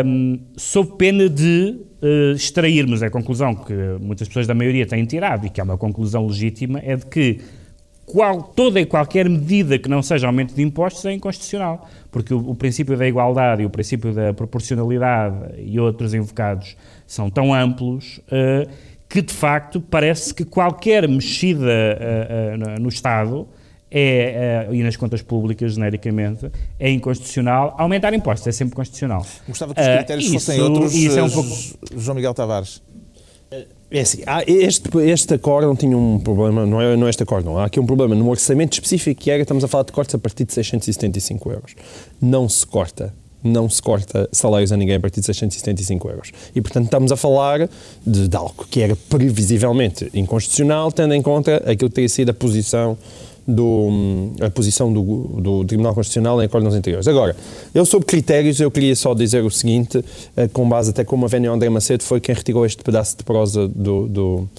um, 0.05 0.39
sob 0.57 0.97
pena 0.97 1.29
de 1.29 1.79
uh, 2.01 2.33
extrairmos 2.35 3.03
a 3.03 3.09
conclusão 3.09 3.53
que 3.53 3.73
muitas 3.99 4.27
pessoas 4.27 4.47
da 4.47 4.53
maioria 4.53 4.85
têm 4.85 5.05
tirado, 5.05 5.45
e 5.45 5.49
que 5.49 5.61
é 5.61 5.63
uma 5.63 5.77
conclusão 5.77 6.25
legítima, 6.25 6.79
é 6.83 6.95
de 6.95 7.05
que 7.05 7.39
qual, 8.11 8.41
toda 8.41 8.81
e 8.81 8.87
qualquer 8.87 9.29
medida 9.29 9.77
que 9.77 9.87
não 9.87 10.01
seja 10.01 10.25
aumento 10.25 10.55
de 10.55 10.63
impostos 10.63 11.05
é 11.05 11.13
inconstitucional, 11.13 11.87
porque 12.11 12.33
o, 12.33 12.49
o, 12.49 12.55
princípio 12.55 12.97
da 12.97 13.07
igualdade 13.07 13.61
e 13.61 13.65
o 13.67 13.69
princípio 13.69 14.11
da 14.11 14.33
proporcionalidade 14.33 15.35
e 15.59 15.79
outros 15.79 16.15
invocados 16.15 16.75
são 17.05 17.29
tão 17.29 17.53
amplos 17.53 18.19
uh, 18.27 18.67
que, 19.07 19.21
de 19.21 19.31
facto, 19.31 19.79
parece 19.79 20.33
que 20.33 20.43
qualquer 20.43 21.07
mexida 21.07 21.67
uh, 21.67 22.77
uh, 22.77 22.81
no 22.81 22.89
Estado 22.89 23.47
é, 23.91 24.67
e 24.71 24.81
nas 24.81 24.95
contas 24.95 25.21
públicas, 25.21 25.73
genericamente, 25.73 26.51
é 26.79 26.89
inconstitucional. 26.89 27.75
Aumentar 27.77 28.13
impostos 28.13 28.47
é 28.47 28.51
sempre 28.51 28.75
constitucional. 28.75 29.25
Gostava 29.47 29.73
que 29.73 29.81
os 29.81 29.87
critérios 29.87 30.27
fossem 30.31 30.55
isso, 30.55 30.63
outros, 30.63 30.93
isso 30.95 31.19
é 31.19 31.23
um 31.23 31.29
pouco... 31.29 31.49
João 31.95 32.15
Miguel 32.15 32.33
Tavares. 32.33 32.81
É 33.91 34.01
assim, 34.01 34.21
este, 34.45 34.95
este 34.99 35.33
acórdão 35.33 35.75
tinha 35.75 35.97
um 35.97 36.19
problema, 36.19 36.63
não 36.63 36.79
é, 36.79 36.95
não 36.95 37.07
é 37.07 37.09
este 37.09 37.23
acórdão, 37.23 37.57
há 37.57 37.65
aqui 37.65 37.79
um 37.79 37.85
problema 37.85 38.13
no 38.13 38.29
orçamento 38.29 38.73
específico 38.73 39.19
que 39.19 39.31
era, 39.31 39.41
estamos 39.41 39.63
a 39.63 39.67
falar 39.67 39.83
de 39.83 39.91
cortes 39.91 40.13
a 40.13 40.19
partir 40.19 40.45
de 40.45 40.53
675 40.53 41.51
euros. 41.51 41.75
Não 42.21 42.47
se 42.47 42.63
corta, 42.67 43.11
não 43.43 43.67
se 43.67 43.81
corta 43.81 44.29
salários 44.31 44.71
a 44.71 44.77
ninguém 44.77 44.95
a 44.95 44.99
partir 44.99 45.21
de 45.21 45.25
675 45.25 46.07
euros. 46.07 46.31
E, 46.53 46.61
portanto, 46.61 46.85
estamos 46.85 47.11
a 47.11 47.17
falar 47.17 47.67
de, 48.05 48.27
de 48.27 48.37
algo 48.37 48.67
que 48.69 48.81
era 48.81 48.95
previsivelmente 48.95 50.07
inconstitucional, 50.13 50.91
tendo 50.91 51.15
em 51.15 51.21
conta 51.21 51.57
aquilo 51.57 51.89
que 51.89 51.95
teria 51.95 52.09
sido 52.09 52.29
a 52.29 52.33
posição 52.33 52.95
do, 53.49 53.89
a 54.41 54.49
posição 54.49 54.93
do, 54.93 55.01
do 55.41 55.65
Tribunal 55.65 55.93
Constitucional 55.95 56.41
em 56.41 56.45
acordos 56.45 56.73
anteriores. 56.73 57.07
Agora, 57.07 57.35
eu 57.73 57.85
sobre 57.85 58.05
critérios, 58.05 58.59
eu 58.59 58.69
queria 58.69 58.95
só 58.95 59.13
dizer 59.13 59.43
o 59.43 59.49
seguinte, 59.49 60.03
eh, 60.37 60.47
com 60.47 60.67
base 60.69 60.91
até 60.91 61.03
como 61.03 61.25
a 61.25 61.27
Vênia 61.27 61.51
André 61.51 61.69
Macedo 61.69 62.03
foi 62.03 62.19
quem 62.19 62.35
retirou 62.35 62.65
este 62.65 62.83
pedaço 62.83 63.17
de 63.17 63.23
prosa 63.23 63.67
do, 63.67 64.07
do, 64.07 64.49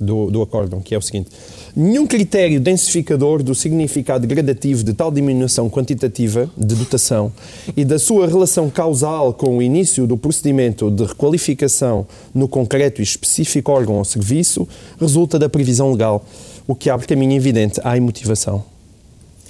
do, 0.00 0.30
do 0.30 0.42
acórdão, 0.42 0.80
que 0.80 0.94
é 0.94 0.98
o 0.98 1.02
seguinte. 1.02 1.30
Nenhum 1.74 2.06
critério 2.06 2.60
densificador 2.60 3.42
do 3.42 3.54
significado 3.54 4.26
gradativo 4.26 4.84
de 4.84 4.92
tal 4.92 5.10
diminuição 5.10 5.70
quantitativa 5.70 6.50
de 6.56 6.74
dotação 6.74 7.32
e 7.76 7.84
da 7.84 7.98
sua 7.98 8.26
relação 8.26 8.68
causal 8.68 9.32
com 9.32 9.56
o 9.56 9.62
início 9.62 10.06
do 10.06 10.18
procedimento 10.18 10.90
de 10.90 11.04
requalificação 11.04 12.06
no 12.34 12.46
concreto 12.46 13.00
e 13.00 13.04
específico 13.04 13.72
órgão 13.72 13.96
ou 13.96 14.04
serviço 14.04 14.68
resulta 15.00 15.38
da 15.38 15.48
previsão 15.48 15.92
legal 15.92 16.26
o 16.66 16.74
que 16.74 16.90
abre 16.90 17.06
caminho 17.06 17.32
evidente 17.32 17.80
à 17.84 17.96
imotivação. 17.96 18.64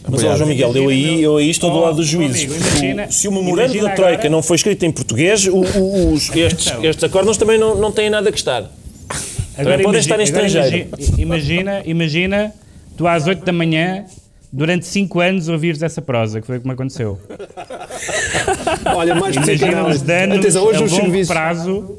Mas, 0.09 0.25
ó, 0.25 0.37
João 0.37 0.49
Miguel, 0.49 0.75
eu 0.75 0.89
aí, 0.89 1.23
eu 1.23 1.37
aí 1.37 1.51
estou 1.51 1.71
do 1.71 1.79
lado 1.79 1.97
dos 1.97 2.07
juízes. 2.07 2.43
Imagina, 2.43 3.11
se 3.11 3.29
o 3.29 3.33
memorando 3.33 3.73
da 3.81 3.91
Troika 3.91 4.15
agora... 4.15 4.31
não 4.31 4.43
foi 4.43 4.57
escrito 4.57 4.85
em 4.85 4.91
português, 4.91 5.47
o, 5.47 5.59
o, 5.59 6.13
os, 6.13 6.35
estes, 6.35 6.73
estes 6.83 7.05
acordos 7.05 7.37
também 7.37 7.59
não, 7.59 7.77
não 7.77 7.93
têm 7.93 8.11
nada 8.11 8.33
que 8.33 8.39
estar. 8.39 8.69
Agora 9.57 9.83
podem 9.83 10.01
estar 10.01 10.19
em 10.19 10.25
estrangeiro. 10.25 10.89
Imagina, 11.19 11.83
imagina, 11.85 12.53
tu 12.97 13.07
às 13.07 13.27
8 13.27 13.45
da 13.45 13.53
manhã, 13.53 14.05
durante 14.53 14.87
5 14.87 15.21
anos, 15.21 15.49
ouvires 15.49 15.83
essa 15.83 16.03
prosa, 16.03 16.41
que 16.41 16.47
foi 16.47 16.59
como 16.59 16.73
aconteceu. 16.73 17.19
Olha, 18.97 19.15
mais 19.15 19.37
Imagina 19.37 19.87
os 19.87 20.03
danos 20.03 20.39
Atenção, 20.39 20.65
hoje 20.65 20.79
a 20.79 20.81
longo 20.81 20.97
serviços... 20.97 21.29
prazo 21.29 21.99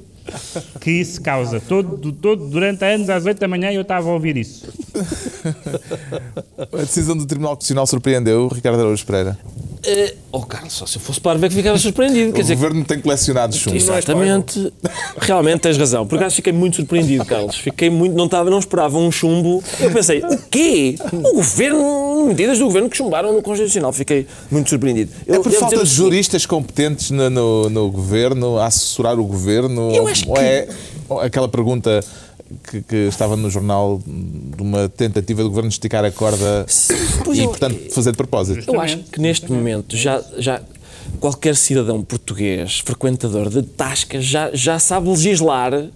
que 0.79 0.91
isso 0.91 1.21
causa. 1.21 1.59
Todo, 1.59 2.11
todo, 2.11 2.47
durante 2.47 2.83
anos, 2.85 3.09
às 3.09 3.25
8 3.25 3.39
da 3.39 3.47
manhã, 3.47 3.71
eu 3.71 3.81
estava 3.81 4.09
a 4.09 4.13
ouvir 4.13 4.37
isso. 4.37 4.67
a 6.71 6.77
decisão 6.77 7.15
do 7.15 7.25
Tribunal 7.25 7.55
Constitucional 7.55 7.87
surpreendeu 7.87 8.47
Ricardo 8.47 8.79
Araújo 8.79 9.05
Pereira? 9.05 9.37
Uh, 9.85 10.15
oh, 10.31 10.41
Carlos, 10.43 10.71
só 10.71 10.85
se 10.85 10.95
eu 10.95 11.01
fosse 11.01 11.19
parvo 11.19 11.45
é 11.45 11.49
que 11.49 11.55
ficava 11.55 11.77
surpreendido. 11.77 12.31
o 12.31 12.33
dizer, 12.33 12.55
governo 12.55 12.85
tem 12.85 13.01
colecionado 13.01 13.53
chumbo. 13.53 13.75
Exatamente. 13.75 14.71
Realmente 15.19 15.59
tens 15.59 15.77
razão. 15.77 16.07
Por 16.07 16.17
acaso 16.17 16.35
fiquei 16.37 16.53
muito 16.53 16.77
surpreendido, 16.77 17.25
Carlos. 17.25 17.57
Fiquei 17.57 17.89
muito. 17.89 18.15
Não, 18.15 18.25
estava, 18.25 18.49
não 18.49 18.59
esperava 18.59 18.97
um 18.97 19.11
chumbo. 19.11 19.61
Eu 19.81 19.91
pensei, 19.91 20.19
o 20.19 20.37
quê? 20.49 20.95
O 21.11 21.35
governo. 21.35 22.02
Medidas 22.27 22.59
do 22.59 22.65
governo 22.65 22.89
que 22.89 22.97
chumbaram 22.97 23.33
no 23.33 23.41
Constitucional. 23.41 23.91
Fiquei 23.93 24.25
muito 24.49 24.69
surpreendido. 24.69 25.11
Eu, 25.25 25.35
é 25.35 25.39
por 25.39 25.51
falta 25.51 25.83
de 25.83 25.89
juristas 25.89 26.45
competentes 26.45 27.11
no, 27.11 27.29
no, 27.29 27.69
no, 27.69 27.91
governo, 27.91 28.57
a 28.57 28.67
assessorar 28.67 29.19
o 29.19 29.23
governo? 29.25 29.91
Eu 29.91 30.07
acho 30.07 30.29
ou 30.29 30.35
que... 30.35 30.41
é 30.41 30.67
aquela 31.21 31.47
pergunta 31.47 32.03
que, 32.69 32.81
que, 32.81 32.95
estava 33.07 33.35
no 33.35 33.49
jornal 33.49 34.01
de 34.05 34.61
uma 34.61 34.89
tentativa 34.89 35.43
do 35.43 35.49
governo 35.49 35.69
de 35.69 35.75
esticar 35.75 36.05
a 36.05 36.11
corda 36.11 36.65
pois 37.23 37.37
e, 37.37 37.41
eu, 37.41 37.49
portanto, 37.49 37.91
fazer 37.91 38.11
de 38.11 38.17
propósito. 38.17 38.71
Eu 38.71 38.79
acho 38.79 38.97
que 38.99 39.19
neste 39.19 39.51
momento 39.51 39.95
já, 39.95 40.23
já 40.37 40.61
qualquer 41.19 41.55
cidadão 41.55 42.01
português, 42.03 42.79
frequentador 42.79 43.49
de 43.49 43.63
tascas, 43.63 44.23
já, 44.23 44.49
já 44.53 44.79
sabe 44.79 45.09
legislar 45.09 45.73
uh, 45.73 45.89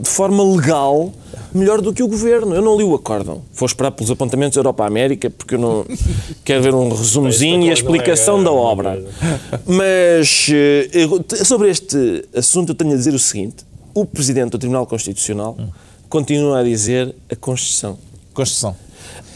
de 0.00 0.08
forma 0.08 0.42
legal 0.42 1.12
melhor 1.52 1.80
do 1.80 1.92
que 1.92 2.02
o 2.02 2.08
governo. 2.08 2.54
Eu 2.54 2.62
não 2.62 2.76
li 2.76 2.84
o 2.84 2.94
acórdão. 2.94 3.42
Vou 3.54 3.66
esperar 3.66 3.90
pelos 3.92 4.10
apontamentos 4.10 4.56
Europa-América, 4.56 5.30
porque 5.30 5.54
eu 5.54 5.58
não 5.58 5.86
quero 6.44 6.62
ver 6.62 6.74
um 6.74 6.88
resumozinho 6.88 7.66
e 7.66 7.70
a 7.70 7.72
explicação 7.72 8.42
da 8.42 8.52
obra. 8.52 9.02
Mas 9.66 10.48
uh, 10.48 11.44
sobre 11.44 11.70
este 11.70 12.24
assunto 12.34 12.70
eu 12.70 12.74
tenho 12.74 12.92
a 12.92 12.96
dizer 12.96 13.14
o 13.14 13.18
seguinte 13.18 13.68
o 14.00 14.06
Presidente 14.06 14.50
do 14.50 14.58
Tribunal 14.58 14.86
Constitucional 14.86 15.56
hum. 15.58 15.68
continua 16.08 16.60
a 16.60 16.62
dizer 16.62 17.14
a 17.30 17.34
Constituição. 17.34 17.98
Constituição. 18.32 18.76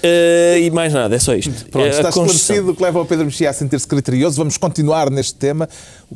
Uh, 0.04 0.58
e 0.58 0.70
mais 0.70 0.92
nada, 0.92 1.14
é 1.14 1.18
só 1.18 1.34
isto. 1.34 1.66
Pronto, 1.70 1.86
é 1.86 1.90
está 1.90 2.08
esclarecido 2.08 2.74
que 2.74 2.82
leva 2.82 3.00
o 3.00 3.06
Pedro 3.06 3.24
Mexia 3.24 3.50
a 3.50 3.52
sentir-se 3.52 3.86
criterioso. 3.86 4.36
Vamos 4.36 4.56
continuar 4.56 5.10
neste 5.10 5.34
tema, 5.34 5.68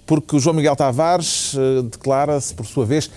porque 0.04 0.36
o 0.36 0.40
João 0.40 0.54
Miguel 0.54 0.74
Tavares 0.76 1.54
uh, 1.54 1.82
declara-se, 1.82 2.54
por 2.54 2.66
sua 2.66 2.84
vez, 2.84 3.10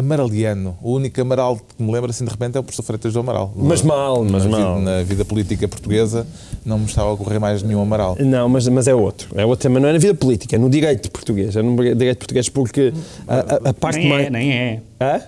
amaraliano. 0.00 0.76
O 0.82 0.92
único 0.94 1.20
amaral 1.20 1.56
que 1.56 1.82
me 1.82 1.92
lembra 1.92 2.10
assim 2.10 2.24
de 2.24 2.30
repente 2.30 2.56
é 2.56 2.60
o 2.60 2.62
professor 2.62 2.82
Freitas 2.82 3.12
do 3.12 3.20
Amaral. 3.20 3.52
Mas 3.56 3.82
mal, 3.82 4.24
mas 4.24 4.44
na 4.44 4.50
mal. 4.50 4.78
Vida, 4.78 4.90
na 4.90 5.02
vida 5.02 5.24
política 5.24 5.68
portuguesa 5.68 6.26
não 6.64 6.78
me 6.78 6.86
estava 6.86 7.08
a 7.08 7.12
ocorrer 7.12 7.40
mais 7.40 7.62
nenhum 7.62 7.80
Amaral. 7.80 8.16
Não, 8.20 8.48
mas, 8.48 8.66
mas 8.68 8.88
é 8.88 8.94
outro. 8.94 9.28
É 9.34 9.44
outro 9.46 9.62
tema, 9.62 9.78
não 9.78 9.88
é 9.88 9.92
na 9.92 9.98
vida 9.98 10.14
política, 10.14 10.56
é 10.56 10.58
no 10.58 10.68
direito 10.68 11.10
português. 11.10 11.54
É 11.56 11.62
no 11.62 11.76
direito 11.76 12.18
português 12.18 12.48
porque 12.48 12.92
a, 13.28 13.36
a, 13.36 13.70
a 13.70 13.74
parte 13.74 13.98
nem 13.98 14.08
mais... 14.08 14.26
É, 14.26 14.30
nem 14.30 14.52
é. 14.52 14.82
Hã? 15.00 15.22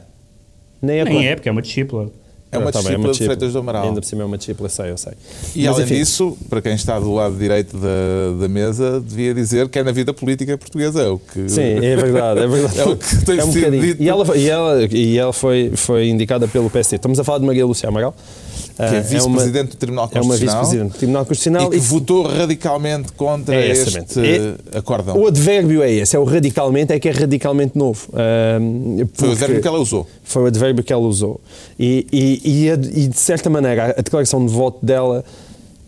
Nem 0.80 0.98
é, 0.98 1.04
nem 1.04 1.28
é, 1.28 1.36
porque 1.36 1.48
é 1.48 1.52
uma 1.52 1.62
discípula. 1.62 2.10
É 2.52 2.58
uma, 2.58 2.70
discípula, 2.70 2.94
é 2.94 2.98
uma 2.98 3.08
discípula 3.08 3.12
de 3.12 3.24
Freitas 3.24 3.52
do 3.54 3.58
Amaral. 3.58 3.84
Ainda 3.84 4.00
por 4.02 4.06
cima 4.06 4.22
é 4.22 4.24
uma 4.26 4.36
discípula, 4.36 4.68
sei, 4.68 4.90
eu 4.90 4.98
sei. 4.98 5.14
E 5.56 5.64
Mas, 5.64 5.74
além 5.74 5.86
enfim, 5.86 5.94
disso, 5.94 6.36
para 6.50 6.60
quem 6.60 6.74
está 6.74 7.00
do 7.00 7.10
lado 7.10 7.34
direito 7.34 7.78
da, 7.78 8.38
da 8.38 8.46
mesa, 8.46 9.00
devia 9.00 9.32
dizer 9.32 9.70
que 9.70 9.78
é 9.78 9.82
na 9.82 9.90
vida 9.90 10.12
política 10.12 10.58
portuguesa. 10.58 11.00
É 11.00 11.08
o 11.08 11.18
que... 11.18 11.48
Sim, 11.48 11.62
é 11.62 11.96
verdade, 11.96 12.40
é 12.40 12.46
verdade. 12.46 12.78
é 12.80 12.84
o 12.84 12.94
que 12.94 13.24
tem 13.24 13.38
é 13.38 13.44
um 13.44 13.50
sido 13.50 13.80
dito. 13.80 14.02
E 14.02 14.06
ela, 14.06 14.36
e 14.36 14.48
ela, 14.50 14.84
e 14.84 15.18
ela 15.18 15.32
foi, 15.32 15.72
foi 15.74 16.08
indicada 16.08 16.46
pelo 16.46 16.68
PSD. 16.68 16.96
Estamos 16.96 17.18
a 17.18 17.24
falar 17.24 17.38
de 17.38 17.46
Maria 17.46 17.64
Lúcia 17.64 17.88
Amaral 17.88 18.14
que 18.76 18.82
é, 18.82 18.98
é 18.98 19.00
vice-presidente 19.00 19.70
do 19.70 19.76
Tribunal 19.76 20.08
Constitucional. 20.08 20.22
É 20.22 20.26
uma 20.26 20.36
vice-presidente 20.36 20.92
do 20.92 20.98
Tribunal 20.98 21.26
Constitucional. 21.26 21.66
E 21.66 21.70
que 21.70 21.76
e 21.76 21.80
votou 21.80 22.26
radicalmente 22.26 23.12
contra 23.12 23.54
é 23.54 23.70
este 23.70 23.98
é, 24.20 24.78
acórdão. 24.78 25.16
O 25.16 25.26
advérbio 25.26 25.82
é 25.82 25.90
esse, 25.90 26.16
é 26.16 26.18
o 26.18 26.24
radicalmente, 26.24 26.92
é 26.92 26.98
que 26.98 27.08
é 27.08 27.12
radicalmente 27.12 27.76
novo. 27.76 28.08
Uh, 28.08 29.08
foi 29.14 29.28
o 29.28 29.32
advérbio 29.32 29.60
que 29.60 29.68
ela 29.68 29.78
usou. 29.78 30.06
Foi 30.24 30.42
o 30.42 30.46
advérbio 30.46 30.84
que 30.84 30.92
ela 30.92 31.02
usou. 31.02 31.40
E, 31.78 32.06
e, 32.12 32.40
e, 32.44 32.68
e 32.68 33.08
de 33.08 33.18
certa 33.18 33.48
maneira, 33.48 33.94
a 33.98 34.02
declaração 34.02 34.44
de 34.44 34.52
voto 34.52 34.84
dela 34.84 35.24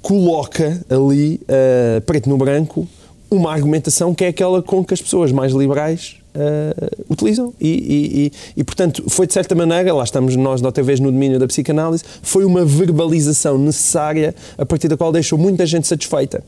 coloca 0.00 0.84
ali, 0.90 1.40
uh, 1.44 2.00
preto 2.02 2.28
no 2.28 2.36
branco, 2.36 2.86
uma 3.30 3.52
argumentação 3.52 4.14
que 4.14 4.24
é 4.24 4.28
aquela 4.28 4.62
com 4.62 4.84
que 4.84 4.94
as 4.94 5.00
pessoas 5.00 5.32
mais 5.32 5.52
liberais 5.52 6.16
uh, 6.34 7.04
utilizam. 7.10 7.52
E, 7.60 7.68
e, 7.68 8.26
e, 8.26 8.32
e, 8.58 8.64
portanto, 8.64 9.04
foi 9.08 9.26
de 9.26 9.32
certa 9.32 9.54
maneira, 9.54 9.94
lá 9.94 10.04
estamos 10.04 10.36
nós 10.36 10.62
outra 10.62 10.82
vez 10.82 11.00
no 11.00 11.10
domínio 11.10 11.38
da 11.38 11.46
psicanálise, 11.46 12.04
foi 12.22 12.44
uma 12.44 12.64
verbalização 12.64 13.58
necessária 13.58 14.34
a 14.58 14.66
partir 14.66 14.88
da 14.88 14.96
qual 14.96 15.10
deixou 15.10 15.38
muita 15.38 15.66
gente 15.66 15.86
satisfeita. 15.86 16.44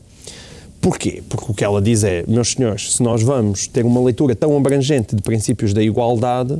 Porquê? 0.79 1.23
Porque 1.27 1.51
o 1.51 1.53
que 1.53 1.63
ela 1.63 1.81
diz 1.81 2.03
é, 2.03 2.23
meus 2.27 2.51
senhores, 2.51 2.93
se 2.93 3.03
nós 3.03 3.23
vamos 3.23 3.67
ter 3.67 3.83
uma 3.83 3.99
leitura 3.99 4.35
tão 4.35 4.55
abrangente 4.55 5.15
de 5.15 5.21
princípios 5.21 5.73
da 5.73 5.81
igualdade, 5.81 6.59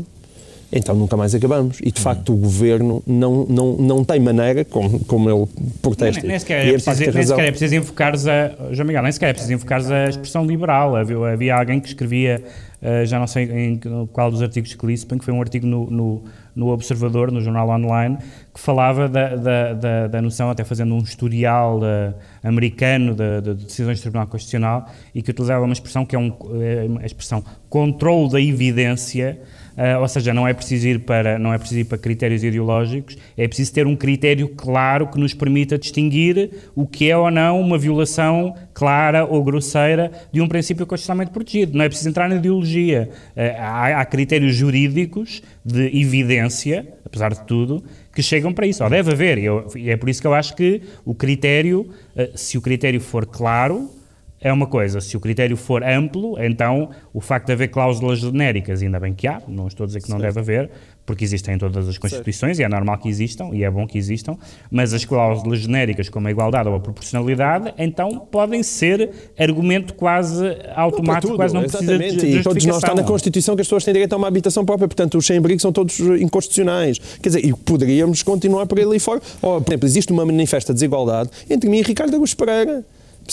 então 0.71 0.95
nunca 0.95 1.15
mais 1.15 1.33
acabamos. 1.33 1.79
E 1.81 1.91
de 1.91 2.01
facto 2.01 2.33
o 2.33 2.35
governo 2.35 3.01
não, 3.07 3.45
não, 3.45 3.73
não 3.77 4.03
tem 4.03 4.19
maneira, 4.19 4.65
como, 4.65 4.99
como 5.05 5.29
ele 5.29 5.47
protesta. 5.81 6.21
Nem, 6.21 6.31
nem 6.31 6.39
sequer 6.39 6.67
é 6.67 6.71
parte 6.71 6.83
preciso, 6.83 6.99
nem 6.99 7.11
razão. 7.11 7.37
sequer 7.37 7.47
é 7.47 7.51
preciso 7.51 7.75
invocares 7.75 8.27
a. 8.27 8.51
João 8.71 8.87
Miguel, 8.87 9.03
nem 9.03 9.11
sequer 9.11 9.29
é 9.29 9.33
preciso 9.33 9.53
invocares 9.53 9.89
a 9.89 10.09
expressão 10.09 10.45
liberal. 10.45 10.95
Havia, 10.95 11.17
havia 11.17 11.55
alguém 11.55 11.79
que 11.79 11.87
escrevia, 11.87 12.43
eh, 12.81 13.05
já 13.05 13.17
não 13.17 13.27
sei 13.27 13.45
em 13.45 13.79
qual 14.11 14.29
dos 14.29 14.41
artigos 14.41 14.73
que 14.73 14.85
li, 14.85 14.97
que 14.97 15.25
foi 15.25 15.33
um 15.33 15.41
artigo 15.41 15.65
no, 15.65 15.89
no, 15.89 16.23
no 16.55 16.67
Observador, 16.69 17.31
no 17.31 17.39
jornal 17.39 17.69
online, 17.69 18.17
que 18.53 18.59
falava 18.59 19.07
da, 19.07 19.35
da, 19.35 19.73
da, 19.73 20.07
da 20.07 20.21
noção, 20.21 20.49
até 20.49 20.63
fazendo 20.63 20.93
um 20.93 20.99
historial 20.99 21.79
eh, 21.83 22.13
americano 22.43 23.15
de, 23.15 23.41
de 23.41 23.63
decisões 23.63 23.99
do 23.99 24.01
Tribunal 24.01 24.27
Constitucional, 24.27 24.89
e 25.15 25.21
que 25.21 25.31
utilizava 25.31 25.63
uma 25.63 25.73
expressão 25.73 26.05
que 26.05 26.15
é 26.15 26.19
um, 26.19 26.33
eh, 26.59 26.87
a 27.01 27.05
expressão 27.05 27.43
controle 27.69 28.31
da 28.31 28.41
evidência. 28.41 29.39
Uh, 29.77 30.01
ou 30.01 30.07
seja, 30.07 30.33
não 30.33 30.47
é 30.47 30.55
preciso 30.55 30.87
ir 30.87 31.01
para 31.01 31.37
não 31.37 31.53
é 31.53 31.57
preciso 31.59 31.81
ir 31.81 31.83
para 31.83 31.99
critérios 31.99 32.43
ideológicos, 32.43 33.15
é 33.37 33.47
preciso 33.47 33.71
ter 33.71 33.85
um 33.85 33.95
critério 33.95 34.49
claro 34.49 35.05
que 35.05 35.19
nos 35.19 35.35
permita 35.35 35.77
distinguir 35.77 36.49
o 36.75 36.87
que 36.87 37.11
é 37.11 37.15
ou 37.15 37.29
não 37.29 37.61
uma 37.61 37.77
violação 37.77 38.55
clara 38.73 39.23
ou 39.23 39.43
grosseira 39.43 40.11
de 40.31 40.41
um 40.41 40.47
princípio 40.47 40.83
constitucionalmente 40.87 41.31
protegido. 41.31 41.77
Não 41.77 41.85
é 41.85 41.87
preciso 41.87 42.09
entrar 42.09 42.27
na 42.27 42.37
ideologia. 42.37 43.09
Uh, 43.35 43.39
há, 43.59 44.01
há 44.01 44.05
critérios 44.05 44.55
jurídicos 44.55 45.43
de 45.63 45.85
evidência, 45.95 46.87
apesar 47.05 47.31
de 47.33 47.45
tudo, 47.45 47.83
que 48.15 48.23
chegam 48.23 48.51
para 48.51 48.65
isso. 48.65 48.83
Ou 48.83 48.89
deve 48.89 49.11
haver. 49.11 49.37
E 49.75 49.91
é 49.91 49.95
por 49.95 50.09
isso 50.09 50.19
que 50.19 50.27
eu 50.27 50.33
acho 50.33 50.55
que 50.55 50.81
o 51.05 51.13
critério, 51.13 51.81
uh, 52.15 52.35
se 52.35 52.57
o 52.57 52.61
critério 52.61 52.99
for 52.99 53.27
claro, 53.27 53.91
é 54.39 54.53
uma 54.53 54.67
coisa, 54.67 55.01
se 55.01 55.17
o 55.17 55.19
critério 55.19 55.57
for 55.57 55.83
amplo, 55.83 56.35
então 56.39 56.89
o 57.13 57.19
facto 57.19 57.47
de 57.47 57.53
haver 57.53 57.69
cláusulas 57.69 58.19
genéricas, 58.19 58.81
ainda 58.81 58.99
bem 58.99 59.13
que 59.13 59.27
há, 59.27 59.41
não 59.47 59.67
estou 59.67 59.83
a 59.83 59.87
dizer 59.87 60.01
que 60.01 60.09
não 60.09 60.19
deve 60.19 60.39
haver, 60.39 60.69
porque 61.07 61.23
existem 61.23 61.55
em 61.55 61.57
todas 61.57 61.87
as 61.87 61.97
Constituições 61.97 62.59
e 62.59 62.63
é 62.63 62.67
normal 62.69 62.97
que 62.97 63.07
existam 63.07 63.49
e 63.53 63.63
é 63.63 63.71
bom 63.71 63.87
que 63.87 63.97
existam, 63.97 64.37
mas 64.69 64.93
as 64.93 65.05
cláusulas 65.05 65.59
genéricas, 65.59 66.09
como 66.09 66.27
a 66.27 66.31
igualdade 66.31 66.67
ou 66.67 66.75
a 66.75 66.79
proporcionalidade, 66.79 67.73
então 67.77 68.27
podem 68.29 68.61
ser 68.61 69.09
argumento 69.39 69.93
quase 69.93 70.45
automático, 70.75 71.29
Para 71.29 71.37
quase 71.37 71.53
não 71.53 71.61
tudo, 71.61 71.71
precisa 71.71 71.97
de 71.97 72.03
exatamente. 72.03 72.39
E 72.39 72.43
todos 72.43 72.65
nós 72.65 72.77
está 72.77 72.93
na. 72.93 73.07
Constituição 73.07 73.55
que 73.55 73.61
as 73.61 73.67
pessoas 73.67 73.85
têm 73.85 73.93
direito 73.93 74.11
a 74.11 74.17
uma 74.17 74.27
habitação 74.27 74.65
própria, 74.65 74.85
portanto 74.85 75.17
os 75.17 75.25
sem-abrigo 75.25 75.61
são 75.61 75.71
todos 75.71 75.97
inconstitucionais. 75.97 76.99
Quer 76.99 77.29
dizer, 77.29 77.45
e 77.45 77.53
poderíamos 77.53 78.21
continuar 78.21 78.65
por 78.65 78.77
ali 78.77 78.99
fora. 78.99 79.21
Ou, 79.41 79.61
por 79.61 79.71
exemplo, 79.71 79.87
existe 79.87 80.11
uma 80.11 80.25
manifesta 80.25 80.73
desigualdade 80.73 81.29
entre 81.49 81.69
mim 81.69 81.77
e 81.77 81.83
Ricardo 81.83 82.13
Augusto 82.15 82.35
Pereira. 82.35 82.83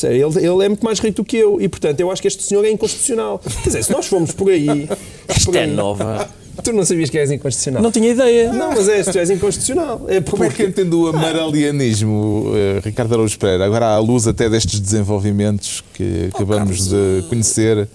Ele, 0.02 0.38
ele 0.38 0.64
é 0.64 0.68
muito 0.68 0.84
mais 0.84 0.98
rico 0.98 1.16
do 1.16 1.24
que 1.24 1.36
eu 1.36 1.60
e, 1.60 1.68
portanto, 1.68 2.00
eu 2.00 2.10
acho 2.10 2.20
que 2.20 2.28
este 2.28 2.42
senhor 2.42 2.64
é 2.64 2.70
inconstitucional. 2.70 3.38
Quer 3.62 3.68
dizer, 3.68 3.84
se 3.84 3.92
nós 3.92 4.06
formos 4.06 4.32
por 4.32 4.50
aí. 4.50 4.88
Isto 5.28 5.44
por 5.52 5.56
é 5.56 5.60
aí- 5.64 5.70
nova. 5.70 6.28
Tu 6.62 6.72
não 6.72 6.84
sabias 6.84 7.10
que 7.10 7.18
és 7.18 7.32
inconstitucional? 7.32 7.82
Não 7.82 7.90
tinha 7.90 8.10
ideia. 8.10 8.52
Não, 8.52 8.70
mas 8.70 8.88
é, 8.88 9.02
tu 9.02 9.18
és 9.18 9.28
inconstitucional. 9.28 10.02
É 10.06 10.20
Como 10.20 10.44
é 10.44 10.48
que 10.48 10.54
porque- 10.62 10.70
entende 10.82 10.94
o 10.94 11.08
amaralianismo, 11.08 12.52
eh, 12.54 12.80
Ricardo 12.82 13.12
Araújo 13.14 13.36
Pereira? 13.38 13.64
Agora, 13.64 13.86
à 13.88 13.98
luz 13.98 14.26
até 14.28 14.48
destes 14.48 14.78
desenvolvimentos 14.78 15.82
que 15.92 16.30
acabamos 16.32 16.88
de 16.88 17.24
conhecer 17.28 17.88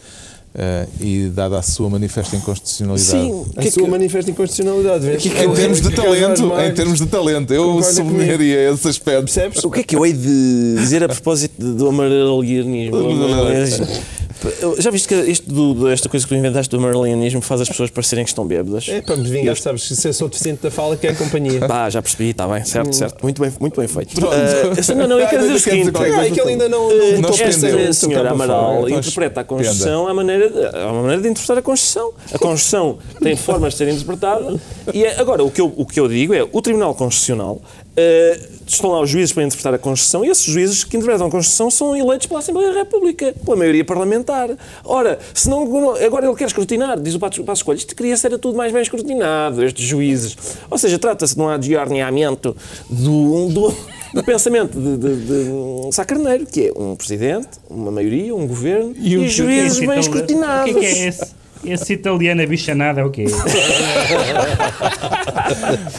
eh, 0.61 0.85
e 0.99 1.29
dada 1.33 1.57
a 1.57 1.61
sua 1.61 1.89
manifesta 1.89 2.35
inconstitucionalidade. 2.35 3.09
Sim, 3.09 3.31
o 3.31 3.45
A 3.55 3.61
que 3.61 3.67
é 3.69 3.71
sua 3.71 3.83
que- 3.85 3.89
manifesta 3.89 4.29
inconstitucionalidade. 4.29 5.05
vês? 5.05 5.25
Em 5.25 5.53
termos 5.53 5.79
de 5.81 5.89
talento, 5.95 6.51
em 6.59 6.73
termos 6.73 6.99
de 6.99 7.05
talento, 7.05 7.53
eu 7.53 7.81
sublinharia 7.81 8.69
esse 8.71 8.87
aspecto. 8.89 9.23
Percebes? 9.23 9.63
O 9.63 9.71
que 9.71 9.79
é 9.79 9.83
que 9.83 9.95
eu 9.95 10.05
hei 10.05 10.11
de 10.11 10.75
dizer 10.77 11.01
a 11.03 11.07
propósito 11.07 11.53
do 11.63 11.87
amarelianismo? 11.87 12.97
Já 14.77 14.89
viste 14.89 15.07
que 15.07 15.15
isto 15.15 15.51
do, 15.51 15.89
esta 15.89 16.07
coisa 16.07 16.25
que 16.25 16.33
tu 16.33 16.37
inventaste 16.37 16.69
do 16.69 16.77
amarelianismo 16.77 17.41
faz 17.41 17.61
as 17.61 17.69
pessoas 17.69 17.89
parecerem 17.89 18.23
que 18.23 18.29
estão 18.31 18.45
bêbadas? 18.45 18.87
É 18.87 19.01
para 19.01 19.17
me 19.17 19.29
vingar, 19.29 19.57
sabes? 19.57 19.83
Se 19.83 20.07
eu 20.07 20.13
sou 20.13 20.29
deficiente 20.29 20.61
da 20.63 20.71
fala, 20.71 20.95
quer 20.95 21.17
companhia. 21.17 21.59
Pá, 21.67 21.89
já 21.89 22.01
percebi, 22.01 22.29
está 22.29 22.47
bem, 22.47 22.63
certo, 22.63 22.93
certo. 22.93 23.21
Muito 23.21 23.41
bem, 23.41 23.51
muito 23.59 23.79
bem 23.79 23.87
feito. 23.87 24.19
Ah, 24.25 24.95
não, 24.95 25.07
não, 25.07 25.19
eu 25.19 25.27
quero 25.27 25.41
dizer 25.43 25.53
o 25.55 25.59
seguinte. 25.59 25.91
Ah, 25.95 26.25
é 26.25 26.31
que 26.31 26.39
ele 26.39 26.51
ainda 26.51 26.69
não, 26.69 26.89
não 26.89 27.21
Não 27.21 27.29
Esta 27.29 27.93
senhora 27.93 28.29
campo 28.29 28.43
Amaral. 28.43 28.87
Então, 28.87 28.99
interpreta 28.99 29.41
a 29.41 29.43
Constituição 29.43 30.07
à 30.07 30.13
maneira, 30.13 30.49
de, 30.49 30.65
à 30.77 30.93
maneira 30.93 31.21
de 31.21 31.27
interpretar 31.29 31.57
a 31.57 31.61
Constituição. 31.61 32.13
A 32.33 32.37
Constituição 32.39 32.97
tem 33.21 33.35
formas 33.35 33.73
de 33.73 33.77
ser 33.79 33.89
interpretada 33.89 34.59
e 34.93 35.03
é- 35.03 35.19
agora 35.19 35.43
o 35.43 35.51
que, 35.51 35.61
eu, 35.61 35.73
o 35.75 35.85
que 35.85 35.99
eu 35.99 36.07
digo 36.07 36.33
é 36.33 36.47
o 36.51 36.61
Tribunal 36.61 36.95
Constitucional 36.95 37.61
eh, 37.99 38.39
estão 38.65 38.91
lá 38.91 39.01
os 39.01 39.09
juízes 39.09 39.33
para 39.33 39.43
interpretar 39.43 39.73
a 39.73 39.77
Constituição 39.77 40.23
e 40.23 40.29
esses 40.29 40.43
juízes 40.45 40.83
que 40.83 40.95
interpretam 40.95 41.27
a 41.27 41.31
Constituição 41.31 41.69
são 41.71 41.95
eleitos 41.95 42.27
pela 42.27 42.39
Assembleia 42.39 42.71
da 42.71 42.79
República, 42.79 43.33
pela 43.43 43.57
maioria 43.57 43.83
parlamentar. 43.83 44.49
Ora, 44.85 45.19
se 45.33 45.49
não, 45.49 45.63
agora 45.95 46.25
ele 46.27 46.35
quer 46.35 46.45
escrutinar, 46.47 46.99
diz 46.99 47.15
o 47.15 47.19
Passo 47.19 47.41
Escolha, 47.53 47.77
isto 47.77 47.95
queria 47.95 48.15
ser 48.15 48.37
tudo 48.37 48.55
mais 48.57 48.71
bem 48.71 48.81
escrutinado, 48.81 49.63
estes 49.63 49.83
juízes. 49.85 50.37
Ou 50.69 50.77
seja, 50.77 50.97
trata-se 50.99 51.35
de 51.35 51.41
um 51.41 51.49
adjorneamento 51.49 52.55
do, 52.89 53.47
do, 53.49 53.75
do 54.13 54.23
pensamento 54.23 54.79
de, 54.79 54.97
de, 54.97 55.15
de 55.25 55.49
um 55.51 55.91
sacarneiro, 55.91 56.45
que 56.45 56.67
é 56.67 56.71
um 56.79 56.95
presidente, 56.95 57.47
uma 57.69 57.91
maioria, 57.91 58.33
um 58.35 58.47
governo 58.47 58.93
e, 58.97 59.17
o- 59.17 59.27
juízes 59.27 59.77
esse 59.77 59.87
bem 59.87 59.99
escrutinados. 59.99 60.75
O 60.75 60.79
que 60.79 60.85
é, 60.85 60.89
que 60.93 60.99
é 60.99 61.07
esse? 61.07 61.38
Esse 61.63 61.93
italiano 61.93 62.41
abichanado 62.41 62.99
é 63.01 63.03
o 63.03 63.09
quê? 63.11 63.25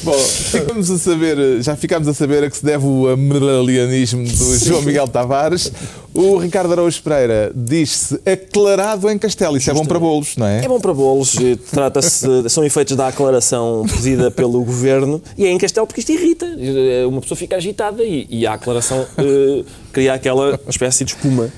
Bom, 0.02 0.12
ficamos 0.18 0.90
a 0.90 0.98
saber, 0.98 1.62
já 1.62 1.76
ficámos 1.76 2.08
a 2.08 2.14
saber 2.14 2.44
a 2.44 2.50
que 2.50 2.56
se 2.56 2.64
deve 2.64 2.86
o 2.86 3.08
amaralianismo 3.08 4.24
do 4.24 4.58
João 4.58 4.82
Miguel 4.82 5.06
Tavares. 5.06 5.70
O 6.12 6.38
Ricardo 6.38 6.72
Araújo 6.72 7.00
Pereira 7.02 7.52
diz-se 7.54 8.18
aclarado 8.26 9.08
em 9.10 9.18
Castelo. 9.18 9.56
Isso 9.56 9.70
é 9.70 9.74
bom 9.74 9.84
para 9.84 9.98
bolos, 9.98 10.36
não 10.36 10.46
é? 10.46 10.64
É 10.64 10.68
bom 10.68 10.80
para 10.80 10.92
bolos, 10.92 11.36
trata-se, 11.70 12.48
são 12.48 12.64
efeitos 12.64 12.96
da 12.96 13.06
aclaração 13.08 13.84
pedida 13.86 14.30
pelo 14.30 14.64
governo 14.64 15.22
e 15.38 15.44
é 15.46 15.50
em 15.50 15.58
Castelo 15.58 15.86
porque 15.86 16.00
isto 16.00 16.10
irrita. 16.10 16.46
Eh, 16.58 17.04
Uma 17.06 17.20
pessoa 17.20 17.36
fica 17.38 17.56
agitada 17.56 18.02
e, 18.02 18.26
e 18.28 18.46
a 18.46 18.54
aclaração 18.54 19.06
eh, 19.18 19.62
cria 19.92 20.14
aquela 20.14 20.58
espécie 20.68 21.04
de 21.04 21.12
espuma. 21.12 21.48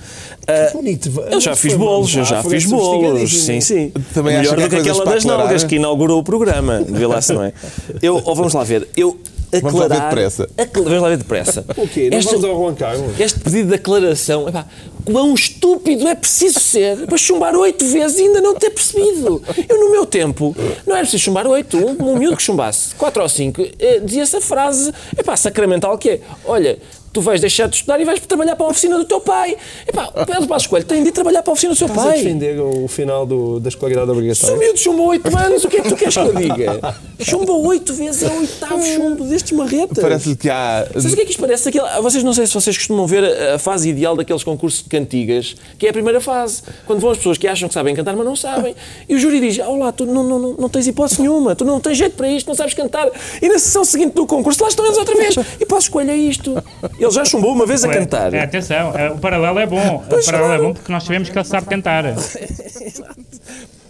Ah, 0.46 0.70
bonito. 0.72 1.10
eu 1.30 1.40
já 1.40 1.54
fiz 1.54 1.74
bolos, 1.74 2.14
eu 2.14 2.24
já 2.24 2.42
fiz 2.42 2.64
bolos, 2.66 3.44
sim, 3.44 3.60
sim. 3.60 3.92
Também 4.12 4.36
Melhor 4.38 4.56
do 4.56 4.68
que 4.68 4.76
aquela 4.76 5.04
das 5.04 5.18
aclarar? 5.24 5.38
nalgas 5.38 5.64
que 5.64 5.76
inaugurou 5.76 6.18
o 6.20 6.24
programa. 6.24 6.82
Vê 6.86 7.06
lá 7.06 7.20
se 7.20 7.32
não 7.32 7.42
é. 7.44 7.52
Eu, 8.02 8.20
ou 8.24 8.34
vamos 8.34 8.52
lá 8.52 8.64
ver, 8.64 8.88
eu 8.96 9.16
Vamos 9.60 9.74
lá 9.74 9.86
ver 9.86 9.94
aclarar... 9.94 10.08
depressa. 10.08 10.48
acla- 10.56 10.82
vamos 10.84 11.02
lá 11.02 11.08
ver 11.10 11.16
depressa. 11.18 11.64
O 11.76 11.86
quê? 11.86 12.08
Não 12.10 12.18
Esta- 12.18 12.30
vamos 12.32 12.44
ao 12.46 12.56
Juan 12.56 12.74
Carlos? 12.74 13.20
este 13.20 13.38
pedido 13.38 13.68
de 13.68 13.74
aclaração, 13.74 14.48
epá, 14.48 14.66
quão 15.04 15.34
estúpido 15.34 16.08
é 16.08 16.14
preciso 16.14 16.58
ser 16.58 17.04
para 17.06 17.18
chumbar 17.18 17.54
oito 17.56 17.84
vezes 17.84 18.18
e 18.18 18.22
ainda 18.22 18.40
não 18.40 18.54
ter 18.54 18.70
percebido. 18.70 19.42
Eu, 19.68 19.78
no 19.78 19.90
meu 19.92 20.06
tempo, 20.06 20.56
não 20.86 20.94
era 20.96 21.02
preciso 21.02 21.22
chumbar 21.24 21.46
oito. 21.46 21.76
Um, 21.76 22.12
um 22.12 22.16
miúdo 22.16 22.36
que 22.36 22.42
chumbasse 22.42 22.94
quatro 22.94 23.22
ou 23.22 23.28
cinco 23.28 23.60
eh, 23.78 24.00
dizia-se 24.02 24.36
a 24.36 24.40
frase, 24.40 24.90
epá, 25.18 25.36
sacramental 25.36 25.98
que 25.98 26.08
é, 26.10 26.20
olha, 26.46 26.78
tu 27.12 27.20
vais 27.20 27.40
deixar 27.40 27.68
de 27.68 27.76
estudar 27.76 28.00
e 28.00 28.04
vais 28.04 28.20
trabalhar 28.20 28.56
para 28.56 28.66
a 28.66 28.70
oficina 28.70 28.96
do 28.96 29.04
teu 29.04 29.20
pai. 29.20 29.56
Epá, 29.86 30.08
o 30.14 30.26
Pedro 30.26 30.46
Passos 30.46 30.66
Coelho 30.66 30.86
tem 30.86 31.02
de 31.02 31.10
ir 31.10 31.12
trabalhar 31.12 31.42
para 31.42 31.50
a 31.50 31.54
oficina 31.54 31.72
do 31.74 31.76
seu 31.76 31.86
Estás 31.86 32.06
a 32.06 32.10
pai. 32.10 32.18
defender 32.18 32.60
o 32.60 32.88
final 32.88 33.26
do, 33.26 33.60
da 33.60 33.68
escolaridade 33.68 34.10
obrigatória? 34.10 34.56
miúdo 34.56 34.78
chumbou 34.78 35.08
oito 35.08 35.36
anos, 35.36 35.64
o 35.64 35.68
que 35.68 35.76
é 35.76 35.80
que 35.82 35.88
tu 35.88 35.96
queres 35.96 36.14
que 36.14 36.20
eu 36.20 36.34
diga? 36.34 36.96
Chumbou 37.20 37.64
oito 37.66 37.94
vezes, 37.94 38.24
é 38.24 38.28
o 38.28 38.40
oitavo 38.40 38.82
chumbo 38.82 39.24
destes 39.24 39.52
marretas. 39.52 39.98
Parece-lhe 40.02 40.36
que 40.36 40.50
há. 40.50 40.86
Sabes 40.92 41.12
o 41.12 41.14
que 41.14 41.22
é 41.22 41.24
que 41.24 41.30
isto 41.30 41.40
parece? 41.40 41.68
Aquele, 41.68 41.84
vocês 42.00 42.24
não 42.24 42.32
sei 42.32 42.46
se 42.46 42.54
vocês 42.54 42.76
costumam 42.76 43.06
ver 43.06 43.24
a, 43.24 43.54
a 43.54 43.58
fase 43.58 43.88
ideal 43.88 44.16
daqueles 44.16 44.42
concursos 44.42 44.82
de 44.82 44.88
cantigas, 44.88 45.54
que 45.78 45.86
é 45.86 45.90
a 45.90 45.92
primeira 45.92 46.20
fase, 46.20 46.62
quando 46.86 47.00
vão 47.00 47.10
as 47.10 47.18
pessoas 47.18 47.38
que 47.38 47.46
acham 47.46 47.68
que 47.68 47.74
sabem 47.74 47.94
cantar, 47.94 48.16
mas 48.16 48.26
não 48.26 48.34
sabem. 48.36 48.74
E 49.08 49.14
o 49.14 49.18
júri 49.18 49.40
diz: 49.40 49.58
Olá, 49.58 49.92
tu 49.92 50.06
não, 50.06 50.22
não, 50.24 50.38
não, 50.38 50.52
não 50.54 50.68
tens 50.68 50.86
hipótese 50.86 51.20
nenhuma, 51.20 51.54
tu 51.54 51.64
não 51.64 51.80
tens 51.80 51.98
jeito 51.98 52.16
para 52.16 52.28
isto, 52.28 52.46
não 52.46 52.54
sabes 52.54 52.74
cantar. 52.74 53.08
E 53.40 53.48
na 53.48 53.58
sessão 53.58 53.84
seguinte 53.84 54.14
do 54.14 54.26
concurso, 54.26 54.62
lá 54.62 54.68
estão 54.68 54.84
eles 54.86 54.98
outra 54.98 55.14
vez. 55.14 55.34
E 55.60 55.66
posso 55.66 55.82
escolher 55.86 56.14
isto. 56.14 56.54
Ele 57.02 57.10
já 57.10 57.24
chumbou 57.24 57.52
uma 57.52 57.66
vez 57.66 57.82
a 57.82 57.88
cantar. 57.88 58.32
É, 58.32 58.42
atenção, 58.42 58.96
é, 58.96 59.10
o 59.10 59.18
paralelo 59.18 59.58
é 59.58 59.66
bom. 59.66 59.96
O 59.96 60.24
paralelo 60.24 60.52
é 60.52 60.58
bom 60.58 60.72
porque 60.72 60.92
nós 60.92 61.02
sabemos 61.02 61.28
que 61.28 61.36
ele 61.36 61.44
sabe 61.44 61.66
cantar. 61.66 62.04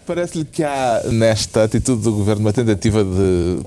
Parece-lhe 0.07 0.47
que 0.47 0.65
há 0.65 1.03
nesta 1.11 1.65
atitude 1.65 2.03
do 2.03 2.13
governo 2.13 2.41
uma 2.41 2.53
tentativa 2.53 3.05
de 3.05 3.61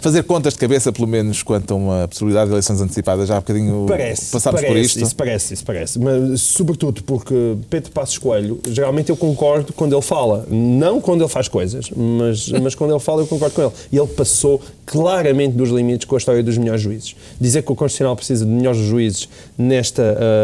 fazer 0.00 0.22
contas 0.24 0.54
de 0.54 0.58
cabeça, 0.58 0.92
pelo 0.92 1.06
menos 1.06 1.42
quanto 1.42 1.72
a 1.72 1.76
uma 1.76 2.08
possibilidade 2.08 2.46
de 2.46 2.52
eleições 2.52 2.80
antecipadas. 2.80 3.28
Já 3.28 3.36
há 3.36 3.40
bocadinho 3.40 3.86
Parece, 3.86 4.30
passámos 4.30 4.60
parece, 4.60 4.74
por 4.74 4.80
isto. 4.80 5.02
Isso 5.02 5.16
parece, 5.16 5.54
isso 5.54 5.64
parece. 5.64 5.98
Mas, 5.98 6.40
sobretudo 6.40 7.02
porque 7.02 7.56
Pedro 7.68 7.92
Passos 7.92 8.18
Coelho, 8.18 8.60
geralmente 8.68 9.10
eu 9.10 9.16
concordo 9.16 9.72
quando 9.72 9.94
ele 9.94 10.02
fala. 10.02 10.46
Não 10.50 11.00
quando 11.00 11.22
ele 11.22 11.28
faz 11.28 11.48
coisas, 11.48 11.90
mas, 11.94 12.48
mas 12.60 12.74
quando 12.74 12.92
ele 12.92 13.00
fala 13.00 13.22
eu 13.22 13.26
concordo 13.26 13.54
com 13.54 13.62
ele. 13.62 13.72
E 13.92 13.98
ele 13.98 14.08
passou 14.08 14.60
claramente 14.86 15.52
dos 15.52 15.70
limites 15.70 16.04
com 16.04 16.16
a 16.16 16.18
história 16.18 16.42
dos 16.42 16.58
melhores 16.58 16.82
juízes. 16.82 17.14
Dizer 17.40 17.62
que 17.62 17.70
o 17.70 17.76
Constitucional 17.76 18.16
precisa 18.16 18.44
de 18.44 18.50
melhores 18.50 18.80
juízes 18.80 19.28
nesta 19.56 20.02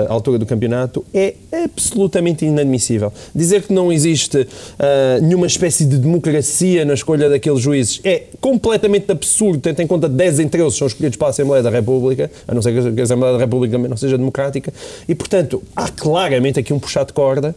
ah, 0.08 0.12
altura 0.12 0.38
do 0.38 0.46
campeonato 0.46 1.04
é 1.12 1.34
absolutamente 1.64 2.44
inadmissível. 2.44 3.12
Dizer 3.34 3.62
que 3.62 3.72
não 3.72 3.92
existe 3.92 4.46
ah, 4.78 5.18
nenhuma 5.20 5.46
espécie 5.46 5.84
de 5.84 5.98
democracia 5.98 6.84
na 6.84 6.94
escolha 6.94 7.28
daqueles 7.28 7.60
juízes 7.60 8.00
é 8.04 8.24
completamente 8.40 9.10
absurdo, 9.10 9.45
tendo 9.54 9.80
em 9.80 9.86
conta 9.86 10.08
10 10.08 10.40
entre 10.40 10.60
eles 10.60 10.74
são 10.74 10.86
escolhidos 10.86 11.16
para 11.16 11.28
a 11.28 11.30
Assembleia 11.30 11.62
da 11.62 11.70
República, 11.70 12.30
a 12.46 12.54
não 12.54 12.62
ser 12.62 12.94
que 12.94 13.00
a 13.00 13.04
Assembleia 13.04 13.32
da 13.32 13.38
República 13.38 13.78
não 13.78 13.96
seja 13.96 14.16
democrática, 14.16 14.72
e 15.08 15.14
portanto 15.14 15.62
há 15.74 15.88
claramente 15.88 16.58
aqui 16.58 16.72
um 16.72 16.78
puxar 16.78 17.04
de 17.04 17.12
corda 17.12 17.54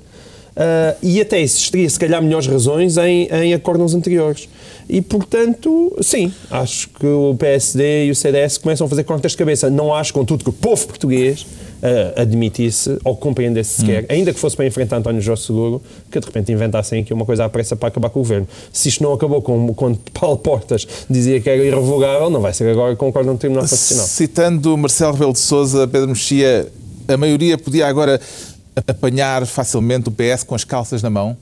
Uh, 0.60 0.92
e 1.02 1.22
até 1.22 1.40
existiria, 1.40 1.90
se 1.90 1.98
calhar, 1.98 2.22
melhores 2.22 2.46
razões 2.46 2.98
em, 2.98 3.30
em 3.32 3.54
acordos 3.54 3.96
anteriores. 3.96 4.50
E, 4.90 5.02
portanto, 5.02 5.96
sim, 6.02 6.34
acho 6.52 6.90
que 6.90 7.06
o 7.06 7.34
PSD 7.40 8.08
e 8.08 8.12
o 8.12 8.16
CDS 8.16 8.58
começam 8.58 8.86
a 8.86 8.90
fazer 8.90 9.06
contas 9.06 9.32
de 9.32 9.38
cabeça. 9.38 9.70
Não 9.70 9.94
acho, 9.94 10.14
contudo, 10.14 10.44
que 10.44 10.50
o 10.50 10.54
povo 10.54 10.86
português 10.86 11.46
uh, 11.82 12.22
admitisse 12.22 12.98
ou 13.04 13.16
compreendesse 13.16 13.82
sequer, 13.82 14.04
hum. 14.04 14.08
ainda 14.10 14.34
que 14.34 14.40
fosse 14.40 14.56
para 14.56 14.66
enfrentar 14.66 14.98
António 14.98 15.22
Jorge 15.22 15.44
Seguro, 15.44 15.82
que 16.12 16.20
de 16.20 16.26
repente 16.26 16.52
inventassem 16.52 17.02
aqui 17.02 17.14
uma 17.14 17.26
coisa 17.26 17.46
à 17.46 17.50
pressa 17.50 17.76
para 17.76 17.90
acabar 17.90 18.10
com 18.10 18.20
o 18.20 18.24
governo. 18.24 18.48
Se 18.72 18.90
isto 18.90 19.04
não 19.04 19.14
acabou 19.14 19.42
com, 19.42 19.74
quando 19.74 20.00
Paulo 20.14 20.38
Portas 20.38 20.88
dizia 21.10 21.40
que 21.42 21.50
era 21.50 21.64
irrevogável, 21.64 22.30
não 22.30 22.42
vai 22.42 22.54
ser 22.54 22.70
agora 22.70 22.96
com 22.96 23.10
o 23.10 23.24
no 23.24 23.38
Tribunal 23.38 23.64
Constitucional. 23.64 24.06
Citando 24.06 24.78
Marcelo 24.78 25.14
Rebelo 25.14 25.34
de 25.34 25.40
Sousa, 25.40 25.88
Pedro 25.88 26.10
Mexia, 26.10 26.68
a 27.08 27.18
maioria 27.18 27.58
podia 27.58 27.88
agora 27.88 28.20
apanhar 28.88 29.46
facilmente 29.46 30.10
o 30.10 30.12
PS 30.12 30.44
com 30.44 30.56
as 30.56 30.64
calças 30.64 31.02
na 31.02 31.10
mão? 31.10 31.36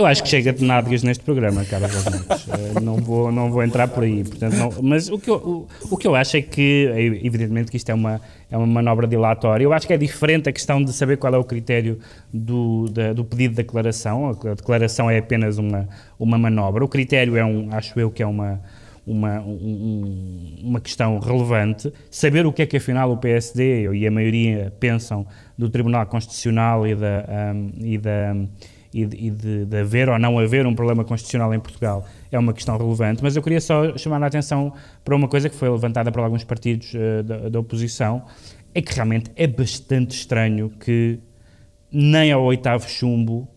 Eu 0.00 0.06
acho 0.06 0.22
que 0.22 0.30
chega 0.30 0.50
de 0.50 0.64
nádegas 0.64 1.02
neste 1.02 1.22
programa, 1.22 1.62
Carlos 1.62 2.06
uh, 2.06 2.80
não, 2.82 2.96
vou, 2.96 3.30
não 3.30 3.50
vou 3.50 3.62
entrar 3.62 3.86
por 3.86 4.02
aí. 4.02 4.24
Portanto, 4.24 4.54
não, 4.56 4.72
mas 4.82 5.10
o 5.10 5.18
que, 5.18 5.28
eu, 5.28 5.34
o, 5.34 5.68
o, 5.90 5.96
que 5.98 6.06
eu 6.06 6.14
acho 6.14 6.38
é 6.38 6.40
que, 6.40 6.90
evidentemente, 7.22 7.70
que 7.70 7.76
isto 7.76 7.90
é 7.90 7.94
uma, 7.94 8.18
é 8.50 8.56
uma 8.56 8.66
manobra 8.66 9.06
dilatória. 9.06 9.62
Eu 9.62 9.74
acho 9.74 9.86
que 9.86 9.92
é 9.92 9.98
diferente 9.98 10.48
a 10.48 10.52
questão 10.52 10.82
de 10.82 10.90
saber 10.94 11.18
qual 11.18 11.34
é 11.34 11.36
o 11.36 11.44
critério 11.44 11.98
do, 12.32 12.88
da, 12.88 13.12
do 13.12 13.26
pedido 13.26 13.50
de 13.50 13.56
declaração. 13.58 14.30
A 14.30 14.54
declaração 14.54 15.10
é 15.10 15.18
apenas 15.18 15.58
uma, 15.58 15.86
uma 16.18 16.38
manobra. 16.38 16.82
O 16.82 16.88
critério 16.88 17.36
é 17.36 17.44
um, 17.44 17.68
acho 17.70 18.00
eu, 18.00 18.10
que 18.10 18.22
é 18.22 18.26
uma 18.26 18.58
uma, 19.06 19.40
um, 19.40 20.56
uma 20.62 20.80
questão 20.80 21.18
relevante, 21.18 21.92
saber 22.10 22.46
o 22.46 22.52
que 22.52 22.62
é 22.62 22.66
que 22.66 22.76
afinal 22.76 23.10
o 23.10 23.16
PSD 23.16 23.90
e 23.92 24.06
a 24.06 24.10
maioria 24.10 24.72
pensam 24.78 25.26
do 25.58 25.68
Tribunal 25.68 26.06
Constitucional 26.06 26.86
e, 26.86 26.94
da, 26.94 27.24
um, 27.52 27.72
e, 27.80 27.98
da, 27.98 28.36
e, 28.92 29.06
de, 29.06 29.16
e 29.16 29.30
de, 29.30 29.64
de, 29.64 29.76
haver 29.78 30.08
ou 30.08 30.18
não 30.18 30.38
haver 30.38 30.66
um 30.66 30.74
problema 30.74 31.04
constitucional 31.04 31.54
em 31.54 31.60
Portugal 31.60 32.04
é 32.30 32.38
uma 32.38 32.52
questão 32.52 32.76
relevante, 32.76 33.22
mas 33.22 33.36
eu 33.36 33.42
queria 33.42 33.60
só 33.60 33.96
chamar 33.96 34.22
a 34.22 34.26
atenção 34.26 34.72
para 35.04 35.14
uma 35.14 35.28
coisa 35.28 35.48
que 35.48 35.54
foi 35.54 35.68
levantada 35.68 36.10
por 36.10 36.20
alguns 36.20 36.44
partidos 36.44 36.92
uh, 36.94 37.22
da, 37.22 37.48
da 37.48 37.60
oposição, 37.60 38.24
é 38.74 38.82
que 38.82 38.94
realmente 38.94 39.30
é 39.36 39.46
bastante 39.46 40.16
estranho 40.16 40.70
que 40.70 41.18
nem 41.90 42.30
ao 42.32 42.42
oitavo 42.42 42.88
chumbo, 42.88 43.48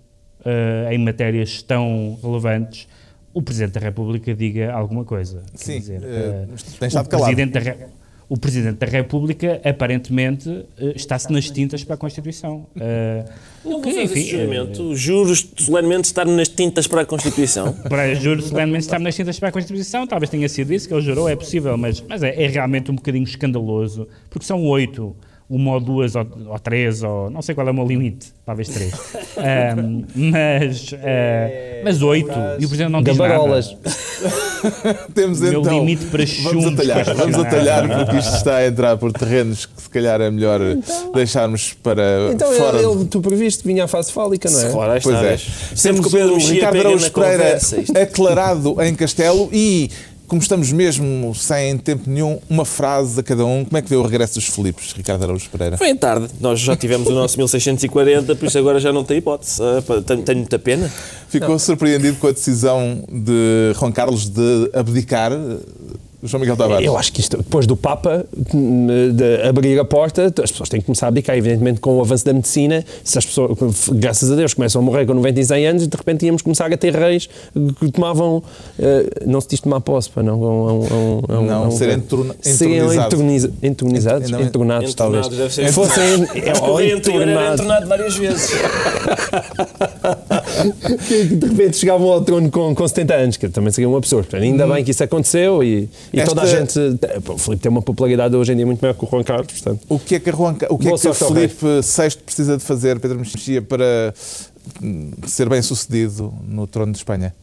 uh, 0.42 0.92
em 0.92 0.98
matérias 0.98 1.62
tão 1.62 2.18
relevantes, 2.22 2.88
o 3.34 3.42
Presidente 3.42 3.74
da 3.74 3.80
República 3.80 4.34
diga 4.36 4.72
alguma 4.72 5.04
coisa. 5.04 5.42
Sim, 5.56 5.80
dizer, 5.80 6.02
uh, 6.02 6.80
tem 6.80 6.88
estado 6.88 7.10
calado. 7.10 7.36
Presidente 7.36 7.60
da, 7.60 7.88
o 8.34 8.38
Presidente 8.38 8.78
da 8.78 8.88
República, 8.88 9.62
aparentemente, 9.64 10.50
uh, 10.50 10.68
está-se 10.96 11.32
nas 11.32 11.52
tintas 11.52 11.84
para 11.84 11.94
a 11.94 11.98
Constituição. 12.00 12.66
Uh, 12.76 13.30
Não 13.64 13.80
que, 13.80 13.92
enfim, 13.92 14.24
juramento, 14.24 14.82
uh, 14.82 14.96
juros 14.96 15.48
solenemente 15.56 16.08
estar 16.08 16.26
nas 16.26 16.48
tintas 16.48 16.88
para 16.88 17.02
a 17.02 17.06
Constituição? 17.06 17.74
para 17.88 18.16
juros 18.16 18.46
solenemente 18.46 18.86
estar 18.86 18.98
nas 18.98 19.16
tintas 19.16 19.38
para 19.38 19.50
a 19.50 19.52
Constituição, 19.52 20.08
talvez 20.08 20.32
tenha 20.32 20.50
sido 20.50 20.74
isso 20.74 20.88
que 20.88 20.96
ele 20.96 21.04
jurou, 21.04 21.30
é 21.30 21.36
possível, 21.36 21.78
mas, 21.78 22.04
mas 22.10 22.24
é, 22.24 22.44
é 22.44 22.48
realmente 22.48 22.90
um 22.90 22.96
bocadinho 22.96 23.24
escandaloso, 23.24 24.08
porque 24.32 24.48
são 24.48 24.66
oito 24.66 25.16
uma 25.54 25.74
ou 25.74 25.80
duas 25.80 26.16
ou, 26.16 26.28
ou, 26.48 26.58
três, 26.58 27.04
ou 27.04 27.30
não 27.30 27.42
sei 27.44 27.54
qual 27.54 27.68
é 27.68 27.72
o 27.72 27.74
meu 27.74 27.86
limite, 27.86 28.34
talvez 28.44 28.70
três. 28.70 28.92
um, 29.78 30.04
mas, 30.16 30.92
uh, 30.94 30.98
mas 31.84 32.02
oito, 32.02 32.32
e 32.60 32.66
o 32.66 32.68
Presidente 32.68 32.92
não 32.92 33.04
diz 33.04 33.16
Gabarolas. 33.16 33.72
nada. 33.72 35.00
Temos 35.14 35.42
o 35.42 35.44
meu 35.44 35.62
então, 35.62 35.80
limite 35.80 36.06
para 36.06 36.24
vamos 36.42 36.66
atalhar, 36.66 37.16
vamos 37.16 37.36
atalhar 37.38 37.88
porque 37.88 38.18
isto 38.18 38.36
está 38.36 38.56
a 38.58 38.68
entrar 38.68 38.98
por 38.98 39.12
terrenos 39.12 39.68
que 39.68 39.82
se 39.82 39.90
calhar 39.90 40.20
é 40.22 40.32
melhor 40.32 40.60
então, 40.62 41.12
deixarmos 41.12 41.74
para 41.74 42.32
então 42.32 42.52
fora. 42.54 42.80
Então 42.80 42.94
ele, 42.94 43.06
tu 43.06 43.22
previsto, 43.22 43.64
vinha 43.64 43.84
à 43.84 43.88
fase 43.88 44.12
fálica, 44.12 44.50
não 44.50 44.60
é? 44.60 44.72
Claro, 44.72 45.02
pois 45.04 45.24
é. 45.24 45.38
Temos 45.82 46.14
o 46.14 46.38
Ricardo 46.38 46.80
Araújo 46.80 47.12
Pereira 47.12 47.60
aclarado 48.02 48.82
em 48.82 48.96
Castelo 48.96 49.50
e 49.52 49.92
como 50.28 50.42
estamos 50.42 50.72
mesmo 50.72 51.34
sem 51.36 51.78
tempo 51.78 52.10
nenhum, 52.10 52.40
uma 52.50 52.66
frase 52.66 53.20
a 53.20 53.24
cada 53.24 53.46
um. 53.46 53.66
Como 53.66 53.78
é 53.78 53.82
que 53.82 53.90
vê 53.90 53.96
o 53.96 54.02
regresso 54.02 54.36
dos 54.36 54.46
Filipes, 54.46 54.94
Ricardo 54.94 55.24
Araújo 55.24 55.50
Pereira? 55.50 55.78
Foi 55.78 55.90
em 55.90 55.96
tarde. 55.96 56.28
Nós 56.40 56.60
já 56.60 56.76
tivemos 56.76 57.08
o 57.08 57.12
nosso 57.12 57.38
1640, 57.38 58.36
por 58.36 58.46
isso 58.48 58.58
agora 58.58 58.80
já 58.80 58.92
não 58.92 59.04
tem 59.04 59.18
hipótese. 59.18 59.62
Ah, 59.62 60.02
tenho, 60.02 60.24
tenho 60.24 60.38
muita 60.40 60.58
pena. 60.58 60.92
Ficou 61.28 61.50
não. 61.50 61.60
surpreendido 61.60 62.18
com 62.18 62.28
a 62.28 62.32
decisão 62.32 63.04
de 63.10 63.74
Juan 63.80 63.92
Carlos 63.92 64.30
de 64.30 64.70
abdicar 64.74 65.32
João 66.24 66.40
Miguel 66.40 66.56
Tavares? 66.56 66.86
Eu 66.86 66.98
acho 66.98 67.12
que 67.12 67.20
isto, 67.20 67.38
depois 67.38 67.68
do 67.68 67.76
Papa 67.76 68.26
de 68.34 69.48
abrir 69.48 69.78
a 69.80 69.86
porta, 69.86 70.34
as 70.42 70.52
pessoas 70.52 70.70
têm 70.70 70.80
que 70.80 70.86
começar 70.86 71.08
a 71.08 71.10
abdicar. 71.10 71.38
Evidentemente, 71.38 71.80
com 71.80 71.98
o 71.98 72.02
avanço 72.02 72.26
da 72.26 72.34
medicina, 72.34 72.86
se 73.04 73.18
as 73.18 73.26
pessoas, 73.26 73.90
graças 73.90 74.32
a 74.32 74.36
Deus, 74.36 74.54
começam 74.54 74.82
a 74.82 74.86
morrer 74.86 75.06
com 75.06 75.14
90 75.14 75.40
e 75.40 75.46
100 75.46 75.68
anos, 75.68 75.88
de 75.88 75.98
repente 75.98 76.26
íamos 76.26 76.42
começar 76.42 76.72
a 76.72 76.78
ter 76.78 76.96
reis 76.96 77.30
que 77.80 77.92
tomavam, 77.92 78.38
uh, 78.38 78.44
não 79.26 79.42
se 79.42 79.50
diz 79.50 79.60
tomar 79.60 79.82
posse, 79.82 80.10
para 80.10 80.24
não, 80.24 80.42
um, 80.42 80.84
um, 80.84 81.22
um, 81.30 81.42
não, 81.46 81.68
um, 81.68 81.72
serem 81.72 81.96
entronizados. 81.96 83.20
Entronizados? 83.62 84.32
Entornados, 84.32 84.94
talvez. 84.94 85.28
Deve 85.28 85.54
ser. 85.54 85.72
Fossem 85.74 86.24
entornado 86.98 87.88
várias 87.88 88.16
vezes. 88.16 88.52
de 91.36 91.48
repente 91.48 91.78
chegavam 91.78 92.12
ao 92.12 92.22
trono 92.24 92.50
com, 92.50 92.74
com 92.74 92.88
70 92.88 93.14
anos, 93.14 93.38
que 93.38 93.50
também 93.50 93.72
seria 93.72 93.90
um 93.90 93.96
absurdo. 93.96 94.36
Ainda 94.36 94.66
hum. 94.66 94.74
bem 94.74 94.84
que 94.84 94.92
isso 94.92 95.04
aconteceu 95.04 95.64
e 95.64 95.90
e 96.14 96.20
Esta... 96.20 96.36
toda 96.36 96.42
a 96.42 96.46
gente. 96.46 96.80
O 97.28 97.38
Filipe 97.38 97.62
tem 97.62 97.72
uma 97.72 97.82
popularidade 97.82 98.36
hoje 98.36 98.54
em 98.54 98.56
dia 98.56 98.66
muito 98.66 98.82
maior 98.82 98.94
que 98.94 99.04
o 99.04 99.08
Juan 99.08 99.24
Carlos. 99.24 99.52
Portanto. 99.52 99.82
O 99.90 100.00
que 100.00 100.16
é 100.16 100.20
que, 100.20 100.32
Juan, 100.32 100.56
o, 100.70 100.78
que, 100.78 100.88
é 100.88 100.98
que 100.98 101.08
o 101.08 101.14
Filipe 101.14 101.56
VI 101.56 102.18
precisa 102.24 102.58
de 102.58 102.64
fazer, 102.64 103.00
Pedro 103.00 103.20
Mexia, 103.20 103.62
para 103.62 104.14
ser 105.26 105.50
bem 105.50 105.62
sucedido 105.62 106.34
no 106.48 106.68
trono 106.68 106.92
de 106.92 106.98
Espanha? 106.98 107.34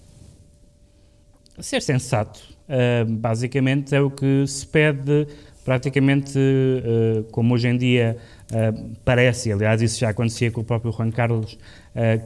Ser 1.58 1.82
sensato. 1.82 2.40
Uh, 2.68 3.04
basicamente 3.04 3.94
é 3.94 4.00
o 4.00 4.11
que 4.11 4.46
se 4.46 4.64
pede 4.64 5.26
praticamente 5.64 6.38
uh, 6.38 7.24
como 7.32 7.54
hoje 7.54 7.66
em 7.68 7.76
dia 7.76 8.16
uh, 8.52 8.90
parece, 9.04 9.52
aliás 9.52 9.82
isso 9.82 9.98
já 9.98 10.11
acontecia 10.11 10.52
com 10.52 10.61
o 10.61 10.64
próprio 10.64 10.92
Juan 10.92 11.11
Carlos, 11.11 11.58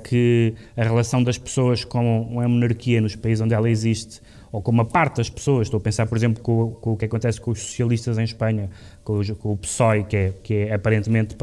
que 0.03 0.55
a 0.77 0.83
relação 0.83 1.23
das 1.23 1.39
pessoas 1.39 1.85
com 1.85 2.41
a 2.41 2.49
monarquia 2.49 3.01
nos 3.01 3.17
países 3.17 3.41
onde 3.41 3.55
ela 3.55 3.69
existe 3.69 4.21
ou 4.55 4.62
com 4.62 4.71
uma 4.71 4.85
parte 4.85 5.17
das 5.17 5.29
pessoas, 5.29 5.67
estou 5.67 5.79
a 5.79 5.81
pensar, 5.81 6.07
por 6.07 6.17
exemplo, 6.17 6.41
com, 6.41 6.71
com 6.75 6.93
o 6.93 6.97
que 6.97 7.07
acontece 7.07 7.41
com 7.41 7.51
os 7.51 7.61
socialistas 7.61 8.19
em 8.19 8.23
Espanha, 8.23 8.71
com, 9.03 9.19
o, 9.19 9.35
com 9.35 9.53
o 9.53 9.57
PSOE, 9.57 10.05
que 10.05 10.17
é, 10.17 10.33
que 10.45 10.55
é 10.55 10.75
aparentemente 10.75 11.35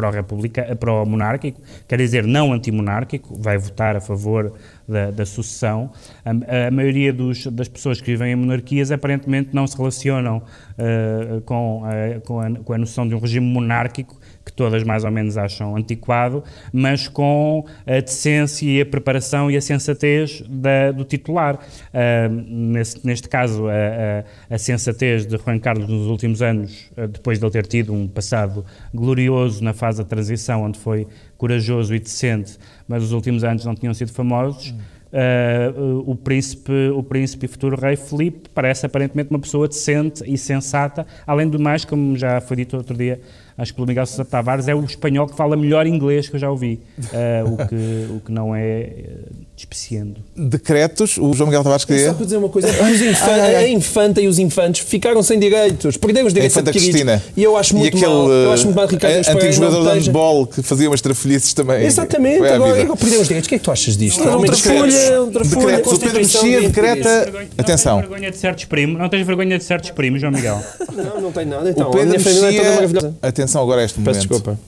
pró-monárquico, 0.80 1.60
quer 1.90 1.98
dizer, 1.98 2.26
não 2.26 2.54
antimonárquico, 2.54 3.38
vai 3.38 3.58
votar 3.58 3.98
a 3.98 4.00
favor 4.00 4.54
da, 4.88 5.12
da 5.12 5.26
sucessão. 5.26 5.92
A, 6.24 6.68
a 6.68 6.72
maioria 6.72 7.12
dos, 7.12 7.48
das 7.48 7.68
pessoas 7.68 8.00
que 8.00 8.12
vivem 8.12 8.32
em 8.32 8.36
monarquias 8.38 8.94
aparentemente 8.94 9.50
não 9.52 9.68
se 9.68 9.76
relacionam 9.76 10.38
uh, 10.38 11.42
com, 11.42 11.84
a, 11.84 12.22
com, 12.22 12.40
a, 12.40 12.50
com 12.64 12.72
a 12.72 12.78
noção 12.78 13.06
de 13.06 13.14
um 13.14 13.20
regime 13.20 13.46
monárquico 13.46 14.21
que 14.46 14.52
todas 14.52 14.84
mais 14.84 15.04
ou 15.04 15.12
menos 15.12 15.38
acham 15.38 15.76
antiquado, 15.76 16.44
mas 16.74 17.08
com 17.08 17.66
a 17.86 18.00
decência 18.00 18.66
e 18.66 18.82
a 18.82 18.86
preparação 18.86 19.52
e 19.52 19.58
a 19.58 19.62
sensatez 19.62 20.44
da, 20.50 20.92
do 20.92 21.04
titular. 21.04 21.56
Uh, 21.56 22.30
nesse, 22.30 23.06
neste 23.06 23.30
caso, 23.30 23.68
a, 23.68 23.72
a, 23.72 24.56
a, 24.56 24.58
sensatez 24.58 25.26
de 25.26 25.38
Juan 25.38 25.60
Carlos 25.60 25.88
nos 25.88 26.08
últimos 26.08 26.42
anos, 26.42 26.92
uh, 26.98 27.08
depois 27.08 27.40
de 27.40 27.46
ele 27.46 27.52
ter 27.52 27.68
tido 27.68 27.94
um 27.94 28.08
passado 28.08 28.66
glorioso 28.94 29.64
na 29.64 29.74
fase 29.74 30.00
da 30.00 30.06
transição, 30.06 30.64
onde 30.64 30.80
foi 30.80 31.08
corajoso 31.38 31.94
e 31.94 32.00
decente, 32.00 32.58
mas 32.88 33.04
os 33.04 33.12
últimos 33.12 33.44
anos 33.44 33.66
não 33.66 33.76
tinham 33.76 33.94
sido 33.94 34.12
famosos. 34.12 34.74
Uh, 35.12 36.10
o 36.10 36.16
príncipe, 36.16 36.72
o 36.96 37.04
príncipe 37.04 37.46
e 37.46 37.50
futuro 37.50 37.76
rei 37.76 37.98
Felipe 37.98 38.50
parece 38.54 38.86
aparentemente 38.86 39.30
uma 39.30 39.40
pessoa 39.40 39.68
decente 39.68 40.24
e 40.26 40.38
sensata, 40.38 41.06
além 41.28 41.50
do 41.50 41.60
mais, 41.60 41.84
como 41.84 42.16
já 42.16 42.40
foi 42.40 42.56
dito 42.56 42.78
outro 42.78 42.96
dia, 42.96 43.20
acho 43.62 43.72
que 43.72 43.76
pelo 43.76 43.88
Miguel 43.88 44.06
Sousa 44.06 44.26
Tavares 44.26 44.68
é 44.68 44.74
o 44.74 44.84
espanhol 44.84 45.28
que 45.28 45.36
fala 45.36 45.56
melhor 45.56 45.86
inglês 45.86 46.28
que 46.28 46.36
eu 46.36 46.40
já 46.40 46.50
ouvi, 46.50 46.80
uh, 47.00 47.54
o, 47.54 47.58
que, 47.68 48.08
o 48.16 48.20
que 48.26 48.32
não 48.32 48.56
é 48.56 48.90
uh, 48.98 49.36
despeciando. 49.56 50.20
Decretos, 50.36 51.18
o 51.18 51.32
João 51.34 51.48
Miguel 51.48 51.64
Tavares 51.64 51.86
queria... 51.86 52.08
Só 52.08 52.14
para 52.16 52.26
dizer 52.26 52.38
uma 52.38 52.50
coisa, 52.50 52.68
os 52.82 53.22
a 53.22 53.68
infanta 53.68 54.20
e 54.20 54.28
os 54.28 54.40
infantes 54.40 54.82
ficaram 54.82 55.22
sem 55.22 55.38
direitos, 55.40 55.96
perderam 55.98 56.28
os 56.28 56.34
direitos 56.34 56.58
adquiridos. 56.58 56.92
Cristina. 56.92 57.24
E 57.38 57.44
eu 57.44 57.56
acho 57.56 57.76
muito 57.76 57.96
e 57.96 57.98
aquele, 57.98 58.12
mal, 58.12 58.32
eu 58.32 58.52
acho 58.52 58.66
muito 58.66 58.76
mal 58.76 58.88
Ricardo 58.88 59.28
uh, 59.28 59.32
Antigo 59.32 59.52
jogador 59.54 59.84
de 59.84 60.00
handball 60.00 60.48
que 60.48 60.64
fazia 60.64 60.90
umas 60.90 61.02
trafolhices 61.02 61.54
também. 61.54 61.86
Exatamente, 61.86 62.44
agora 62.48 62.96
perderam 62.96 63.22
os 63.22 63.28
direitos. 63.28 63.46
O 63.46 63.50
que 63.50 63.56
é 63.56 63.58
que 63.60 63.64
tu 63.64 63.72
achas 63.72 63.96
disto? 63.96 64.24
Não, 64.26 64.38
outra 64.38 64.56
folha, 64.56 65.22
outra 65.22 65.46
folha. 65.46 65.66
Decretos, 65.68 65.94
o 65.94 66.00
Pedro 66.00 66.18
Mexia 66.18 66.62
decreta... 66.62 67.32
Atenção. 67.58 67.96
Não 67.96 68.02
tens 68.02 68.10
vergonha 68.10 68.32
de 68.32 68.38
certos 68.38 68.66
primos, 68.66 69.00
não 69.00 69.10
tens 69.10 69.28
vergonha 69.28 69.58
de 69.58 69.64
certos 69.64 69.92
primos, 69.92 70.20
João 70.20 70.34
Miguel? 70.34 70.62
Não, 70.94 71.22
não 71.22 71.32
tenho 71.32 71.50
nada. 71.50 71.70
Então, 71.70 71.90
o 71.90 71.92
Pedro 71.92 72.08
a 72.08 72.18
minha 72.18 72.20
família 72.20 72.48
é 72.48 72.58
toda 72.58 72.76
maravilhosa. 72.76 73.16
Atenção 73.22 73.51
atenção 73.52 73.64
agora 73.64 73.82
a 73.82 73.84
este 73.84 74.00
momento. 74.00 74.16
Peço 74.16 74.28
desculpa. 74.28 74.60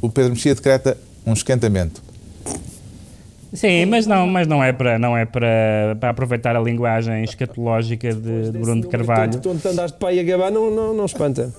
O 0.00 0.08
Pedro 0.08 0.30
Mexia 0.30 0.54
decreta 0.54 0.96
um 1.26 1.32
esquentamento. 1.32 2.02
Sim, 3.52 3.84
mas 3.84 4.06
não, 4.06 4.26
mas 4.26 4.46
não 4.46 4.64
é 4.64 4.72
para 4.72 4.98
não 4.98 5.16
é 5.16 5.26
para, 5.26 5.96
para 6.00 6.10
aproveitar 6.10 6.56
a 6.56 6.60
linguagem 6.60 7.22
escatológica 7.22 8.12
de, 8.14 8.50
de 8.50 8.58
Bruno 8.58 8.80
de 8.80 8.88
Carvalho. 8.88 9.38
Tu 9.38 9.50
andaste 9.50 9.92
de 9.92 10.00
pai 10.00 10.18
a 10.18 10.22
gabar 10.22 10.50
não, 10.50 10.70
não, 10.70 10.94
não 10.94 11.04
espanta. 11.04 11.52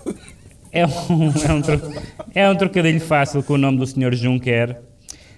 É 0.71 0.87
um, 0.87 0.89
é, 0.89 1.53
um, 1.53 1.93
é 2.33 2.49
um 2.49 2.55
trocadilho 2.55 2.99
fácil 2.99 3.43
com 3.43 3.53
o 3.53 3.57
nome 3.59 3.77
do 3.77 3.85
Sr. 3.85 4.15
Juncker. 4.15 4.75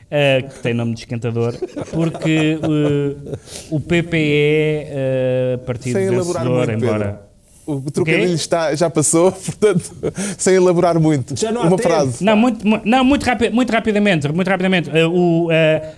uh, 0.05 0.47
que 0.49 0.59
tem 0.59 0.73
nome 0.73 0.93
de 0.93 1.01
esquentador, 1.01 1.53
porque 1.91 2.57
uh, 2.63 3.37
o 3.69 3.79
PPE, 3.79 4.87
uh, 4.89 5.57
partido 5.65 5.93
Sem 5.93 6.09
vencedor, 6.09 6.67
muito, 6.67 6.71
embora... 6.71 7.24
O 7.65 7.81
trocadilho 7.91 8.33
está, 8.35 8.75
já 8.75 8.89
passou, 8.89 9.31
portanto, 9.33 9.91
sem 10.37 10.53
elaborar 10.55 10.99
muito. 10.99 11.35
Já 11.39 11.51
não 11.51 11.61
há 11.61 11.67
Uma 11.67 11.77
tempo. 11.77 11.89
frase. 11.89 12.23
Não, 12.23 12.35
muito, 12.37 12.67
mu- 12.67 12.81
não 12.85 13.03
muito, 13.03 13.23
rapi 13.23 13.49
muito 13.49 13.71
rapidamente. 13.71 14.27
Muito 14.31 14.47
rapidamente. 14.47 14.89
Uh, 14.89 15.09
o, 15.09 15.47
uh, 15.47 15.51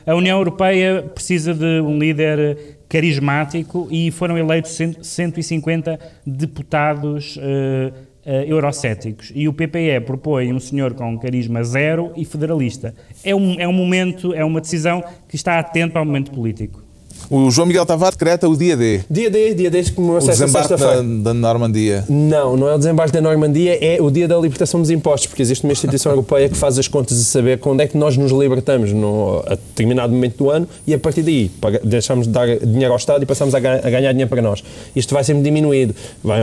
a 0.06 0.16
União 0.16 0.38
Europeia 0.38 1.04
precisa 1.14 1.54
de 1.54 1.82
um 1.82 1.98
líder 2.00 2.78
carismático 2.88 3.88
e 3.92 4.12
foram 4.12 4.38
eleitos 4.38 4.72
cento- 4.72 5.04
150 5.04 6.00
deputados 6.26 7.36
uh, 7.38 7.42
uh, 7.42 8.30
eurocéticos. 8.48 9.32
E 9.36 9.48
o 9.48 9.54
PPE 9.54 10.00
propõe 10.06 10.54
um 10.54 10.60
senhor 10.60 10.94
com 10.94 11.18
carisma 11.20 11.64
zero 11.64 12.12
e 12.16 12.24
federalista. 12.24 12.94
É 13.24 13.36
um, 13.36 13.60
é 13.60 13.68
um 13.68 13.74
momento, 13.74 14.34
é 14.34 14.44
uma 14.46 14.62
decisão 14.62 15.04
que 15.28 15.36
está 15.36 15.60
atento 15.60 15.98
ao 15.98 16.06
momento 16.06 16.32
político. 16.32 16.87
O 17.30 17.52
João 17.52 17.68
Miguel 17.68 17.86
Tavares 17.86 18.16
decreta 18.16 18.48
o 18.48 18.56
dia 18.56 18.78
D. 18.78 19.02
Dia 19.10 19.30
D, 19.30 19.54
dia 19.54 19.70
D, 19.70 19.84
que 19.84 20.00
O 20.00 20.18
esta 20.18 20.32
desembarque 20.32 20.70
da, 20.70 20.78
sexta-feira. 20.78 21.04
da 21.24 21.34
Normandia. 21.34 22.06
Não, 22.08 22.56
não 22.56 22.70
é 22.70 22.76
o 22.76 22.78
desembarque 22.78 23.12
da 23.12 23.20
Normandia, 23.22 23.78
é 23.84 24.02
o 24.02 24.10
dia 24.10 24.28
da 24.28 24.38
libertação 24.38 24.80
dos 24.82 24.90
impostos, 24.90 25.28
porque 25.28 25.42
existe 25.42 25.64
uma 25.66 25.74
instituição 25.74 26.12
europeia 26.14 26.48
que 26.48 26.56
faz 26.56 26.80
as 26.80 26.88
contas 26.88 27.18
de 27.18 27.24
saber 27.26 27.60
quando 27.60 27.82
é 27.82 27.88
que 27.88 27.98
nós 27.98 28.16
nos 28.16 28.32
libertamos 28.32 28.94
no, 28.94 29.44
a 29.46 29.56
determinado 29.56 30.14
momento 30.14 30.38
do 30.38 30.50
ano 30.50 30.68
e 30.86 30.94
a 30.94 31.00
partir 31.00 31.22
daí 31.22 31.52
deixamos 31.84 32.28
de 32.28 32.34
dar 32.34 32.48
dinheiro 32.60 32.92
ao 32.94 32.98
Estado 32.98 33.24
e 33.24 33.26
passamos 33.26 33.54
a, 33.54 33.60
ga- 33.60 33.82
a 33.84 33.90
ganhar 33.90 34.12
dinheiro 34.14 34.30
para 34.30 34.42
nós. 34.42 34.64
Isto 34.96 35.14
vai 35.14 35.24
sempre 35.24 35.44
diminuído, 35.44 35.94
vai, 36.24 36.40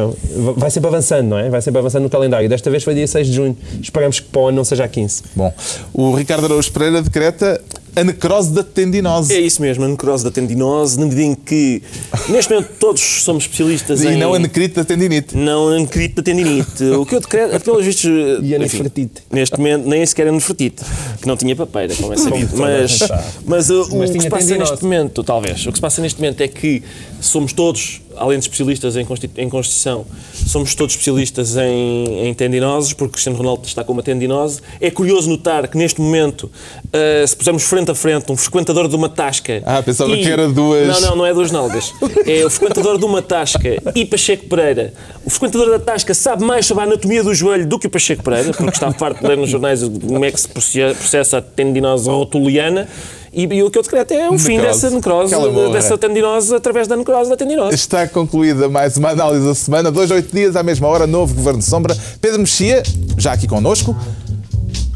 vai 0.57 0.70
sempre 0.70 0.89
avançando, 0.89 1.28
não 1.28 1.39
é? 1.39 1.49
Vai 1.49 1.62
sempre 1.62 1.78
avançando 1.78 2.03
no 2.03 2.11
calendário. 2.11 2.49
Desta 2.49 2.70
vez 2.70 2.82
foi 2.85 2.95
dia 2.95 3.07
6 3.07 3.26
de 3.26 3.32
junho, 3.32 3.57
esperamos 3.80 4.20
que 4.20 4.26
para 4.28 4.43
o 4.43 4.47
ano 4.49 4.57
não 4.59 4.64
seja 4.64 4.85
a 4.85 4.89
15. 4.89 5.22
Bom, 5.35 5.53
o 5.95 6.14
Ricardo 6.14 6.45
Araújo 6.45 6.70
Pereira 6.72 7.01
decreta 7.01 7.61
a 7.97 8.05
necrose 8.05 8.51
da 8.53 8.62
tendinose. 8.62 9.32
É 9.32 9.40
isso 9.40 9.61
mesmo, 9.62 9.84
a 9.84 9.88
necrose 9.88 10.24
da 10.24 10.30
tendinose, 10.30 10.99
na 10.99 11.05
medida 11.07 11.22
em 11.22 11.34
que, 11.34 11.82
neste 12.28 12.53
momento, 12.53 12.70
todos 12.78 13.01
somos 13.22 13.45
especialistas 13.45 14.03
E 14.03 14.09
em... 14.09 14.16
não 14.16 14.34
a 14.34 14.38
necrite 14.38 14.74
da 14.74 14.84
tendinite. 14.84 15.36
Não 15.36 15.68
a 15.68 15.78
necrite 15.78 16.14
da 16.16 16.22
tendinite. 16.22 16.84
O 16.84 17.07
que 17.07 17.14
eu 17.14 17.20
decreto, 17.20 17.61
pelos 17.64 17.84
vistos... 17.84 18.05
E 18.05 18.55
a 18.55 18.59
enfim, 18.59 18.59
nefretite. 18.59 19.22
Neste 19.30 19.57
momento, 19.59 19.88
nem 19.88 20.05
sequer 20.05 20.28
a 20.28 20.32
nefretite, 20.32 20.82
que 21.20 21.26
não 21.28 21.36
tinha 21.36 21.55
papeira, 21.55 21.95
como 21.95 22.12
é 22.12 22.16
sabido. 22.16 22.55
A 22.57 22.59
Mas, 22.66 22.92
sabe. 22.92 23.24
mas 23.47 23.70
uh, 23.70 23.82
o 23.90 23.99
Mas 23.99 24.11
que 24.11 24.18
tinha 24.18 24.22
se 24.22 24.30
passa 24.30 24.47
tendinose. 24.47 24.70
neste 24.72 24.84
momento, 24.84 25.22
talvez, 25.24 25.66
o 25.66 25.70
que 25.70 25.78
se 25.78 25.82
passa 25.82 26.03
neste 26.03 26.20
momento 26.20 26.40
é 26.40 26.49
que 26.49 26.82
somos 27.27 27.53
todos, 27.53 28.01
além 28.16 28.39
de 28.39 28.45
especialistas 28.45 28.97
em, 28.97 29.01
em 29.39 29.49
Constituição, 29.49 30.05
somos 30.47 30.75
todos 30.75 30.93
especialistas 30.95 31.57
em, 31.57 32.27
em 32.29 32.35
tendinoses, 32.35 32.93
porque 32.93 33.12
Cristiano 33.12 33.37
Ronaldo 33.39 33.66
está 33.66 33.83
com 33.85 33.93
uma 33.93 34.03
tendinose. 34.03 34.61
É 34.81 34.91
curioso 34.91 35.29
notar 35.29 35.66
que 35.68 35.77
neste 35.77 36.01
momento, 36.01 36.45
uh, 36.45 37.27
se 37.27 37.37
pusermos 37.37 37.62
frente 37.64 37.91
a 37.91 37.95
frente 37.95 38.31
um 38.31 38.37
frequentador 38.37 38.89
de 38.89 38.95
uma 38.97 39.09
tasca. 39.09 39.62
Ah, 39.66 39.83
pensava 39.83 40.16
que 40.16 40.29
era 40.29 40.49
duas- 40.49 40.87
Não, 40.87 41.01
não, 41.11 41.16
não 41.16 41.27
é 41.27 41.33
duas 41.35 41.51
nalgas. 41.51 41.93
É 42.27 42.45
o 42.45 42.51
frequentador 42.51 42.99
de 42.99 43.05
uma 43.05 43.22
tasca 43.22 43.68
e 43.95 44.05
Pacheco 44.05 44.47
Pereira. 44.49 44.93
O 45.25 45.31
frequentador 45.31 45.70
da 45.70 45.79
tasca 45.79 46.14
sabe 46.14 46.45
mais 46.45 46.66
sobre 46.66 46.85
a 46.85 46.87
anatomia 46.87 47.22
do 47.22 47.35
joelho 47.35 47.66
do 47.66 47.79
que 47.79 47.87
o 47.87 47.91
Pacheco 47.91 48.22
Pereira, 48.22 48.53
porque 48.53 48.70
está 48.70 48.93
farto 48.93 49.20
de 49.20 49.27
ler 49.27 49.37
nos 49.37 49.51
jornais 49.51 49.83
como 49.83 50.25
é 50.25 50.31
que 50.31 50.41
se 50.41 50.49
proce- 50.49 50.95
processa 50.99 51.39
a 51.39 51.43
tendinose 51.43 52.09
rotuliana. 52.09 52.89
E, 53.35 53.43
e 53.43 53.62
o 53.62 53.70
que 53.70 53.78
eu 53.78 53.82
decreto 53.82 54.14
é 54.14 54.30
o 54.30 54.39
fim 54.39 54.61
dessa 54.61 54.89
necrose, 54.91 55.35
dessa 55.72 55.99
tendinose, 55.99 56.55
através 56.55 56.87
da 56.87 56.97
necrose 56.97 57.28
da 57.28 57.37
tendinose. 57.37 57.74
Está 57.74 58.07
concluída 58.07 58.68
mais 58.68 58.97
uma 58.97 59.11
análise 59.11 59.45
da 59.45 59.55
semana. 59.55 59.91
Dois, 59.91 60.11
oito 60.11 60.35
dias, 60.35 60.55
à 60.55 60.62
mesma 60.62 60.87
hora, 60.87 61.07
novo 61.07 61.35
Governo 61.35 61.59
de 61.59 61.64
Sombra. 61.64 61.97
Pedro 62.20 62.39
Mexia, 62.39 62.82
já 63.18 63.32
aqui 63.32 63.49
connosco. 63.49 63.97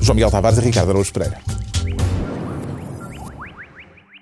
João 0.00 0.14
Miguel 0.14 0.30
Tavares 0.30 0.58
e 0.58 0.62
Ricardo 0.62 0.90
Araújo 0.90 1.12
Pereira. 1.12 1.38